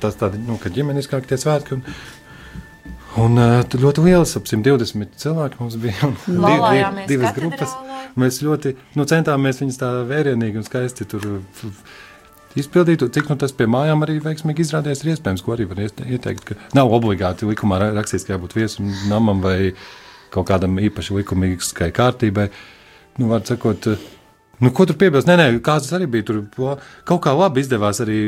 Tas 0.01 0.17
tādi, 0.17 0.41
nu, 0.41 0.57
ka 0.61 0.73
ģimeniskāk 0.73 1.27
tie 1.29 1.39
svētki. 1.41 1.79
Un, 1.81 1.85
Un 3.19 3.35
uh, 3.43 3.65
tur 3.67 3.81
ļoti 3.83 4.05
liels, 4.05 4.37
ap 4.39 4.45
120 4.47 5.17
cilvēki 5.19 5.59
mums 5.59 5.75
bija. 5.83 6.11
div- 6.29 6.67
div- 6.71 7.01
divas 7.11 7.33
grupas. 7.35 7.73
Mēs 8.15 8.39
ļoti 8.47 8.77
nu, 8.95 9.07
centāmies 9.11 9.59
viņus 9.59 9.79
tā 9.81 9.89
vērienīgi 10.07 10.61
un 10.61 10.67
skaisti 10.67 11.07
tur 11.11 11.27
izpildīt. 12.59 13.03
un 13.05 13.13
Cik 13.15 13.31
nu, 13.31 13.37
tas 13.41 13.55
pie 13.57 13.69
mājām 13.71 14.05
arī 14.07 14.19
veiksmīgi 14.25 14.67
izrādījās, 14.67 15.05
ir 15.05 15.13
iespējams, 15.15 15.45
ko 15.47 15.55
arī 15.55 15.69
var 15.71 15.83
ieteikt. 15.85 16.45
Ka 16.49 16.59
nav 16.75 16.93
obligāti 16.97 17.49
likumā 17.49 17.81
ra- 17.83 17.93
rakstīts, 17.97 18.27
ka 18.27 18.37
jābūt 18.37 18.57
viesam 18.59 18.91
namam 19.11 19.43
vai 19.45 19.73
kaut 20.35 20.49
kādam 20.51 20.79
īpaši 20.81 21.19
likumīgai 21.21 21.91
kārtībai. 21.95 22.51
Nu, 23.19 23.29
var 23.31 23.43
sakot, 23.47 23.91
nu, 24.61 24.71
ko 24.75 24.87
tur 24.87 24.99
piebilst? 24.99 25.29
Nē, 25.29 25.37
nē, 25.39 25.49
kāds 25.65 25.91
arī 25.95 26.07
bija 26.11 26.31
tur. 26.31 26.45
Kaut 27.05 27.23
kā 27.25 27.35
labi 27.37 27.63
izdevās 27.65 28.03
arī 28.03 28.21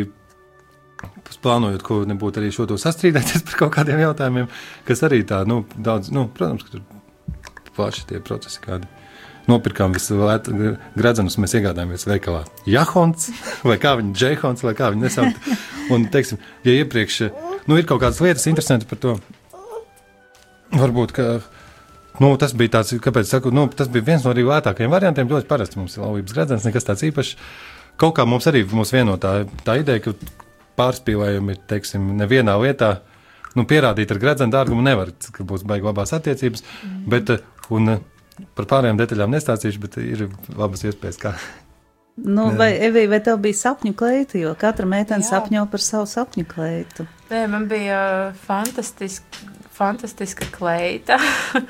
plānojot, 1.43 1.83
ko 1.83 2.03
nebūtu 2.07 2.39
arī 2.41 2.51
šo 2.55 2.66
to 2.70 2.79
sastrīdēties 2.79 3.45
par 3.49 3.61
kaut 3.64 3.77
kādiem 3.79 4.03
jautājumiem, 4.05 4.51
kas 4.89 5.03
arī 5.07 5.23
tā, 5.27 5.43
nu, 5.49 5.62
daudz, 5.75 6.12
nu, 6.14 6.29
protams, 6.35 6.66
ka 6.66 6.77
tur 6.77 7.73
plaši 7.77 8.07
tie 8.11 8.20
procesi 8.23 8.61
kādi. 8.62 8.87
Nopirkām 9.51 9.95
visu 9.97 10.20
lētu 10.20 10.55
gradzenus, 10.95 11.38
mēs 11.43 11.57
iegādājāmies 11.59 12.07
veikalā. 12.07 12.45
Jahons, 12.70 13.30
vai 13.68 13.78
kā 13.82 13.97
viņi, 13.99 14.14
Džehons, 14.14 14.62
vai 14.62 14.74
kā 14.78 14.93
viņi 14.95 15.07
nesauc. 15.09 15.49
Un, 15.93 16.07
teiksim, 16.12 16.38
ja 16.66 16.76
iepriekš, 16.78 17.18
nu, 17.66 17.78
ir 17.78 17.88
kaut 17.88 18.05
kādas 18.05 18.22
lietas 18.22 18.47
interesanti 18.51 18.86
par 18.88 19.01
to, 19.03 19.16
varbūt, 20.78 21.14
ka, 21.16 21.26
nu, 22.22 22.30
tas 22.40 22.55
bija 22.59 22.78
tāds, 22.78 22.95
kāpēc 23.03 23.34
saku, 23.34 23.53
nu, 23.55 23.66
tas 23.74 23.90
bija 23.93 24.12
viens 24.12 24.24
no 24.24 24.30
arī 24.30 24.47
lētākajiem 24.47 24.95
variantiem, 24.95 25.30
ļoti 25.32 25.51
parasti 25.51 25.80
mums 25.80 25.99
ir 25.99 26.07
laulības 26.07 26.36
gradzens, 26.36 26.68
nekas 26.68 26.86
tāds 26.86 27.03
īpašs. 27.11 27.34
Kaut 28.01 28.14
kā 28.16 28.24
mums 28.28 28.47
arī 28.49 28.62
mūs 28.70 28.95
vienotā 28.95 29.40
tā 29.66 29.76
ideja, 29.82 30.07
ka 30.07 30.14
pārspīlējumi, 30.78 31.59
teiksim, 31.68 32.07
nevienā 32.22 32.55
lietā, 32.62 32.95
nu, 33.59 33.66
pierādīt 33.68 34.14
ar 34.14 34.22
gradzenu 34.22 34.55
dārgumu 34.55 34.86
nevar, 34.86 35.12
ka 35.34 35.45
būs 35.45 35.66
baigi 35.68 35.90
labās 35.90 36.14
attiecības, 36.16 36.62
mm. 36.62 37.03
bet, 37.12 37.34
un 37.74 37.99
par 38.57 38.68
pārējām 38.70 39.01
detaļām 39.01 39.35
nestāstīšu, 39.35 39.83
bet 39.83 39.99
ir 40.03 40.26
labas 40.57 40.85
iespējas, 40.87 41.20
kā. 41.20 41.35
Nu, 42.16 42.51
Jā. 42.51 42.57
vai, 42.61 42.70
Evī, 42.89 43.07
vai 43.09 43.22
tev 43.24 43.39
bija 43.41 43.57
sapņu 43.57 43.95
kleita, 43.97 44.37
jo 44.41 44.53
katra 44.61 44.85
meitene 44.89 45.24
sapņo 45.24 45.64
par 45.72 45.80
savu 45.80 46.09
sapņu 46.11 46.45
kleitu? 46.51 47.07
Nē, 47.30 47.47
man 47.49 47.64
bija 47.70 48.01
fantastiska, 48.45 49.47
fantastiska 49.72 50.51
kleita. 50.53 51.16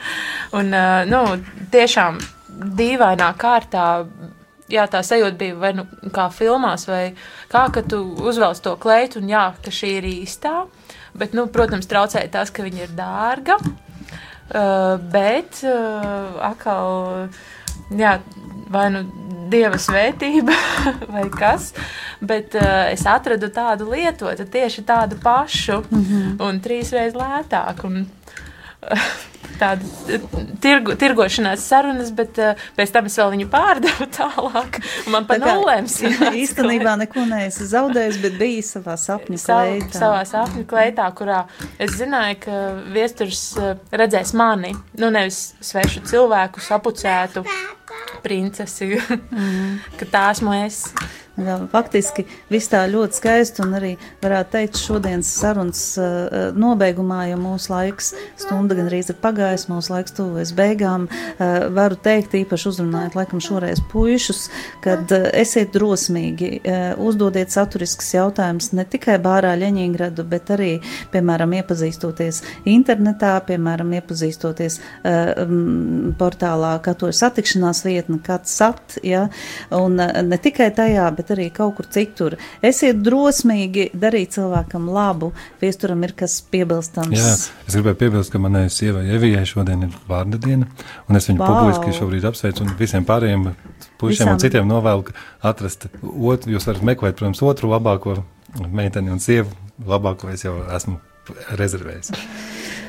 un, 0.58 0.74
uh, 0.74 1.04
nu, 1.06 1.22
tiešām 1.74 2.18
dīvainā 2.78 3.30
kārtā. 3.38 3.86
Jā, 4.72 4.88
tā 4.90 5.02
sajūta 5.04 5.36
bija 5.38 5.54
vai 5.60 5.72
nu 5.76 5.84
kā 6.14 6.26
filmās, 6.32 6.88
vai 6.88 7.12
kā, 7.52 7.66
ka 7.74 7.84
tu 7.86 8.00
uzvelc 8.24 8.58
to 8.64 8.74
kleitu, 8.82 9.20
un 9.22 9.30
jā, 9.30 9.46
ka 9.62 9.70
šī 9.74 9.94
ir 10.00 10.10
īstā. 10.10 10.64
Bet, 11.14 11.36
nu, 11.36 11.46
protams, 11.52 11.86
traucēja 11.86 12.32
tas, 12.34 12.50
ka 12.50 12.64
viņa 12.66 12.86
ir 12.86 12.94
dārga. 12.98 13.60
Uh, 13.62 13.91
bet 15.12 15.62
uh, 15.64 16.38
atkal, 16.44 17.28
jā, 17.96 18.18
vai 18.72 18.86
nu 18.92 19.04
dieva 19.52 19.78
svētība, 19.80 20.56
vai 21.14 21.26
kas. 21.32 21.72
Bet 22.20 22.56
uh, 22.58 22.88
es 22.92 23.04
atradu 23.08 23.50
tādu 23.52 23.90
lietotu, 23.92 24.46
tieši 24.48 24.84
tādu 24.88 25.18
pašu, 25.22 25.82
mm 25.90 26.02
-hmm. 26.02 26.34
un 26.48 26.60
trīs 26.60 26.92
reizes 26.92 27.18
lētāku. 27.18 27.86
Un, 27.86 28.06
Tāda 29.62 30.18
tirgu, 30.62 30.94
tirgošanās 30.98 31.62
sarunas, 31.70 32.08
bet 32.16 32.38
uh, 32.42 32.58
pēc 32.74 32.92
tam 32.94 33.06
es 33.06 33.18
vēl 33.20 33.28
viņu 33.34 33.46
pārdevu 33.52 34.08
tālāk. 34.16 34.78
Man 35.12 35.26
pa 35.28 35.36
Tā 35.38 35.52
nulēm 35.58 35.86
sanāca 35.90 36.32
Īstenībā 36.42 36.96
neko 37.04 37.26
neesi 37.30 37.68
zaudējis, 37.70 38.18
bet 38.24 38.38
biji 38.40 38.64
savā 38.66 38.96
sapņu 38.98 39.38
Sav, 39.38 39.60
kleitā. 39.68 40.00
savā 40.00 40.24
sapņu 40.32 40.64
kleitā, 40.70 41.06
kurā 41.18 41.44
es 41.78 41.94
zināju, 42.00 42.40
ka 42.42 42.58
viesturs 42.96 43.44
eh, 43.60 43.76
redzēs 44.02 44.34
mani, 44.38 44.72
nu 44.98 45.12
nevis 45.14 45.52
svešu 45.62 46.02
cilvēku, 46.10 46.64
sapucētu 46.64 47.44
princesi, 48.22 48.94
mm. 49.32 49.98
ka 49.98 50.08
tā 50.12 50.30
esmu 50.36 50.56
es. 50.62 50.84
Jā, 51.32 51.54
faktiski 51.72 52.26
viss 52.52 52.68
tā 52.68 52.82
ļoti 52.92 53.16
skaisti 53.16 53.62
un 53.64 53.70
arī 53.78 53.90
varētu 54.20 54.52
teikt 54.52 54.76
šodienas 54.76 55.30
sarunas 55.32 55.80
uh, 55.96 56.50
nobeigumā, 56.52 57.22
jo 57.30 57.38
mūsu 57.40 57.70
laiks 57.72 58.10
stunda 58.36 58.76
gan 58.76 58.90
arī 58.90 58.98
ir 59.00 59.16
pagājis, 59.22 59.64
mūsu 59.70 59.94
laiks 59.94 60.12
tuvojas 60.12 60.52
beigām. 60.52 61.06
Uh, 61.08 61.70
varu 61.72 61.96
teikt, 61.96 62.36
īpaši 62.36 62.68
uzrunājot 62.68 63.16
laikam 63.16 63.40
šoreiz 63.40 63.80
puišus, 63.88 64.42
kad 64.84 65.08
uh, 65.08 65.30
esiet 65.32 65.72
drosmīgi, 65.72 66.50
uzdodiet 67.00 67.52
saturisks 67.52 68.12
jautājums 68.12 68.68
ne 68.76 68.84
tikai 68.84 69.16
bārā 69.22 69.54
Ļeņingradu, 69.56 70.26
bet 70.28 70.52
arī, 70.52 70.70
piemēram, 71.14 71.56
iepazīstoties 71.62 72.42
internetā, 72.68 73.32
piemēram, 73.48 73.94
iepazīstoties 73.96 74.78
um, 75.08 76.12
portālā 76.20 76.74
katoļu 76.84 77.16
satikšanās 77.22 77.81
vietne, 77.86 78.18
kāds 78.24 78.52
sat, 78.58 78.96
ja, 79.06 79.26
un 79.74 79.98
uh, 80.00 80.20
ne 80.26 80.38
tikai 80.42 80.70
tajā, 80.76 81.08
bet 81.16 81.32
arī 81.34 81.48
kaut 81.54 81.76
kur 81.78 81.88
citur. 81.92 82.36
Esiet 82.64 83.02
drosmīgi 83.04 83.90
darīt 83.98 84.36
cilvēkam 84.36 84.88
labu, 84.92 85.32
viesturam 85.62 86.02
ir 86.06 86.14
kas 86.18 86.40
piebilstams. 86.52 87.16
Jā, 87.18 87.34
es 87.66 87.78
gribēju 87.78 88.00
piebilst, 88.04 88.32
ka 88.32 88.40
manai 88.42 88.66
sievai 88.72 89.06
Evijai 89.16 89.44
šodien 89.48 89.86
ir 89.88 89.96
vārda 90.08 90.40
diena, 90.42 90.68
un 91.08 91.20
es 91.20 91.28
viņu 91.30 91.42
Vau! 91.42 91.52
publiski 91.52 91.96
šobrīd 91.98 92.28
apsveicu, 92.32 92.66
un 92.66 92.74
visiem 92.78 93.06
pārējiem 93.08 93.48
puišiem 94.00 94.26
Visām. 94.26 94.34
un 94.36 94.42
citiem 94.42 94.68
novēlu 94.68 95.08
ka 95.08 95.16
atrast 95.52 95.88
otru, 96.02 96.54
jūs 96.54 96.68
varat 96.68 96.86
meklēt, 96.92 97.18
protams, 97.18 97.42
otru 97.46 97.70
labāko 97.72 98.20
meiteni 98.72 99.12
un 99.12 99.22
sievu, 99.22 99.52
labāko 99.86 100.32
es 100.32 100.44
jau 100.46 100.58
esmu 100.76 100.98
rezervējis. 101.58 102.12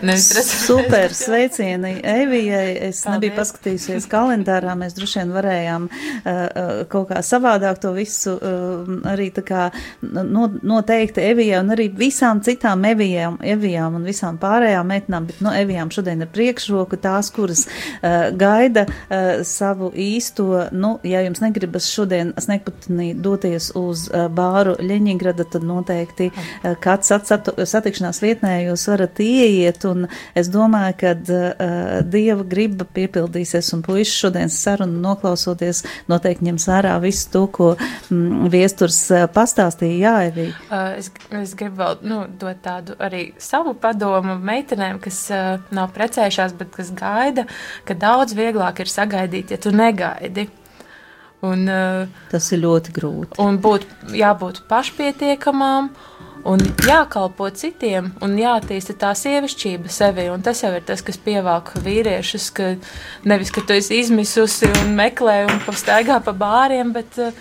Super, 0.03 1.13
sveicieni 1.13 2.01
Evijai. 2.03 2.75
Es 2.89 3.03
Paldies. 3.03 3.13
nebiju 3.13 3.33
paskatījusies 3.37 4.07
kalendārā, 4.11 4.73
mēs 4.75 4.95
droši 4.97 5.21
vien 5.21 5.31
varējām 5.31 5.85
uh, 5.87 5.93
uh, 6.27 6.71
kaut 6.91 7.07
kā 7.11 7.21
savādāk 7.23 7.79
to 7.83 7.93
visu 7.95 8.33
uh, 8.35 8.89
arī 9.07 9.29
tā 9.35 9.43
kā 9.47 9.67
no, 10.01 10.49
noteikti 10.59 11.23
Evijai 11.23 11.61
un 11.63 11.71
arī 11.75 11.87
visām 11.95 12.41
citām 12.43 12.83
Evijām, 12.89 13.37
Evijām 13.53 13.95
un 13.99 14.07
visām 14.07 14.39
pārējām 14.41 14.91
meitnām, 14.91 15.29
bet 15.29 15.39
no 15.45 15.53
Evijām 15.55 15.91
šodien 15.93 16.25
ir 16.25 16.31
priekšroka 16.35 16.99
tās, 17.03 17.31
kuras 17.33 17.65
uh, 17.69 18.27
gaida 18.35 18.85
uh, 18.89 19.43
savu 19.47 19.93
īsto, 19.95 20.67
nu, 20.75 20.97
ja 21.07 21.23
jums 21.23 21.43
negribas 21.43 21.87
šodien 21.93 22.33
sniegputnī 22.43 23.13
doties 23.15 23.71
uz 23.79 24.09
uh, 24.11 24.27
bāru 24.27 24.75
Ļeņingrada, 24.83 25.47
tad 25.55 25.63
noteikti 25.67 26.29
uh, 26.33 26.73
kāds 26.83 27.13
sat- 27.13 27.53
satikšanās 27.55 28.19
vietnē 28.23 28.57
jūs 28.67 28.87
varat 28.91 29.23
ieiet 29.23 29.85
un 29.87 29.92
es 30.37 30.49
domāju, 30.53 30.95
ka 31.01 31.13
uh, 31.15 31.99
Dieva 32.07 32.45
griba 32.47 32.87
piepildīsies, 32.95 33.71
un 33.75 33.83
puiši 33.85 34.15
šodienas 34.23 34.57
sarunu 34.65 35.01
noklausoties 35.03 35.83
noteikti 36.11 36.49
ņems 36.49 36.67
vērā 36.69 36.95
visu 37.03 37.29
to, 37.33 37.43
ko 37.53 37.69
mm, 37.75 38.47
viesturs 38.53 38.99
uh, 39.13 39.25
pastāstīja. 39.33 39.99
Jā, 40.03 40.15
Evī. 40.31 40.47
Uh, 40.69 40.97
es, 40.99 41.11
es 41.43 41.53
gribu 41.59 41.81
vēl 41.83 42.01
nu, 42.07 42.23
dot 42.39 42.63
tādu 42.65 42.97
arī 43.03 43.27
savu 43.41 43.75
padomu 43.79 44.37
meitenēm, 44.41 44.99
kas 45.03 45.23
uh, 45.33 45.61
nav 45.75 45.93
precējušās, 45.95 46.57
bet 46.59 46.73
kas 46.75 46.91
gaida, 46.97 47.47
ka 47.87 47.97
daudz 47.97 48.35
vieglāk 48.37 48.83
ir 48.83 48.91
sagaidīt, 48.91 49.53
ja 49.53 49.61
tu 49.61 49.73
negaidi. 49.75 50.49
Un, 51.43 51.65
uh, 51.67 52.07
Tas 52.31 52.45
ir 52.55 52.61
ļoti 52.63 52.93
grūti. 52.95 53.35
un 53.43 53.57
būt, 53.59 53.83
jābūt 54.15 54.61
pašpietiekamām, 54.69 55.89
un 56.49 56.61
jākalpo 56.83 57.47
citiem, 57.55 58.11
un 58.23 58.35
jātīsta 58.39 58.95
tā 58.99 59.13
sievišķība 59.17 59.91
sevi. 59.93 60.27
Un 60.33 60.43
tas 60.45 60.63
jau 60.63 60.73
ir 60.75 60.85
tas, 60.87 61.03
kas 61.05 61.19
pievelk 61.21 61.75
vīriešus, 61.85 62.51
ka 62.55 62.73
nevis, 63.29 63.53
ka 63.53 63.63
tu 63.65 63.77
esi 63.77 64.01
izmisusi 64.03 64.71
un 64.83 64.95
meklē 64.97 65.43
un 65.47 65.61
pastaigā 65.67 66.19
pa 66.25 66.35
bāriem, 66.37 66.91
bet 66.95 67.19
uh, 67.21 67.31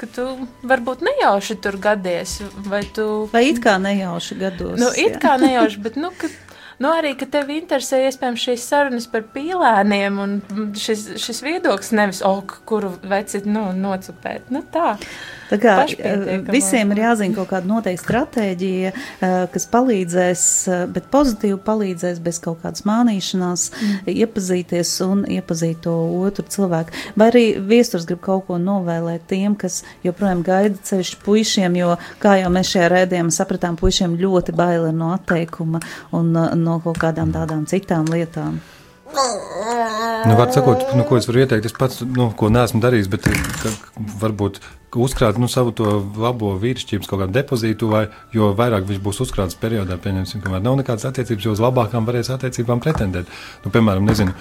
ka 0.00 0.08
tu 0.12 0.24
varbūt 0.66 1.02
nejauši 1.04 1.56
tur 1.64 1.78
gadies, 1.80 2.38
vai 2.68 2.82
tu 2.96 3.26
Vai 3.32 3.46
it 3.50 3.60
kā 3.64 3.76
nejauši 3.80 4.38
gados? 4.40 4.76
Nu, 4.80 4.90
it 4.92 5.16
jā? 5.16 5.22
kā 5.22 5.36
nejauši, 5.40 5.80
bet 5.86 5.96
nu, 6.00 6.12
ka, 6.18 6.30
nu, 6.82 6.90
arī, 6.92 7.14
ka 7.18 7.28
tev 7.30 7.52
interesē 7.54 8.02
iespējams 8.06 8.48
šīs 8.48 8.66
sarunas 8.70 9.08
par 9.12 9.24
pīlēniem 9.34 10.20
un 10.22 10.36
šis, 10.76 11.08
šis 11.22 11.42
viedoklis 11.46 11.94
nevis, 11.96 12.22
oh, 12.26 12.42
kuru 12.68 12.92
veci 13.06 13.42
nu, 13.46 13.70
nocupēt. 13.76 14.52
Nu, 14.54 14.64
tā. 14.72 14.96
Tā 15.46 15.58
kā 15.62 15.74
visiem 16.50 16.90
ir 16.94 17.02
jāzina 17.04 17.36
kaut 17.36 17.50
kāda 17.52 17.68
noteikta 17.70 18.02
stratēģija, 18.02 18.90
eh, 18.92 19.34
kas 19.52 19.66
palīdzēs, 19.70 20.42
eh, 20.66 20.80
bet 20.90 21.06
pozitīvi 21.12 21.58
palīdzēs 21.66 22.18
bez 22.22 22.40
kaut 22.42 22.62
kādas 22.64 22.82
mānīšanās, 22.88 23.68
mm. 23.70 24.10
iepazīties 24.10 24.90
un 25.06 25.22
iepazīt 25.36 25.84
to 25.86 25.94
otru 26.26 26.44
cilvēku. 26.50 26.94
Vai 27.16 27.30
arī 27.30 27.44
viesturs 27.62 28.06
grib 28.08 28.20
kaut 28.26 28.48
ko 28.48 28.58
novēlēt 28.58 29.28
tiem, 29.30 29.54
kas 29.54 29.84
joprojām 30.04 30.42
gaida 30.46 30.74
ceļš 30.82 31.14
puišiem, 31.22 31.78
jo, 31.78 31.94
kā 32.22 32.40
jau 32.42 32.50
mēs 32.50 32.72
šajā 32.74 32.90
rēdījumā 32.96 33.34
sapratām, 33.34 33.78
puišiem 33.78 34.18
ļoti 34.18 34.54
baila 34.56 34.90
no 34.92 35.12
atteikuma 35.14 35.82
un 36.10 36.34
eh, 36.34 36.54
no 36.66 36.80
kaut 36.84 36.98
kādām 37.02 37.32
tādām 37.34 37.66
citām 37.70 38.08
lietām. 38.12 38.58
Nu, 40.26 40.34
var 40.36 40.50
sakot, 40.52 40.82
nu, 40.98 41.04
ko 41.06 41.16
es 41.16 41.28
varu 41.28 41.44
ieteikt, 41.44 41.68
es 41.68 41.74
pats, 41.76 42.02
nu, 42.02 42.26
ko 42.36 42.50
neesmu 42.50 42.80
darījis, 42.82 43.08
bet 43.12 43.28
ka, 43.62 43.70
varbūt 44.20 44.58
uzkrāt 44.96 45.38
nu, 45.38 45.48
savu 45.50 45.72
to 45.76 46.00
labo 46.18 46.54
vīrišķības 46.60 47.08
kaut 47.10 47.22
kādu 47.22 47.36
depozītu, 47.36 47.88
vai 47.92 48.06
jo 48.34 48.50
vairāk 48.58 48.88
viņš 48.88 49.02
būs 49.04 49.22
uzkrāts 49.26 49.58
periodā, 49.60 49.98
pieņemsim, 50.02 50.42
kamēr 50.44 50.64
nav 50.64 50.78
nekādas 50.80 51.06
attiecības, 51.10 51.46
jo 51.46 51.54
uz 51.54 51.62
labākām 51.62 52.08
varēs 52.08 52.32
attiecībām 52.34 52.82
pretendēt. 52.82 53.30
Nu, 53.64 53.72
piemēram, 53.74 54.08
nezinu. 54.08 54.34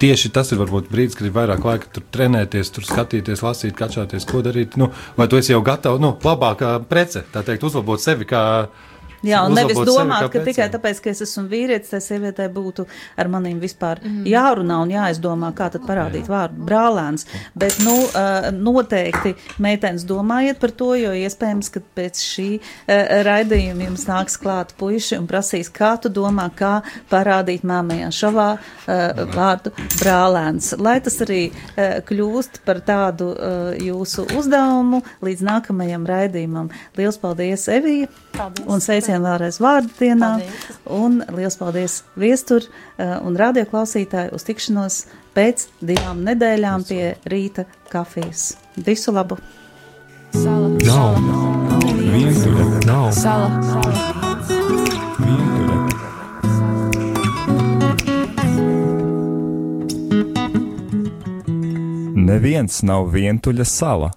Tieši 0.00 0.30
tas 0.32 0.48
ir 0.54 0.60
varbūt 0.62 0.88
brīdis, 0.88 1.18
kad 1.18 1.28
ir 1.28 1.34
vairāk 1.36 1.64
laika 1.66 1.90
tur 1.92 2.06
trenēties, 2.14 2.70
tur 2.72 2.86
skatīties, 2.88 3.42
lasīt, 3.44 3.74
kačāties, 3.76 4.24
ko 4.28 4.40
darīt. 4.44 4.78
Nu, 4.80 4.88
vai 5.18 5.28
tu 5.28 5.36
esi 5.36 5.52
jau 5.52 5.60
gatavs, 5.66 6.00
nu, 6.00 6.14
labākā 6.24 6.78
prece, 6.88 7.26
tā 7.34 7.44
teikt, 7.44 7.66
uzlabot 7.68 8.00
sevi 8.00 8.28
kā 8.28 8.42
Jā, 9.26 9.42
un 9.44 9.54
nevis 9.56 9.76
sevi 9.76 9.86
domāt, 9.88 10.26
kā 10.26 10.30
ka 10.32 10.44
tikai 10.46 10.64
pēcēju. 10.64 10.72
tāpēc, 10.76 11.00
ka 11.04 11.10
es 11.12 11.22
esmu 11.26 11.44
vīrietis, 11.50 11.90
tai 11.92 12.00
sievietei 12.04 12.48
būtu 12.52 12.86
ar 13.20 13.28
maniem 13.28 13.58
vispār 13.60 14.00
jārunā 14.28 14.78
un 14.84 14.92
jāizdomā, 14.94 15.50
kā 15.56 15.68
tad 15.74 15.84
parādīt 15.88 16.30
vārdu 16.30 16.64
brālēns. 16.68 17.26
Bet, 17.54 17.76
nu, 17.84 17.96
uh, 18.08 18.48
noteikti 18.54 19.34
meitenes 19.58 20.06
domājiet 20.08 20.60
par 20.62 20.72
to, 20.72 20.94
jo 20.96 21.12
iespējams, 21.12 21.68
ka 21.74 21.82
pēc 21.98 22.22
šī 22.24 22.48
uh, 22.60 23.20
raidījuma 23.26 23.90
jums 23.90 24.06
nāks 24.08 24.38
klāt 24.40 24.72
puiši 24.80 25.18
un 25.20 25.28
prasīs, 25.28 25.68
kā 25.68 25.96
tu 26.00 26.08
domā, 26.08 26.48
kā 26.56 26.80
parādīt 27.12 27.66
māmajā 27.68 28.08
šavā 28.22 28.48
uh, 28.56 29.24
vārdu 29.36 29.74
brālēns. 30.00 30.72
Lai 30.80 30.96
tas 31.04 31.20
arī 31.24 31.42
kļūst 31.76 32.60
par 32.64 32.80
tādu 32.84 33.30
jūsu 33.80 34.24
uzdevumu 34.38 35.02
līdz 35.24 35.44
nākamajam 35.46 36.06
raidījumam. 36.08 36.70
Liels 36.98 37.18
paldies, 37.20 37.66
Evija! 37.72 38.08
Paldies. 38.36 38.66
Un 39.10 39.16
sveicien 39.16 39.24
vēlreiz 39.24 39.58
vārdu 39.60 39.90
dienā. 39.98 40.28
Paldies. 40.38 40.78
Un 40.86 41.22
liels 41.34 41.56
paldies 41.58 42.04
viestur 42.16 42.62
uh, 42.62 43.18
un 43.26 43.36
radioklausītāji 43.36 44.32
uz 44.34 44.44
tikšanos 44.46 45.06
pēc 45.34 45.68
divām 45.80 46.22
nedēļām 46.26 46.84
pie 46.86 47.16
rīta 47.26 47.64
kafijas. 47.90 48.56
Visu 48.76 49.12
labu! 49.12 49.38
Sala. 50.30 50.68
Nav 50.86 51.18
vientuļa, 51.98 52.66
nav 52.86 53.10
Sala. 53.12 53.50
Sala. 53.66 53.90
vientuļa. 53.90 54.20
Neviens 62.30 62.82
nav 62.86 63.10
vientuļa 63.10 63.66
sala. 63.66 64.12